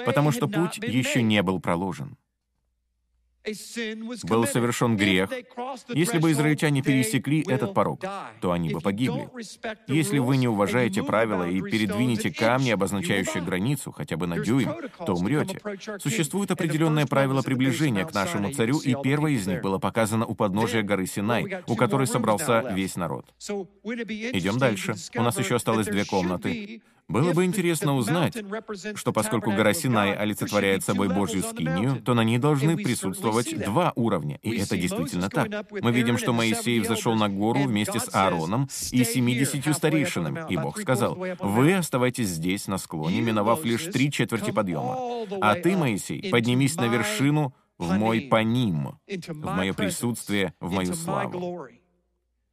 Потому 0.04 0.30
что 0.30 0.46
путь 0.46 0.76
еще 0.76 1.22
не 1.22 1.42
был 1.42 1.58
проложен 1.58 2.18
был 4.24 4.46
совершен 4.46 4.96
грех. 4.96 5.30
Если 5.88 6.18
бы 6.18 6.32
израильтяне 6.32 6.82
пересекли 6.82 7.44
этот 7.46 7.74
порог, 7.74 8.00
то 8.40 8.52
они 8.52 8.70
бы 8.70 8.80
погибли. 8.80 9.28
Если 9.86 10.18
вы 10.18 10.36
не 10.36 10.48
уважаете 10.48 11.02
правила 11.02 11.48
и 11.48 11.60
передвинете 11.60 12.32
камни, 12.32 12.70
обозначающие 12.70 13.42
границу, 13.42 13.92
хотя 13.92 14.16
бы 14.16 14.26
на 14.26 14.38
дюйм, 14.38 14.74
то 15.04 15.14
умрете. 15.14 15.60
Существует 15.98 16.50
определенное 16.50 17.06
правило 17.06 17.42
приближения 17.42 18.04
к 18.04 18.14
нашему 18.14 18.52
царю, 18.52 18.78
и 18.80 18.94
первое 19.02 19.32
из 19.32 19.46
них 19.46 19.62
было 19.62 19.78
показано 19.78 20.26
у 20.26 20.34
подножия 20.34 20.82
горы 20.82 21.06
Синай, 21.06 21.62
у 21.66 21.76
которой 21.76 22.06
собрался 22.06 22.72
весь 22.72 22.96
народ. 22.96 23.26
Идем 23.40 24.58
дальше. 24.58 24.94
У 25.14 25.22
нас 25.22 25.38
еще 25.38 25.56
осталось 25.56 25.86
две 25.86 26.04
комнаты. 26.04 26.80
Было 27.08 27.32
бы 27.32 27.44
интересно 27.44 27.94
узнать, 27.94 28.36
что 28.94 29.12
поскольку 29.12 29.52
гора 29.52 29.72
Синай 29.74 30.12
олицетворяет 30.14 30.84
собой 30.84 31.08
Божью 31.08 31.42
скинию, 31.42 32.02
то 32.02 32.14
на 32.14 32.24
ней 32.24 32.38
должны 32.38 32.76
присутствовать 32.76 33.56
два 33.64 33.92
уровня, 33.94 34.38
и 34.42 34.56
это 34.58 34.76
действительно 34.76 35.30
так. 35.30 35.70
Мы 35.70 35.92
видим, 35.92 36.18
что 36.18 36.32
Моисей 36.32 36.80
взошел 36.80 37.14
на 37.14 37.28
гору 37.28 37.60
вместе 37.60 38.00
с 38.00 38.12
Аароном 38.12 38.68
и 38.90 39.04
семидесятью 39.04 39.74
старейшинами, 39.74 40.46
и 40.48 40.56
Бог 40.56 40.80
сказал, 40.80 41.16
«Вы 41.40 41.74
оставайтесь 41.74 42.28
здесь, 42.28 42.66
на 42.66 42.78
склоне, 42.78 43.20
миновав 43.20 43.64
лишь 43.64 43.84
три 43.84 44.10
четверти 44.10 44.50
подъема. 44.50 45.26
А 45.40 45.54
ты, 45.54 45.76
Моисей, 45.76 46.30
поднимись 46.30 46.76
на 46.76 46.86
вершину 46.86 47.54
в 47.78 47.92
мой 47.92 48.22
паним, 48.22 48.98
в 49.06 49.54
мое 49.54 49.74
присутствие, 49.74 50.54
в 50.60 50.72
мою 50.72 50.94
славу». 50.94 51.68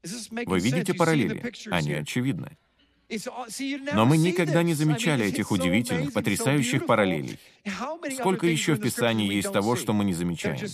Вы 0.04 0.60
видите 0.60 0.94
параллели? 0.94 1.54
Они 1.72 1.94
очевидны. 1.94 2.58
Но 3.94 4.06
мы 4.06 4.18
никогда 4.18 4.64
не 4.64 4.74
замечали 4.74 5.26
этих 5.26 5.52
удивительных, 5.52 6.14
потрясающих 6.14 6.86
параллелей. 6.86 7.40
Сколько 8.18 8.48
еще 8.48 8.74
в 8.74 8.82
Писании 8.82 9.34
есть 9.34 9.52
того, 9.52 9.76
что 9.76 9.94
мы 9.94 10.04
не 10.06 10.14
замечаем? 10.14 10.68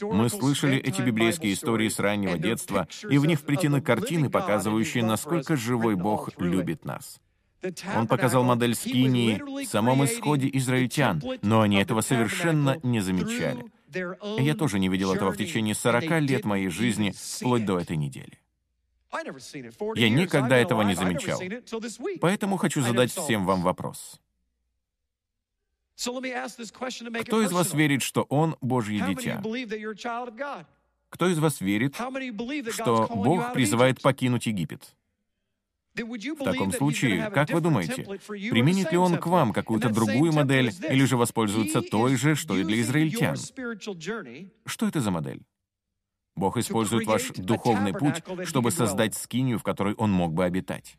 Мы 0.00 0.28
слышали 0.28 0.78
эти 0.78 1.02
библейские 1.02 1.52
истории 1.52 1.88
с 1.88 1.98
раннего 1.98 2.38
детства, 2.38 2.88
и 3.08 3.18
в 3.18 3.26
них 3.26 3.40
вплетены 3.40 3.80
картины, 3.80 4.30
показывающие, 4.30 5.04
насколько 5.04 5.56
живой 5.56 5.96
Бог 5.96 6.30
любит 6.38 6.84
нас. 6.84 7.20
Он 7.96 8.06
показал 8.06 8.44
модель 8.44 8.74
Скинии 8.74 9.64
в 9.64 9.68
самом 9.68 10.04
исходе 10.04 10.48
израильтян, 10.52 11.22
но 11.42 11.62
они 11.62 11.76
этого 11.76 12.00
совершенно 12.00 12.78
не 12.82 13.00
замечали. 13.00 13.64
Я 14.38 14.54
тоже 14.54 14.78
не 14.78 14.88
видел 14.88 15.12
этого 15.12 15.32
в 15.32 15.36
течение 15.36 15.74
40 15.74 16.20
лет 16.20 16.44
моей 16.44 16.68
жизни, 16.68 17.12
вплоть 17.16 17.64
до 17.64 17.78
этой 17.78 17.96
недели. 17.96 18.38
Я 19.94 20.10
никогда 20.10 20.56
этого 20.56 20.82
не 20.82 20.94
замечал. 20.94 21.40
Поэтому 22.20 22.56
хочу 22.56 22.82
задать 22.82 23.10
всем 23.10 23.44
вам 23.44 23.62
вопрос. 23.62 24.20
Кто 25.96 27.42
из 27.42 27.52
вас 27.52 27.72
верит, 27.72 28.02
что 28.02 28.22
Он 28.22 28.56
Божье 28.60 29.00
дитя? 29.08 29.42
Кто 31.08 31.28
из 31.28 31.38
вас 31.38 31.60
верит, 31.60 31.96
что 32.70 33.06
Бог 33.14 33.52
призывает 33.54 34.02
покинуть 34.02 34.46
Египет? 34.46 34.94
В 35.94 36.44
таком 36.44 36.72
случае, 36.72 37.30
как 37.30 37.50
вы 37.50 37.60
думаете, 37.62 38.04
применит 38.50 38.92
ли 38.92 38.98
он 38.98 39.16
к 39.16 39.26
вам 39.26 39.54
какую-то 39.54 39.88
другую 39.88 40.32
модель 40.32 40.70
или 40.90 41.04
же 41.04 41.16
воспользуется 41.16 41.80
той 41.80 42.16
же, 42.16 42.34
что 42.34 42.56
и 42.58 42.64
для 42.64 42.82
израильтян? 42.82 43.36
Что 44.66 44.88
это 44.88 45.00
за 45.00 45.10
модель? 45.10 45.40
Бог 46.36 46.56
использует 46.58 47.06
ваш 47.06 47.30
духовный 47.36 47.92
путь, 47.92 48.22
чтобы 48.44 48.70
создать 48.70 49.14
скинию, 49.14 49.58
в 49.58 49.62
которой 49.62 49.94
Он 49.94 50.12
мог 50.12 50.32
бы 50.32 50.44
обитать. 50.44 50.96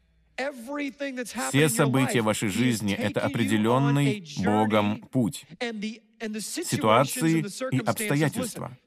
Все 1.50 1.68
события 1.70 2.22
вашей 2.22 2.50
жизни— 2.50 2.94
это 2.96 3.22
определенный 3.22 4.24
Богом 4.44 5.02
путь, 5.12 5.46
ситуации 6.20 7.46
и 7.72 7.80
обстоятельства. 7.80 8.78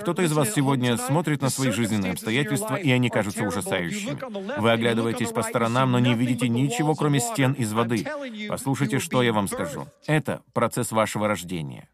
Кто-то 0.00 0.22
из 0.22 0.32
вас 0.32 0.52
сегодня 0.54 0.96
смотрит 0.98 1.40
на 1.40 1.48
свои 1.48 1.70
жизненные 1.70 2.12
обстоятельства, 2.12 2.76
и 2.76 2.90
они 2.90 3.08
кажутся 3.08 3.44
ужасающими. 3.44 4.60
Вы 4.60 4.70
оглядываетесь 4.70 5.30
по 5.30 5.42
сторонам, 5.42 5.92
но 5.92 5.98
не 5.98 6.14
видите 6.14 6.48
ничего, 6.48 6.94
кроме 6.94 7.20
стен 7.20 7.52
из 7.52 7.72
воды. 7.72 8.06
Послушайте, 8.48 8.98
что 8.98 9.22
я 9.22 9.32
вам 9.32 9.48
скажу. 9.48 9.86
Это 10.06 10.42
процесс 10.52 10.92
вашего 10.92 11.26
рождения. 11.26 11.88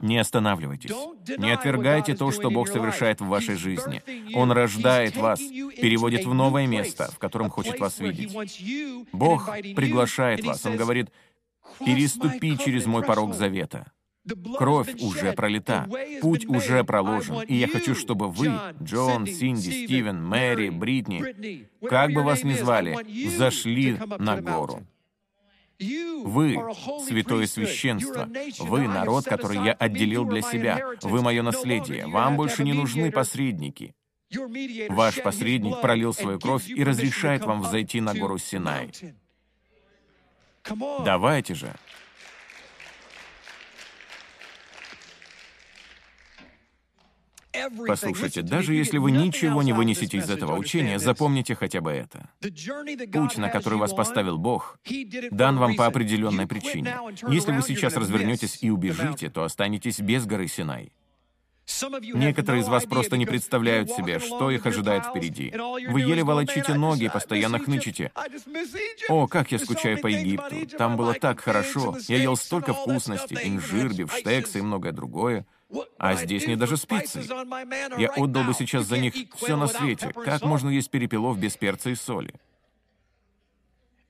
Не 0.00 0.18
останавливайтесь. 0.18 0.90
Не 1.38 1.52
отвергайте 1.52 2.14
то, 2.14 2.30
что 2.30 2.50
Бог 2.50 2.68
совершает 2.68 3.20
в 3.20 3.26
вашей 3.26 3.54
жизни. 3.54 4.02
Он 4.34 4.52
рождает 4.52 5.16
вас, 5.16 5.38
переводит 5.40 6.24
в 6.24 6.34
новое 6.34 6.66
место, 6.66 7.10
в 7.12 7.18
котором 7.18 7.50
хочет 7.50 7.78
вас 7.78 7.98
видеть. 7.98 8.32
Бог 9.12 9.50
приглашает 9.76 10.44
вас. 10.44 10.64
Он 10.66 10.76
говорит, 10.76 11.10
«Переступи 11.84 12.58
через 12.58 12.86
мой 12.86 13.02
порог 13.02 13.34
завета». 13.34 13.92
Кровь 14.56 14.94
уже 15.02 15.34
пролита, 15.34 15.86
путь 16.22 16.46
уже 16.46 16.82
проложен, 16.82 17.42
и 17.42 17.56
я 17.56 17.68
хочу, 17.68 17.94
чтобы 17.94 18.30
вы, 18.30 18.52
Джон, 18.82 19.26
Синди, 19.26 19.84
Стивен, 19.84 20.24
Мэри, 20.24 20.70
Бритни, 20.70 21.68
как 21.86 22.12
бы 22.12 22.22
вас 22.22 22.42
ни 22.42 22.54
звали, 22.54 22.96
зашли 23.36 23.98
на 24.18 24.40
гору. 24.40 24.86
Вы— 26.24 26.58
святое 27.06 27.46
священство. 27.46 28.28
Вы— 28.58 28.88
народ, 28.88 29.24
который 29.24 29.64
я 29.64 29.72
отделил 29.72 30.24
для 30.24 30.42
себя. 30.42 30.80
Вы— 31.02 31.22
мое 31.22 31.42
наследие. 31.42 32.06
Вам 32.06 32.36
больше 32.36 32.64
не 32.64 32.72
нужны 32.72 33.10
посредники. 33.10 33.94
Ваш 34.88 35.22
посредник 35.22 35.80
пролил 35.80 36.12
свою 36.12 36.38
кровь 36.40 36.68
и 36.68 36.82
разрешает 36.82 37.44
вам 37.44 37.62
взойти 37.62 38.00
на 38.00 38.14
гору 38.14 38.38
Синай. 38.38 38.90
Давайте 41.04 41.54
же. 41.54 41.74
Послушайте, 47.86 48.42
даже 48.42 48.74
если 48.74 48.98
вы 48.98 49.10
ничего 49.10 49.62
не 49.62 49.72
вынесете 49.72 50.18
из 50.18 50.30
этого 50.30 50.56
учения, 50.56 50.98
запомните 50.98 51.54
хотя 51.54 51.80
бы 51.80 51.92
это. 51.92 52.28
Путь, 52.40 53.36
на 53.36 53.48
который 53.48 53.78
вас 53.78 53.92
поставил 53.92 54.38
Бог, 54.38 54.78
дан 55.30 55.58
вам 55.58 55.76
по 55.76 55.86
определенной 55.86 56.46
причине. 56.46 56.96
Если 57.28 57.52
вы 57.52 57.62
сейчас 57.62 57.96
развернетесь 57.96 58.58
и 58.60 58.70
убежите, 58.70 59.30
то 59.30 59.44
останетесь 59.44 60.00
без 60.00 60.26
горы 60.26 60.48
Синай. 60.48 60.92
Некоторые 62.14 62.62
из 62.62 62.68
вас 62.68 62.84
просто 62.84 63.16
не 63.16 63.26
представляют 63.26 63.90
себе, 63.90 64.18
что 64.18 64.50
их 64.50 64.66
ожидает 64.66 65.06
впереди. 65.06 65.52
Вы 65.88 66.00
еле 66.02 66.22
волочите 66.22 66.74
ноги 66.74 67.04
и 67.04 67.08
постоянно 67.08 67.58
хнычете. 67.58 68.12
«О, 69.08 69.26
как 69.26 69.50
я 69.50 69.58
скучаю 69.58 70.00
по 70.00 70.06
Египту! 70.06 70.76
Там 70.76 70.96
было 70.96 71.14
так 71.14 71.40
хорошо! 71.40 71.96
Я 72.06 72.18
ел 72.18 72.36
столько 72.36 72.74
вкусностей, 72.74 73.38
инжир, 73.44 73.94
бифштексы 73.94 74.58
и 74.58 74.62
многое 74.62 74.92
другое. 74.92 75.46
А 75.98 76.14
здесь 76.14 76.46
нет 76.46 76.58
даже 76.58 76.76
специй. 76.76 77.22
Я 77.98 78.10
отдал 78.16 78.44
бы 78.44 78.54
сейчас 78.54 78.86
за 78.86 78.98
них 78.98 79.14
все 79.34 79.56
на 79.56 79.66
свете. 79.66 80.12
Как 80.12 80.42
можно 80.42 80.68
есть 80.68 80.90
перепелов 80.90 81.38
без 81.38 81.56
перца 81.56 81.90
и 81.90 81.94
соли? 81.94 82.34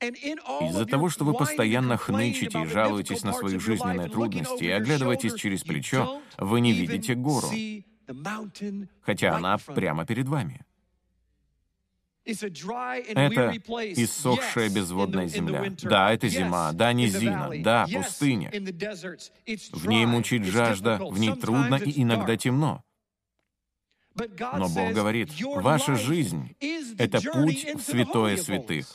Из-за 0.01 0.85
того, 0.87 1.09
что 1.09 1.25
вы 1.25 1.35
постоянно 1.35 1.97
хнычете 1.97 2.63
и 2.63 2.67
жалуетесь 2.67 3.23
на 3.25 3.33
свои 3.33 3.59
жизненные 3.59 4.09
трудности 4.09 4.65
и 4.65 4.71
оглядываетесь 4.71 5.35
через 5.35 5.63
плечо, 5.63 6.21
вы 6.37 6.61
не 6.61 6.73
видите 6.73 7.15
гору, 7.15 7.49
хотя 9.01 9.37
она 9.37 9.57
прямо 9.59 10.05
перед 10.05 10.29
вами. 10.29 10.61
Это 12.25 13.53
иссохшая 13.53 14.71
безводная 14.71 15.27
земля. 15.27 15.73
Да, 15.83 16.13
это 16.13 16.29
зима, 16.29 16.73
да, 16.73 16.93
низина, 16.93 17.51
да, 17.63 17.87
пустыня. 17.93 18.51
В 19.73 19.87
ней 19.87 20.07
мучит 20.07 20.45
жажда, 20.45 20.99
в 20.99 21.19
ней 21.19 21.35
трудно 21.35 21.75
и 21.77 22.03
иногда 22.03 22.37
темно. 22.37 22.83
Но 24.17 24.69
Бог 24.69 24.93
говорит, 24.93 25.31
ваша 25.41 25.97
жизнь— 25.97 26.57
это 26.99 27.21
путь 27.21 27.67
в 27.75 27.81
святое 27.81 28.37
святых. 28.37 28.87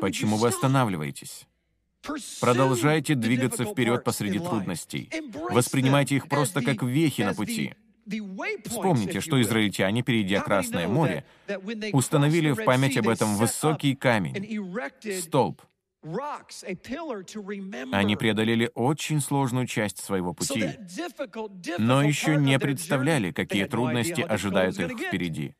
Почему 0.00 0.36
вы 0.36 0.48
останавливаетесь? 0.48 1.46
Продолжайте 2.40 3.14
двигаться 3.14 3.64
вперед 3.64 4.04
посреди 4.04 4.38
трудностей. 4.38 5.10
Воспринимайте 5.50 6.16
их 6.16 6.28
просто 6.28 6.62
как 6.62 6.82
вехи 6.82 7.22
на 7.22 7.34
пути. 7.34 7.74
Вспомните, 8.64 9.20
что 9.20 9.40
израильтяне, 9.42 10.02
перейдя 10.02 10.40
Красное 10.40 10.88
море, 10.88 11.24
установили 11.92 12.52
в 12.52 12.64
память 12.64 12.96
об 12.96 13.08
этом 13.08 13.36
высокий 13.36 13.94
камень, 13.94 15.20
столб. 15.20 15.62
Они 17.92 18.16
преодолели 18.16 18.70
очень 18.74 19.20
сложную 19.20 19.66
часть 19.66 19.98
своего 19.98 20.32
пути, 20.32 20.70
но 21.78 22.02
еще 22.02 22.36
не 22.36 22.58
представляли, 22.58 23.32
какие 23.32 23.64
трудности 23.64 24.20
ожидают 24.20 24.78
их 24.78 24.98
впереди. 24.98 25.54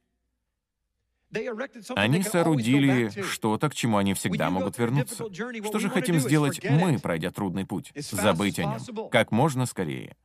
Они 1.96 2.22
соорудили 2.22 3.10
что-то, 3.22 3.68
к 3.68 3.74
чему 3.74 3.98
они 3.98 4.14
всегда 4.14 4.48
могут 4.50 4.78
вернуться. 4.78 5.26
Что 5.64 5.78
же 5.78 5.90
хотим 5.90 6.18
сделать 6.20 6.64
мы, 6.64 6.98
пройдя 6.98 7.30
трудный 7.30 7.66
путь? 7.66 7.92
Забыть 7.94 8.58
о 8.58 8.64
нем. 8.64 9.08
Как 9.10 9.30
можно 9.30 9.66
скорее. 9.66 10.16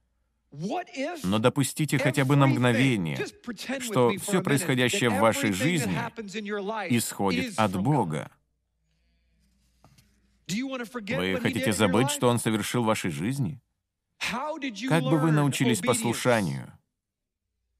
Но 1.23 1.39
допустите 1.39 1.97
хотя 1.97 2.25
бы 2.25 2.35
на 2.35 2.45
мгновение, 2.45 3.17
что 3.79 4.11
все 4.19 4.43
происходящее 4.43 5.09
в 5.09 5.19
вашей 5.19 5.51
жизни 5.51 5.97
исходит 6.95 7.57
от 7.57 7.75
Бога. 7.81 8.31
Вы 10.47 11.39
хотите 11.41 11.73
забыть, 11.73 12.11
что 12.11 12.29
Он 12.29 12.37
совершил 12.37 12.83
в 12.83 12.85
вашей 12.85 13.09
жизни? 13.09 13.59
Как 14.87 15.03
бы 15.03 15.17
вы 15.17 15.31
научились 15.31 15.81
послушанию, 15.81 16.71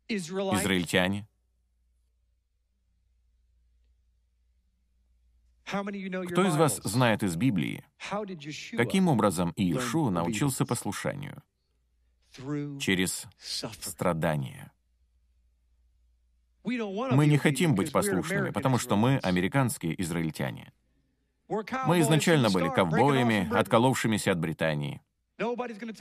израильтяне? 0.07 1.27
Кто 5.65 6.47
из 6.47 6.55
вас 6.55 6.81
знает 6.83 7.21
из 7.23 7.35
Библии, 7.35 7.85
каким 8.75 9.07
образом 9.07 9.53
Иешуа 9.55 10.09
научился 10.09 10.65
послушанию? 10.65 11.43
Через 12.79 13.27
страдания. 13.81 14.71
Мы 16.63 17.27
не 17.27 17.37
хотим 17.37 17.75
быть 17.75 17.91
послушными, 17.91 18.51
потому 18.51 18.77
что 18.77 18.95
мы 18.95 19.17
американские 19.17 19.99
израильтяне. 20.01 20.71
Мы 21.87 21.99
изначально 21.99 22.49
были 22.49 22.69
ковбоями, 22.69 23.49
отколовшимися 23.53 24.31
от 24.31 24.39
Британии. 24.39 25.01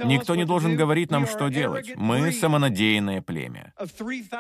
Никто 0.05 0.35
не 0.35 0.45
должен 0.45 0.77
говорить 0.77 1.11
нам, 1.11 1.27
что 1.27 1.49
делать. 1.49 1.93
Мы 1.97 2.33
самонадеянное 2.33 3.23
племя. 3.23 3.75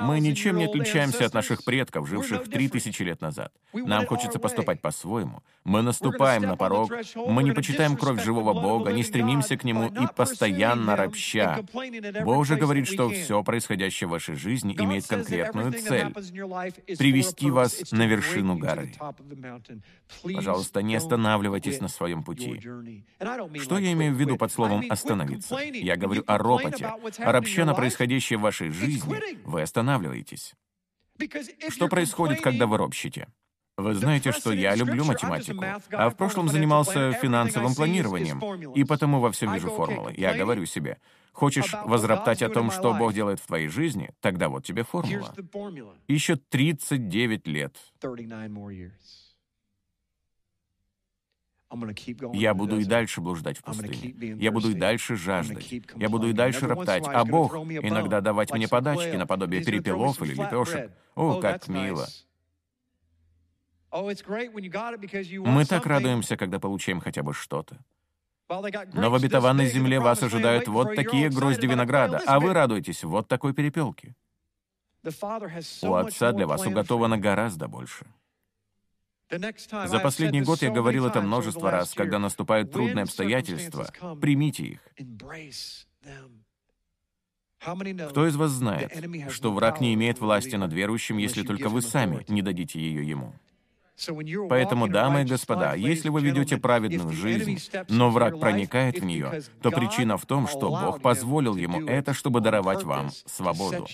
Мы 0.00 0.20
ничем 0.20 0.56
не 0.56 0.64
отличаемся 0.64 1.26
от 1.26 1.34
наших 1.34 1.64
предков, 1.64 2.08
живших 2.08 2.48
три 2.48 2.68
тысячи 2.68 3.02
лет 3.02 3.20
назад. 3.20 3.52
Нам 3.72 4.06
хочется 4.06 4.38
поступать 4.38 4.80
по-своему. 4.80 5.42
Мы 5.64 5.82
наступаем 5.82 6.42
на 6.42 6.56
порог, 6.56 6.92
мы 7.14 7.42
не 7.42 7.52
почитаем 7.52 7.96
кровь 7.96 8.22
живого 8.22 8.52
Бога, 8.52 8.92
не 8.92 9.02
стремимся 9.02 9.56
к 9.56 9.64
Нему 9.64 9.86
и 9.86 10.06
постоянно 10.14 10.96
ропща. 10.96 11.60
Бог 12.24 12.46
же 12.46 12.56
говорит, 12.56 12.88
что 12.88 13.08
все 13.10 13.42
происходящее 13.42 14.08
в 14.08 14.10
вашей 14.10 14.34
жизни 14.34 14.74
имеет 14.78 15.06
конкретную 15.06 15.72
цель— 15.72 16.12
привести 16.98 17.50
вас 17.50 17.92
на 17.92 18.06
вершину 18.06 18.56
горы. 18.56 18.92
Пожалуйста, 20.34 20.82
не 20.82 20.96
останавливайтесь 20.96 21.80
на 21.80 21.88
своем 21.88 22.22
пути. 22.22 22.60
Что 23.60 23.78
я 23.78 23.92
имею 23.92 24.14
в 24.14 24.18
виду 24.18 24.36
под 24.36 24.52
словом 24.52 24.84
«остановиться»? 24.92 25.58
Я 25.58 25.96
говорю 25.96 26.24
о 26.26 26.38
ропоте, 26.38 26.86
о 26.86 27.32
ропще 27.32 27.64
на 27.64 27.74
происходящее 27.74 28.38
в 28.38 28.42
вашей 28.42 28.70
жизни. 28.70 29.44
Вы 29.44 29.62
останавливаетесь. 29.62 30.54
Что 31.68 31.88
происходит, 31.88 32.40
когда 32.40 32.66
вы 32.66 32.76
ропщите? 32.78 33.28
Вы 33.78 33.94
знаете, 33.94 34.32
что 34.32 34.52
я 34.52 34.74
люблю 34.74 35.04
математику, 35.04 35.64
а 35.90 36.10
в 36.10 36.16
прошлом 36.16 36.48
занимался 36.48 37.12
финансовым 37.12 37.74
планированием, 37.74 38.72
и 38.72 38.84
потому 38.84 39.20
во 39.20 39.32
всем 39.32 39.52
вижу 39.52 39.70
формулы. 39.70 40.14
Я 40.16 40.34
говорю 40.34 40.66
себе, 40.66 40.98
хочешь 41.32 41.72
возроптать 41.84 42.42
о 42.42 42.50
том, 42.50 42.70
что 42.70 42.92
Бог 42.92 43.14
делает 43.14 43.40
в 43.40 43.46
твоей 43.46 43.68
жизни, 43.68 44.10
тогда 44.20 44.48
вот 44.48 44.64
тебе 44.64 44.84
формула. 44.84 45.34
Еще 46.06 46.36
39 46.36 47.46
лет. 47.46 47.76
Я 52.32 52.54
буду 52.54 52.78
и 52.78 52.84
дальше 52.84 53.20
блуждать 53.20 53.58
в 53.58 53.62
пустыне. 53.62 54.36
Я 54.38 54.52
буду 54.52 54.70
и 54.70 54.74
дальше 54.74 55.16
жаждать. 55.16 55.72
Я 55.96 56.08
буду 56.08 56.28
и 56.28 56.32
дальше 56.32 56.66
роптать. 56.66 57.04
А 57.06 57.24
Бог 57.24 57.54
иногда 57.54 58.20
давать 58.20 58.52
мне 58.52 58.68
подачки 58.68 59.16
наподобие 59.16 59.64
перепелов 59.64 60.20
или 60.22 60.34
лепешек. 60.34 60.90
О, 61.14 61.40
как 61.40 61.68
мило. 61.68 62.06
Мы 63.92 65.64
так 65.66 65.86
радуемся, 65.86 66.36
когда 66.36 66.58
получаем 66.58 67.00
хотя 67.00 67.22
бы 67.22 67.34
что-то. 67.34 67.78
Но 68.48 69.10
в 69.10 69.14
обетованной 69.14 69.66
земле 69.66 70.00
вас 70.00 70.22
ожидают 70.22 70.68
вот 70.68 70.94
такие 70.94 71.30
грозди 71.30 71.66
винограда, 71.66 72.20
а 72.26 72.40
вы 72.40 72.52
радуетесь 72.52 73.04
вот 73.04 73.28
такой 73.28 73.54
перепелке. 73.54 74.14
У 75.82 75.94
Отца 75.94 76.32
для 76.32 76.46
вас 76.46 76.66
уготовано 76.66 77.18
гораздо 77.18 77.68
больше. 77.68 78.06
За 79.32 79.98
последний 79.98 80.42
год 80.42 80.62
я 80.62 80.70
говорил 80.70 81.06
это 81.06 81.20
множество 81.20 81.70
раз, 81.70 81.94
когда 81.94 82.18
наступают 82.18 82.70
трудные 82.70 83.04
обстоятельства, 83.04 83.88
примите 84.20 84.64
их. 84.64 84.80
Кто 88.10 88.26
из 88.26 88.36
вас 88.36 88.50
знает, 88.50 88.92
что 89.30 89.52
враг 89.52 89.80
не 89.80 89.94
имеет 89.94 90.18
власти 90.18 90.56
над 90.56 90.72
верующим, 90.72 91.16
если 91.18 91.42
только 91.42 91.68
вы 91.68 91.80
сами 91.80 92.24
не 92.28 92.42
дадите 92.42 92.80
ее 92.80 93.08
ему? 93.08 93.34
Поэтому, 94.48 94.88
дамы 94.88 95.22
и 95.22 95.24
господа, 95.24 95.74
если 95.74 96.08
вы 96.08 96.22
ведете 96.22 96.56
праведную 96.56 97.12
жизнь, 97.12 97.58
но 97.88 98.10
враг 98.10 98.40
проникает 98.40 99.00
в 99.00 99.04
нее, 99.04 99.42
то 99.62 99.70
причина 99.70 100.16
в 100.16 100.26
том, 100.26 100.48
что 100.48 100.70
Бог 100.70 101.00
позволил 101.00 101.56
ему 101.56 101.86
это, 101.86 102.12
чтобы 102.12 102.40
даровать 102.40 102.82
вам 102.82 103.10
свободу. 103.26 103.86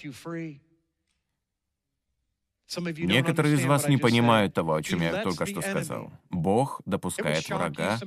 Некоторые 2.76 3.54
из 3.54 3.64
вас 3.64 3.88
не 3.88 3.96
понимают 3.96 4.54
того, 4.54 4.74
о 4.74 4.82
чем 4.82 5.00
я 5.00 5.22
только 5.22 5.46
что 5.46 5.62
сказал. 5.62 6.12
Бог 6.30 6.80
допускает 6.84 7.48
врага. 7.48 7.98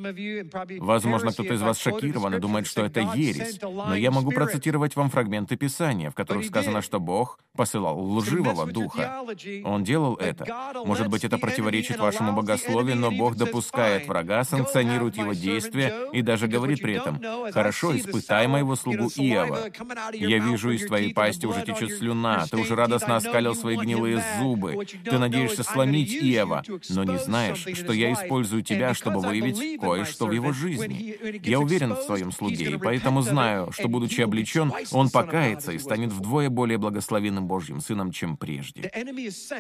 Возможно, 0.79 1.31
кто-то 1.31 1.53
из 1.53 1.61
вас 1.61 1.79
шокирован 1.79 2.35
и 2.35 2.39
думает, 2.39 2.67
что 2.67 2.85
это 2.85 2.99
ересь, 3.15 3.59
но 3.61 3.95
я 3.95 4.11
могу 4.11 4.31
процитировать 4.31 4.95
вам 4.95 5.09
фрагменты 5.09 5.55
Писания, 5.55 6.11
в 6.11 6.15
которых 6.15 6.45
сказано, 6.45 6.81
что 6.81 6.99
Бог 6.99 7.39
посылал 7.55 7.99
лживого 7.99 8.65
духа. 8.67 9.23
Он 9.63 9.83
делал 9.83 10.15
это. 10.15 10.45
Может 10.85 11.07
быть, 11.07 11.23
это 11.23 11.37
противоречит 11.37 11.97
вашему 11.97 12.33
богословию, 12.33 12.97
но 12.97 13.11
Бог 13.11 13.35
допускает 13.35 14.07
врага, 14.07 14.43
санкционирует 14.43 15.17
его 15.17 15.33
действия 15.33 16.07
и 16.13 16.21
даже 16.21 16.47
говорит 16.47 16.81
при 16.81 16.93
этом, 16.95 17.19
«Хорошо, 17.51 17.97
испытай 17.97 18.47
моего 18.47 18.75
слугу 18.75 19.09
Иова. 19.15 19.69
Я 20.13 20.37
вижу, 20.39 20.71
из 20.71 20.85
твоей 20.85 21.13
пасти 21.13 21.45
уже 21.45 21.63
течет 21.63 21.91
слюна, 21.97 22.45
ты 22.49 22.57
уже 22.57 22.75
радостно 22.75 23.15
оскалил 23.15 23.55
свои 23.55 23.75
гнилые 23.75 24.23
зубы, 24.37 24.50
зубы. 24.51 24.85
Ты 25.03 25.17
надеешься 25.17 25.63
сломить 25.63 26.13
Иова, 26.13 26.63
но 26.89 27.03
не 27.03 27.17
знаешь, 27.17 27.65
что 27.73 27.93
я 27.93 28.13
использую 28.13 28.61
тебя, 28.63 28.93
чтобы 28.93 29.19
выявить 29.19 29.79
кое-что 29.79 30.27
в 30.27 30.31
его 30.31 30.51
жизни. 30.51 31.15
Я 31.47 31.59
уверен 31.59 31.93
в 31.93 32.01
своем 32.01 32.31
слуге, 32.31 32.71
и 32.71 32.77
поэтому 32.77 33.21
знаю, 33.21 33.71
что, 33.71 33.87
будучи 33.87 34.21
облечен, 34.21 34.73
он 34.91 35.09
покается 35.09 35.71
и 35.71 35.79
станет 35.79 36.11
вдвое 36.11 36.49
более 36.49 36.77
благословенным 36.77 37.47
Божьим 37.47 37.81
сыном, 37.81 38.11
чем 38.11 38.37
прежде. 38.37 38.91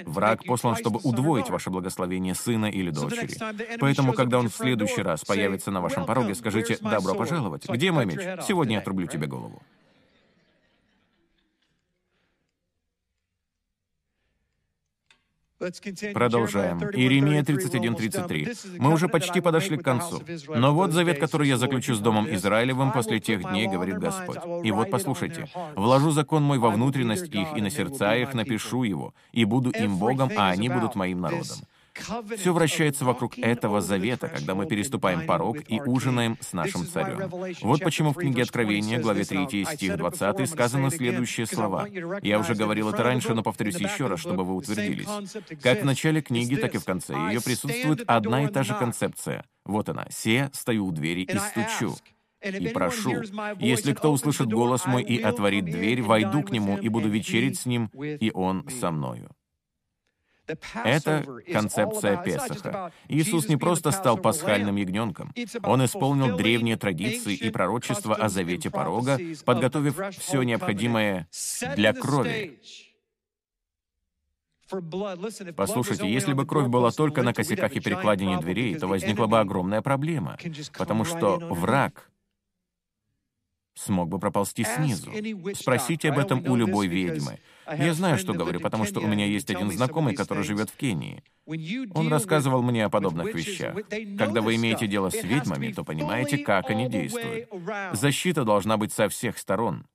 Враг 0.05 0.43
послан, 0.45 0.75
чтобы 0.75 0.99
удвоить 1.03 1.49
ваше 1.49 1.69
благословение 1.69 2.35
сына 2.35 2.65
или 2.65 2.89
дочери. 2.89 3.37
Поэтому, 3.79 4.13
когда 4.13 4.39
он 4.39 4.49
в 4.49 4.55
следующий 4.55 5.01
раз 5.01 5.23
появится 5.23 5.71
на 5.71 5.81
вашем 5.81 6.05
пороге, 6.05 6.35
скажите 6.35 6.77
«Добро 6.81 7.15
пожаловать! 7.15 7.67
Где 7.67 7.91
мой 7.91 8.05
меч? 8.05 8.19
Сегодня 8.47 8.73
я 8.73 8.79
отрублю 8.79 9.07
тебе 9.07 9.27
голову». 9.27 9.61
Продолжаем. 16.13 16.79
Иеремия 16.79 17.43
31.33. 17.43 18.77
Мы 18.79 18.91
уже 18.91 19.07
почти 19.07 19.41
подошли 19.41 19.77
к 19.77 19.83
концу. 19.83 20.21
Но 20.47 20.73
вот 20.73 20.91
завет, 20.91 21.19
который 21.19 21.47
я 21.47 21.57
заключу 21.57 21.93
с 21.93 21.99
Домом 21.99 22.27
Израилевым 22.33 22.91
после 22.91 23.19
тех 23.19 23.43
дней, 23.43 23.67
говорит 23.67 23.99
Господь. 23.99 24.39
И 24.63 24.71
вот 24.71 24.89
послушайте. 24.89 25.47
«Вложу 25.75 26.11
закон 26.11 26.43
мой 26.43 26.57
во 26.57 26.69
внутренность 26.69 27.33
их, 27.33 27.55
и 27.55 27.61
на 27.61 27.69
сердца 27.69 28.15
их 28.15 28.33
напишу 28.33 28.83
его, 28.83 29.13
и 29.31 29.45
буду 29.45 29.69
им 29.71 29.97
Богом, 29.97 30.31
а 30.35 30.49
они 30.49 30.69
будут 30.69 30.95
моим 30.95 31.21
народом. 31.21 31.57
Все 32.37 32.53
вращается 32.53 33.05
вокруг 33.05 33.37
этого 33.37 33.81
завета, 33.81 34.27
когда 34.27 34.55
мы 34.55 34.65
переступаем 34.65 35.25
порог 35.25 35.57
и 35.67 35.79
ужинаем 35.81 36.37
с 36.39 36.53
нашим 36.53 36.85
царем. 36.85 37.29
Вот 37.61 37.81
почему 37.81 38.13
в 38.13 38.17
книге 38.17 38.43
Откровения, 38.43 38.99
главе 38.99 39.23
3, 39.23 39.65
стих 39.65 39.97
20, 39.97 40.49
сказаны 40.49 40.89
следующие 40.89 41.45
слова. 41.45 41.87
Я 42.21 42.39
уже 42.39 42.55
говорил 42.55 42.89
это 42.89 43.03
раньше, 43.03 43.33
но 43.33 43.43
повторюсь 43.43 43.79
еще 43.79 44.07
раз, 44.07 44.19
чтобы 44.19 44.43
вы 44.43 44.55
утвердились. 44.55 45.07
Как 45.61 45.81
в 45.81 45.85
начале 45.85 46.21
книги, 46.21 46.55
так 46.55 46.75
и 46.75 46.77
в 46.77 46.85
конце 46.85 47.13
ее 47.13 47.41
присутствует 47.41 48.03
одна 48.07 48.45
и 48.45 48.47
та 48.47 48.63
же 48.63 48.73
концепция. 48.73 49.45
Вот 49.65 49.89
она. 49.89 50.07
«Се, 50.09 50.49
стою 50.53 50.87
у 50.87 50.91
двери 50.91 51.21
и 51.21 51.37
стучу». 51.37 51.95
И 52.43 52.69
прошу, 52.69 53.21
если 53.59 53.93
кто 53.93 54.11
услышит 54.11 54.49
голос 54.51 54.85
мой 54.87 55.03
и 55.03 55.21
отворит 55.21 55.65
дверь, 55.65 56.01
войду 56.01 56.41
к 56.41 56.51
нему 56.51 56.77
и 56.77 56.89
буду 56.89 57.07
вечерить 57.07 57.59
с 57.59 57.65
ним, 57.67 57.91
и 57.93 58.31
он 58.33 58.67
со 58.79 58.91
мною. 58.91 59.29
Это 60.83 61.25
концепция 61.51 62.21
Песаха. 62.23 62.91
Иисус 63.07 63.47
не 63.47 63.57
просто 63.57 63.91
стал 63.91 64.17
пасхальным 64.17 64.75
ягненком. 64.75 65.33
Он 65.63 65.85
исполнил 65.85 66.35
древние 66.35 66.77
традиции 66.77 67.35
и 67.35 67.49
пророчества 67.49 68.15
о 68.15 68.29
завете 68.29 68.69
порога, 68.69 69.19
подготовив 69.45 69.99
все 70.17 70.43
необходимое 70.43 71.27
для 71.75 71.93
крови. 71.93 72.59
Послушайте, 75.55 76.11
если 76.11 76.33
бы 76.33 76.45
кровь 76.45 76.67
была 76.67 76.91
только 76.91 77.23
на 77.23 77.33
косяках 77.33 77.73
и 77.73 77.81
перекладине 77.81 78.37
дверей, 78.39 78.75
то 78.75 78.87
возникла 78.87 79.27
бы 79.27 79.39
огромная 79.39 79.81
проблема, 79.81 80.37
потому 80.77 81.03
что 81.03 81.37
враг 81.37 82.09
смог 83.73 84.09
бы 84.09 84.19
проползти 84.19 84.63
снизу. 84.63 85.11
Спросите 85.55 86.09
об 86.09 86.19
этом 86.19 86.45
у 86.45 86.55
любой 86.55 86.87
ведьмы. 86.87 87.39
Я 87.67 87.93
знаю, 87.93 88.17
что 88.17 88.33
говорю, 88.33 88.59
потому 88.59 88.85
что 88.85 88.99
у 88.99 89.07
меня 89.07 89.25
есть 89.25 89.49
один 89.49 89.71
знакомый, 89.71 90.15
который 90.15 90.43
живет 90.43 90.69
в 90.69 90.75
Кении. 90.75 91.23
Он 91.93 92.07
рассказывал 92.09 92.61
мне 92.61 92.85
о 92.85 92.89
подобных 92.89 93.33
вещах. 93.33 93.75
Когда 94.17 94.41
вы 94.41 94.55
имеете 94.55 94.87
дело 94.87 95.09
с 95.09 95.23
ведьмами, 95.23 95.71
то 95.71 95.83
понимаете, 95.83 96.39
как 96.39 96.69
они 96.69 96.89
действуют. 96.89 97.49
Защита 97.93 98.43
должна 98.43 98.77
быть 98.77 98.93
со 98.93 99.09
всех 99.09 99.37
сторон, 99.37 99.85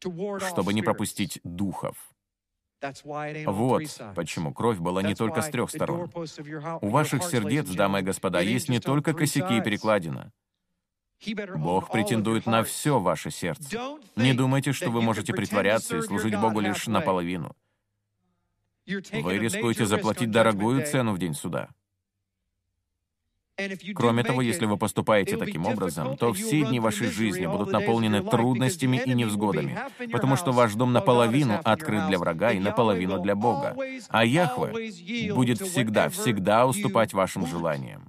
чтобы 0.00 0.72
не 0.72 0.82
пропустить 0.82 1.40
духов. 1.44 1.96
Вот 3.46 3.82
почему 4.14 4.52
кровь 4.52 4.78
была 4.78 5.02
не 5.02 5.14
только 5.14 5.42
с 5.42 5.48
трех 5.48 5.70
сторон. 5.70 6.10
У 6.80 6.88
ваших 6.88 7.24
сердец, 7.24 7.68
дамы 7.68 8.00
и 8.00 8.02
господа, 8.02 8.40
есть 8.40 8.68
не 8.68 8.80
только 8.80 9.14
косяки 9.14 9.58
и 9.58 9.62
перекладина. 9.62 10.32
Бог 11.56 11.90
претендует 11.90 12.46
на 12.46 12.62
все 12.62 12.98
ваше 12.98 13.30
сердце. 13.30 13.78
Не 14.16 14.34
думайте, 14.34 14.72
что 14.72 14.90
вы 14.90 15.02
можете 15.02 15.32
притворяться 15.32 15.96
и 15.96 16.02
служить 16.02 16.38
Богу 16.38 16.60
лишь 16.60 16.86
наполовину. 16.86 17.54
Вы 18.86 19.38
рискуете 19.38 19.84
заплатить 19.86 20.30
дорогую 20.30 20.86
цену 20.86 21.12
в 21.12 21.18
день 21.18 21.34
суда. 21.34 21.68
Кроме 23.96 24.22
того, 24.22 24.40
если 24.40 24.66
вы 24.66 24.76
поступаете 24.76 25.36
таким 25.36 25.66
образом, 25.66 26.16
то 26.16 26.32
все 26.32 26.64
дни 26.64 26.78
вашей 26.78 27.08
жизни 27.08 27.46
будут 27.46 27.72
наполнены 27.72 28.22
трудностями 28.22 29.02
и 29.04 29.14
невзгодами, 29.14 29.78
потому 30.12 30.36
что 30.36 30.52
ваш 30.52 30.74
дом 30.74 30.92
наполовину 30.92 31.60
открыт 31.64 32.06
для 32.06 32.18
врага 32.18 32.52
и 32.52 32.60
наполовину 32.60 33.20
для 33.20 33.34
Бога. 33.34 33.76
А 34.08 34.24
Яхве 34.24 35.32
будет 35.34 35.60
всегда, 35.60 36.08
всегда 36.08 36.66
уступать 36.66 37.12
вашим 37.12 37.46
желаниям. 37.46 38.07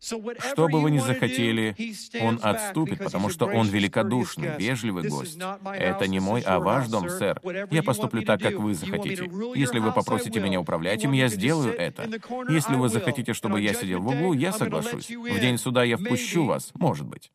Что 0.00 0.68
бы 0.68 0.80
вы 0.80 0.90
ни 0.90 0.98
захотели, 0.98 1.76
он 2.22 2.40
отступит, 2.42 2.98
потому 2.98 3.28
что 3.28 3.46
он 3.46 3.68
великодушный, 3.68 4.56
вежливый 4.58 5.08
гость. 5.08 5.38
Это 5.64 6.06
не 6.06 6.20
мой, 6.20 6.40
а 6.40 6.58
ваш 6.58 6.88
дом, 6.88 7.08
сэр. 7.10 7.40
Я 7.70 7.82
поступлю 7.82 8.22
так, 8.22 8.40
как 8.40 8.54
вы 8.54 8.74
захотите. 8.74 9.30
Если 9.54 9.78
вы 9.78 9.92
попросите 9.92 10.40
меня 10.40 10.60
управлять 10.60 11.04
им, 11.04 11.12
я 11.12 11.28
сделаю 11.28 11.74
это. 11.76 12.08
Если 12.48 12.74
вы 12.74 12.88
захотите, 12.88 13.34
чтобы 13.34 13.60
я 13.60 13.74
сидел 13.74 14.00
в 14.00 14.08
углу, 14.08 14.32
я 14.32 14.52
соглашусь. 14.52 15.10
В 15.10 15.40
день 15.40 15.58
суда 15.58 15.84
я 15.84 15.96
впущу 15.96 16.46
вас, 16.46 16.70
может 16.74 17.06
быть. 17.06 17.30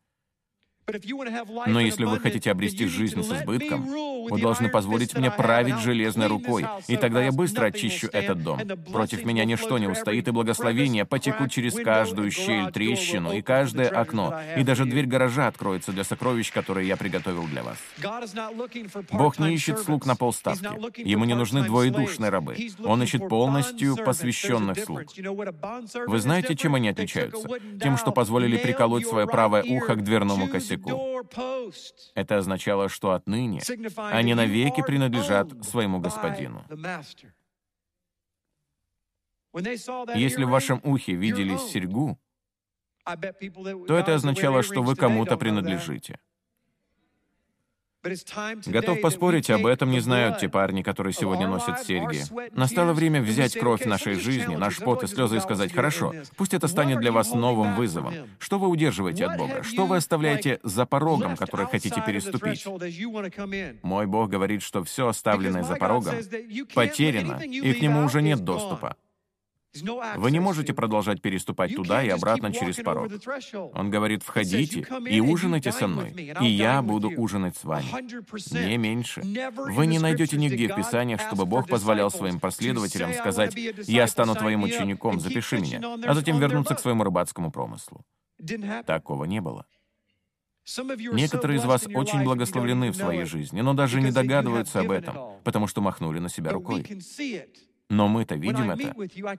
Но 1.66 1.80
если 1.80 2.04
вы 2.04 2.20
хотите 2.20 2.50
обрести 2.52 2.86
жизнь 2.86 3.20
с 3.20 3.32
избытком, 3.32 3.82
вы 4.30 4.40
должны 4.40 4.68
позволить 4.68 5.16
мне 5.16 5.32
править 5.32 5.78
железной 5.80 6.28
рукой, 6.28 6.64
и 6.86 6.96
тогда 6.96 7.24
я 7.24 7.32
быстро 7.32 7.66
очищу 7.66 8.08
этот 8.12 8.42
дом. 8.42 8.60
Против 8.92 9.24
меня 9.24 9.44
ничто 9.44 9.78
не 9.78 9.88
устоит, 9.88 10.28
и 10.28 10.30
благословения 10.30 11.04
потекут 11.04 11.50
через 11.50 11.74
каждую 11.74 12.30
щель, 12.30 12.70
трещину 12.70 13.32
и 13.32 13.42
каждое 13.42 13.88
окно, 13.88 14.40
и 14.56 14.62
даже 14.62 14.84
дверь 14.84 15.06
гаража 15.06 15.48
откроется 15.48 15.90
для 15.90 16.04
сокровищ, 16.04 16.52
которые 16.52 16.86
я 16.86 16.96
приготовил 16.96 17.46
для 17.48 17.64
вас. 17.64 17.78
Бог 19.10 19.40
не 19.40 19.54
ищет 19.54 19.80
слуг 19.80 20.06
на 20.06 20.14
полставки. 20.14 20.68
Ему 21.00 21.24
не 21.24 21.34
нужны 21.34 21.64
двоедушные 21.64 22.30
рабы. 22.30 22.56
Он 22.84 23.02
ищет 23.02 23.28
полностью 23.28 23.96
посвященных 23.96 24.78
слуг. 24.78 25.02
Вы 26.06 26.20
знаете, 26.20 26.54
чем 26.54 26.76
они 26.76 26.90
отличаются? 26.90 27.48
Тем, 27.82 27.96
что 27.96 28.12
позволили 28.12 28.56
приколоть 28.56 29.06
свое 29.06 29.26
правое 29.26 29.64
ухо 29.64 29.96
к 29.96 30.04
дверному 30.04 30.46
косяку 30.46 30.75
языку. 30.76 31.22
Это 32.14 32.38
означало, 32.38 32.88
что 32.88 33.12
отныне 33.12 33.62
они 33.96 34.34
навеки 34.34 34.82
принадлежат 34.82 35.64
своему 35.64 36.00
господину. 36.00 36.64
Если 40.14 40.44
в 40.44 40.50
вашем 40.50 40.80
ухе 40.84 41.14
видели 41.14 41.56
серьгу, 41.56 42.18
то 43.04 43.96
это 43.96 44.14
означало, 44.14 44.62
что 44.62 44.82
вы 44.82 44.96
кому-то 44.96 45.36
принадлежите. 45.36 46.18
Готов 48.66 49.00
поспорить, 49.00 49.50
об 49.50 49.66
этом 49.66 49.90
не 49.90 50.00
знают 50.00 50.38
те 50.38 50.48
парни, 50.48 50.82
которые 50.82 51.12
сегодня 51.12 51.48
носят 51.48 51.80
серьги. 51.80 52.22
Настало 52.52 52.92
время 52.92 53.22
взять 53.22 53.58
кровь 53.58 53.84
нашей 53.84 54.14
жизни, 54.14 54.56
наш 54.56 54.78
пот 54.78 55.02
и 55.02 55.06
слезы 55.06 55.36
и 55.36 55.40
сказать, 55.40 55.72
«Хорошо, 55.72 56.12
пусть 56.36 56.54
это 56.54 56.68
станет 56.68 57.00
для 57.00 57.12
вас 57.12 57.32
новым 57.32 57.74
вызовом. 57.74 58.14
Что 58.38 58.58
вы 58.58 58.68
удерживаете 58.68 59.26
от 59.26 59.38
Бога? 59.38 59.62
Что 59.62 59.86
вы 59.86 59.96
оставляете 59.96 60.60
за 60.62 60.86
порогом, 60.86 61.36
который 61.36 61.66
хотите 61.66 62.02
переступить?» 62.04 62.66
Мой 63.82 64.06
Бог 64.06 64.30
говорит, 64.30 64.62
что 64.62 64.84
все 64.84 65.08
оставленное 65.08 65.62
за 65.62 65.76
порогом 65.76 66.14
потеряно, 66.74 67.40
и 67.42 67.72
к 67.72 67.80
нему 67.80 68.04
уже 68.04 68.22
нет 68.22 68.40
доступа. 68.40 68.96
Вы 70.16 70.30
не 70.30 70.40
можете 70.40 70.72
продолжать 70.72 71.20
переступать 71.20 71.74
туда 71.74 72.02
и 72.02 72.08
обратно 72.08 72.52
через 72.52 72.76
порог. 72.76 73.12
Он 73.74 73.90
говорит, 73.90 74.22
входите 74.22 74.86
и 75.08 75.20
ужинайте 75.20 75.72
со 75.72 75.86
мной, 75.86 76.10
и 76.40 76.46
я 76.46 76.82
буду 76.82 77.10
ужинать 77.10 77.56
с 77.56 77.64
вами. 77.64 77.86
Не 78.66 78.76
меньше. 78.76 79.22
Вы 79.54 79.86
не 79.86 79.98
найдете 79.98 80.36
нигде 80.36 80.68
в 80.68 80.76
Писаниях, 80.76 81.20
чтобы 81.20 81.46
Бог 81.46 81.68
позволял 81.68 82.10
своим 82.10 82.40
последователям 82.40 83.12
сказать, 83.12 83.54
«Я 83.86 84.06
стану 84.06 84.34
твоим 84.34 84.62
учеником, 84.62 85.20
запиши 85.20 85.58
меня», 85.58 85.80
а 86.06 86.14
затем 86.14 86.38
вернуться 86.38 86.74
к 86.74 86.80
своему 86.80 87.04
рыбацкому 87.04 87.50
промыслу. 87.50 88.04
Такого 88.84 89.24
не 89.24 89.40
было. 89.40 89.66
Некоторые 91.12 91.58
из 91.58 91.64
вас 91.64 91.86
очень 91.94 92.24
благословлены 92.24 92.90
в 92.90 92.96
своей 92.96 93.24
жизни, 93.24 93.60
но 93.60 93.72
даже 93.72 94.00
не 94.00 94.10
догадываются 94.10 94.80
об 94.80 94.90
этом, 94.90 95.40
потому 95.44 95.68
что 95.68 95.80
махнули 95.80 96.18
на 96.18 96.28
себя 96.28 96.52
рукой. 96.52 96.84
Но 97.88 98.08
мы-то 98.08 98.34
видим 98.34 98.70
это. 98.70 98.94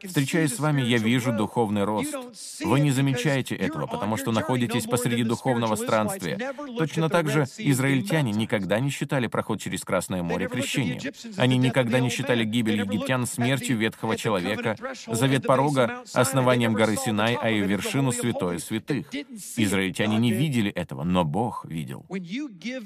Встречаясь 0.07 0.55
с 0.55 0.59
вами, 0.59 0.81
я 0.81 0.97
вижу 0.97 1.33
духовный 1.33 1.83
рост. 1.83 2.15
Вы 2.63 2.79
не 2.79 2.91
замечаете 2.91 3.55
этого, 3.55 3.87
потому 3.87 4.15
что 4.15 4.31
находитесь 4.31 4.85
посреди 4.85 5.23
духовного 5.23 5.75
странствия. 5.75 6.53
Точно 6.77 7.09
так 7.09 7.29
же 7.29 7.45
израильтяне 7.57 8.31
никогда 8.31 8.79
не 8.79 8.89
считали 8.89 9.27
проход 9.27 9.59
через 9.59 9.83
Красное 9.83 10.23
море 10.23 10.47
крещением. 10.47 11.01
Они 11.35 11.57
никогда 11.57 11.99
не 11.99 12.09
считали 12.09 12.45
гибель 12.45 12.79
египтян 12.79 13.25
смертью 13.25 13.77
ветхого 13.77 14.15
человека, 14.15 14.77
завет 15.07 15.43
порога— 15.43 16.03
основанием 16.13 16.73
горы 16.73 16.95
Синай, 16.95 17.35
а 17.35 17.49
ее 17.49 17.65
вершину— 17.65 18.11
святое 18.13 18.59
святых. 18.59 19.13
Израильтяне 19.57 20.17
не 20.17 20.31
видели 20.31 20.71
этого, 20.71 21.03
но 21.03 21.25
Бог 21.25 21.65
видел. 21.65 22.05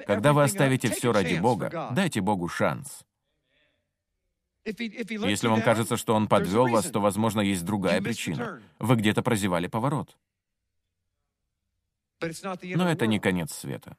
Когда 0.07 0.33
вы 0.33 0.43
оставите 0.43 0.89
все 0.89 1.11
ради 1.11 1.35
Бога, 1.35 1.89
дайте 1.91 2.21
Богу 2.21 2.47
шанс. 2.47 3.03
Если 4.65 5.47
вам 5.47 5.61
кажется, 5.61 5.97
что 5.97 6.13
он 6.13 6.27
подвел 6.27 6.67
вас, 6.67 6.89
то, 6.91 6.99
возможно, 6.99 7.41
есть 7.41 7.65
другая 7.65 8.01
причина. 8.01 8.61
Вы 8.79 8.95
где-то 8.95 9.21
прозевали 9.21 9.67
поворот. 9.67 10.15
Но 12.21 12.89
это 12.89 13.07
не 13.07 13.19
конец 13.19 13.53
света. 13.53 13.97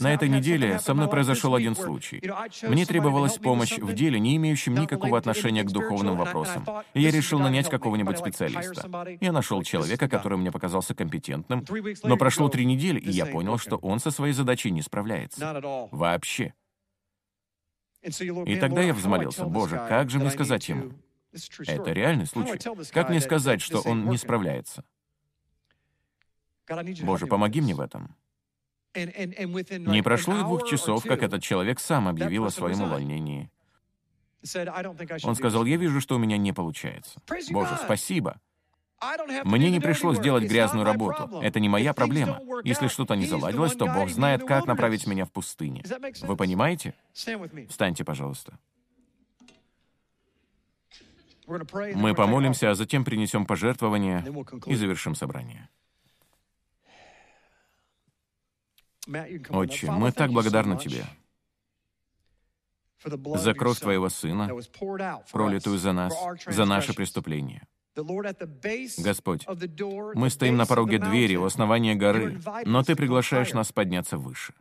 На 0.00 0.12
этой 0.12 0.28
неделе 0.28 0.78
со 0.80 0.92
мной 0.92 1.08
произошел 1.08 1.54
один 1.54 1.76
случай. 1.76 2.20
Мне 2.62 2.84
требовалась 2.84 3.38
помощь 3.38 3.78
в 3.78 3.92
деле, 3.94 4.18
не 4.18 4.36
имеющем 4.36 4.74
никакого 4.74 5.16
отношения 5.16 5.62
к 5.62 5.70
духовным 5.70 6.16
вопросам. 6.16 6.66
И 6.94 7.00
я 7.00 7.10
решил 7.10 7.38
нанять 7.38 7.70
какого-нибудь 7.70 8.18
специалиста. 8.18 9.16
Я 9.20 9.32
нашел 9.32 9.62
человека, 9.62 10.08
который 10.08 10.36
мне 10.36 10.50
показался 10.50 10.94
компетентным, 10.94 11.64
но 12.02 12.16
прошло 12.16 12.48
три 12.48 12.64
недели, 12.64 12.98
и 12.98 13.10
я 13.10 13.26
понял, 13.26 13.58
что 13.58 13.76
он 13.76 14.00
со 14.00 14.10
своей 14.10 14.32
задачей 14.32 14.70
не 14.70 14.82
справляется. 14.82 15.88
Вообще. 15.92 16.54
И 18.46 18.56
тогда 18.56 18.82
я 18.82 18.94
взмолился, 18.94 19.44
«Боже, 19.44 19.76
как 19.88 20.10
же 20.10 20.18
мне 20.18 20.30
сказать 20.30 20.68
ему?» 20.68 20.92
Это 21.66 21.92
реальный 21.92 22.26
случай. 22.26 22.58
Как 22.92 23.10
мне 23.10 23.20
сказать, 23.20 23.60
что 23.60 23.80
он 23.80 24.08
не 24.08 24.16
справляется? 24.16 24.84
Боже, 27.02 27.26
помоги 27.26 27.60
мне 27.60 27.74
в 27.74 27.80
этом. 27.80 28.16
Не 28.94 30.02
прошло 30.02 30.38
и 30.38 30.42
двух 30.42 30.66
часов, 30.66 31.04
как 31.04 31.22
этот 31.22 31.42
человек 31.42 31.80
сам 31.80 32.08
объявил 32.08 32.46
о 32.46 32.50
своем 32.50 32.82
увольнении. 32.82 33.50
Он 35.24 35.34
сказал, 35.34 35.64
я 35.64 35.76
вижу, 35.76 36.00
что 36.00 36.16
у 36.16 36.18
меня 36.18 36.38
не 36.38 36.52
получается. 36.52 37.20
Боже, 37.50 37.76
спасибо. 37.82 38.40
Мне 39.44 39.70
не 39.70 39.80
пришлось 39.80 40.18
делать 40.18 40.44
грязную 40.44 40.84
работу. 40.84 41.40
Это 41.42 41.60
не 41.60 41.68
моя 41.68 41.92
проблема. 41.92 42.40
Если 42.64 42.88
что-то 42.88 43.14
не 43.14 43.26
заладилось, 43.26 43.74
то 43.74 43.86
Бог 43.86 44.08
знает, 44.08 44.44
как 44.44 44.66
направить 44.66 45.06
меня 45.06 45.24
в 45.24 45.32
пустыне. 45.32 45.84
Вы 46.22 46.36
понимаете? 46.36 46.94
Встаньте, 47.68 48.04
пожалуйста. 48.04 48.58
Мы 51.46 52.14
помолимся, 52.14 52.70
а 52.70 52.74
затем 52.74 53.04
принесем 53.04 53.46
пожертвования 53.46 54.24
и 54.66 54.74
завершим 54.74 55.14
собрание. 55.14 55.68
Отче, 59.50 59.90
мы 59.90 60.10
так 60.10 60.30
благодарны 60.30 60.78
Тебе 60.78 61.04
за 63.36 63.54
кровь 63.54 63.78
Твоего 63.78 64.08
Сына, 64.08 64.50
пролитую 65.30 65.78
за 65.78 65.92
нас, 65.92 66.12
за 66.46 66.64
наши 66.64 66.92
преступления. 66.92 67.68
Господь, 68.98 69.46
мы 70.14 70.30
стоим 70.30 70.56
на 70.56 70.66
пороге 70.66 70.98
двери, 70.98 71.36
у 71.36 71.44
основания 71.44 71.94
горы, 71.94 72.40
но 72.64 72.82
Ты 72.82 72.96
приглашаешь 72.96 73.52
нас 73.52 73.72
подняться 73.72 74.18
выше. 74.18 74.54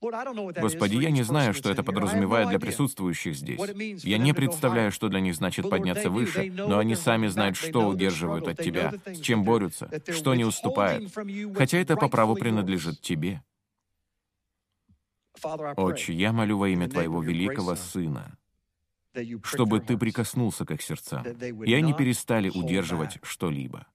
Господи, 0.00 0.96
я 0.96 1.10
не 1.10 1.22
знаю, 1.22 1.54
что 1.54 1.70
это 1.70 1.82
подразумевает 1.82 2.48
для 2.50 2.58
присутствующих 2.58 3.36
здесь. 3.36 3.60
Я 4.04 4.18
не 4.18 4.32
представляю, 4.32 4.92
что 4.92 5.08
для 5.08 5.20
них 5.20 5.34
значит 5.34 5.68
подняться 5.70 6.10
выше, 6.10 6.52
но 6.52 6.78
они 6.78 6.94
сами 6.94 7.28
знают, 7.28 7.56
что 7.56 7.88
удерживают 7.88 8.48
от 8.48 8.58
Тебя, 8.58 8.92
с 9.06 9.20
чем 9.20 9.44
борются, 9.44 9.90
что 10.10 10.34
не 10.34 10.44
уступают, 10.44 11.12
хотя 11.56 11.78
это 11.78 11.96
по 11.96 12.08
праву 12.08 12.34
принадлежит 12.34 13.00
Тебе. 13.00 13.42
Отче, 15.76 16.12
я 16.12 16.32
молю 16.32 16.58
во 16.58 16.68
имя 16.68 16.88
Твоего 16.88 17.22
великого 17.22 17.74
Сына, 17.74 18.36
чтобы 19.42 19.80
Ты 19.80 19.96
прикоснулся 19.96 20.64
к 20.64 20.70
их 20.72 20.82
сердцам, 20.82 21.24
и 21.64 21.72
они 21.74 21.94
перестали 21.94 22.50
удерживать 22.50 23.18
что-либо. 23.22 23.86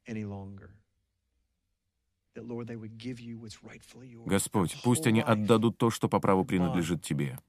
Господь, 4.26 4.82
пусть 4.84 5.08
они 5.08 5.22
отдадут 5.22 5.78
то, 5.78 5.90
что 5.90 6.08
по 6.08 6.20
праву 6.20 6.46
принадлежит 6.46 7.02
Тебе, 7.04 7.40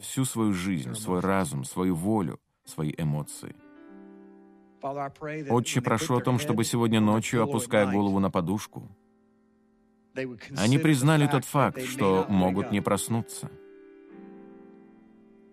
всю 0.00 0.24
свою 0.24 0.52
жизнь, 0.52 0.94
свой 0.94 1.20
разум, 1.20 1.64
свою 1.64 1.94
волю, 1.94 2.40
свои 2.64 2.92
эмоции. 2.96 3.56
Отче, 5.50 5.80
прошу 5.80 6.16
о 6.16 6.20
том, 6.20 6.38
чтобы 6.38 6.64
сегодня 6.64 7.00
ночью, 7.00 7.42
опуская 7.42 7.90
голову 7.90 8.20
на 8.20 8.30
подушку, 8.30 8.88
они 10.56 10.78
признали 10.78 11.26
тот 11.26 11.44
факт, 11.44 11.82
что 11.82 12.26
могут 12.28 12.70
не 12.70 12.80
проснуться— 12.82 13.50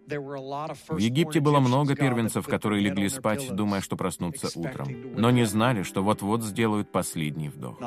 в 0.07 0.97
Египте 0.97 1.39
было 1.39 1.59
много 1.59 1.95
первенцев, 1.95 2.45
которые 2.47 2.81
легли 2.81 3.09
спать, 3.09 3.53
думая, 3.53 3.81
что 3.81 3.95
проснутся 3.97 4.47
утром, 4.59 4.87
но 5.17 5.31
не 5.31 5.45
знали, 5.45 5.83
что 5.83 6.03
вот-вот 6.03 6.43
сделают 6.43 6.91
последний 6.91 7.49
вдох. 7.49 7.79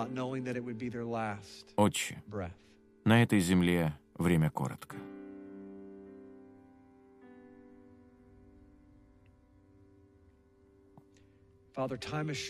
Отче, 1.77 2.23
на 3.05 3.23
этой 3.23 3.41
земле 3.41 3.95
время 4.16 4.51
коротко. 4.51 4.97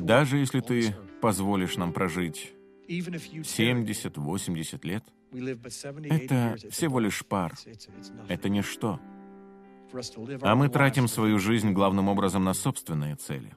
Даже 0.01 0.39
если 0.39 0.61
ты 0.61 0.97
позволишь 1.21 1.77
нам 1.77 1.93
прожить 1.93 2.55
70-80 2.89 4.87
лет, 4.87 5.05
это 6.11 6.57
всего 6.71 6.99
лишь 6.99 7.27
пар, 7.27 7.53
это 8.29 8.49
ничто. 8.49 8.99
А 10.43 10.55
мы 10.55 10.69
тратим 10.69 11.09
свою 11.09 11.39
жизнь 11.39 11.73
главным 11.73 12.09
образом 12.09 12.45
на 12.45 12.55
собственные 12.55 13.17
цели. 13.17 13.57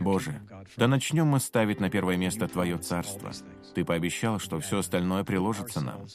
Боже, 0.00 0.40
да 0.76 0.86
начнем 0.86 1.26
мы 1.26 1.40
ставить 1.40 1.80
на 1.80 1.90
первое 1.90 2.16
место 2.16 2.48
Твое 2.48 2.78
Царство. 2.78 3.32
Ты 3.74 3.84
пообещал, 3.84 4.38
что 4.38 4.60
все 4.60 4.78
остальное 4.78 5.24
приложится 5.24 5.80
нам. 5.80 6.06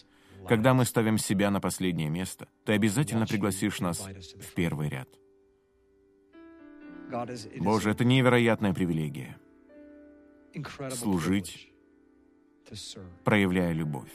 Когда 0.47 0.73
мы 0.73 0.85
ставим 0.85 1.17
себя 1.17 1.51
на 1.51 1.59
последнее 1.59 2.09
место, 2.09 2.47
Ты 2.65 2.73
обязательно 2.73 3.25
пригласишь 3.25 3.79
нас 3.79 3.99
в 3.99 4.53
первый 4.53 4.89
ряд. 4.89 5.09
Боже, 7.59 7.91
это 7.91 8.05
невероятная 8.05 8.73
привилегия. 8.73 9.37
Служить, 10.91 11.71
проявляя 13.23 13.73
любовь. 13.73 14.11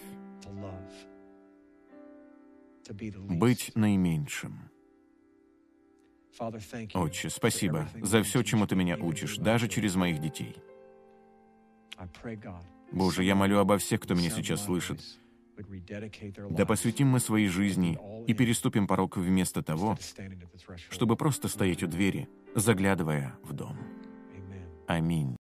Быть 3.28 3.72
наименьшим. 3.74 4.70
Отче, 6.94 7.30
спасибо 7.30 7.88
за 8.00 8.22
все, 8.22 8.42
чему 8.42 8.66
Ты 8.66 8.76
меня 8.76 8.96
учишь, 8.96 9.36
даже 9.36 9.68
через 9.68 9.94
моих 9.94 10.20
детей. 10.20 10.56
Боже, 12.92 13.24
я 13.24 13.34
молю 13.34 13.58
обо 13.58 13.78
всех, 13.78 14.00
кто 14.00 14.14
меня 14.14 14.30
сейчас 14.30 14.64
слышит. 14.64 15.00
Да 16.50 16.66
посвятим 16.66 17.08
мы 17.08 17.20
своей 17.20 17.48
жизни 17.48 17.98
и 18.26 18.34
переступим 18.34 18.86
порог 18.86 19.16
вместо 19.16 19.62
того, 19.62 19.96
чтобы 20.90 21.16
просто 21.16 21.48
стоять 21.48 21.82
у 21.82 21.86
двери, 21.86 22.28
заглядывая 22.54 23.38
в 23.42 23.52
дом. 23.52 23.78
Аминь. 24.86 25.36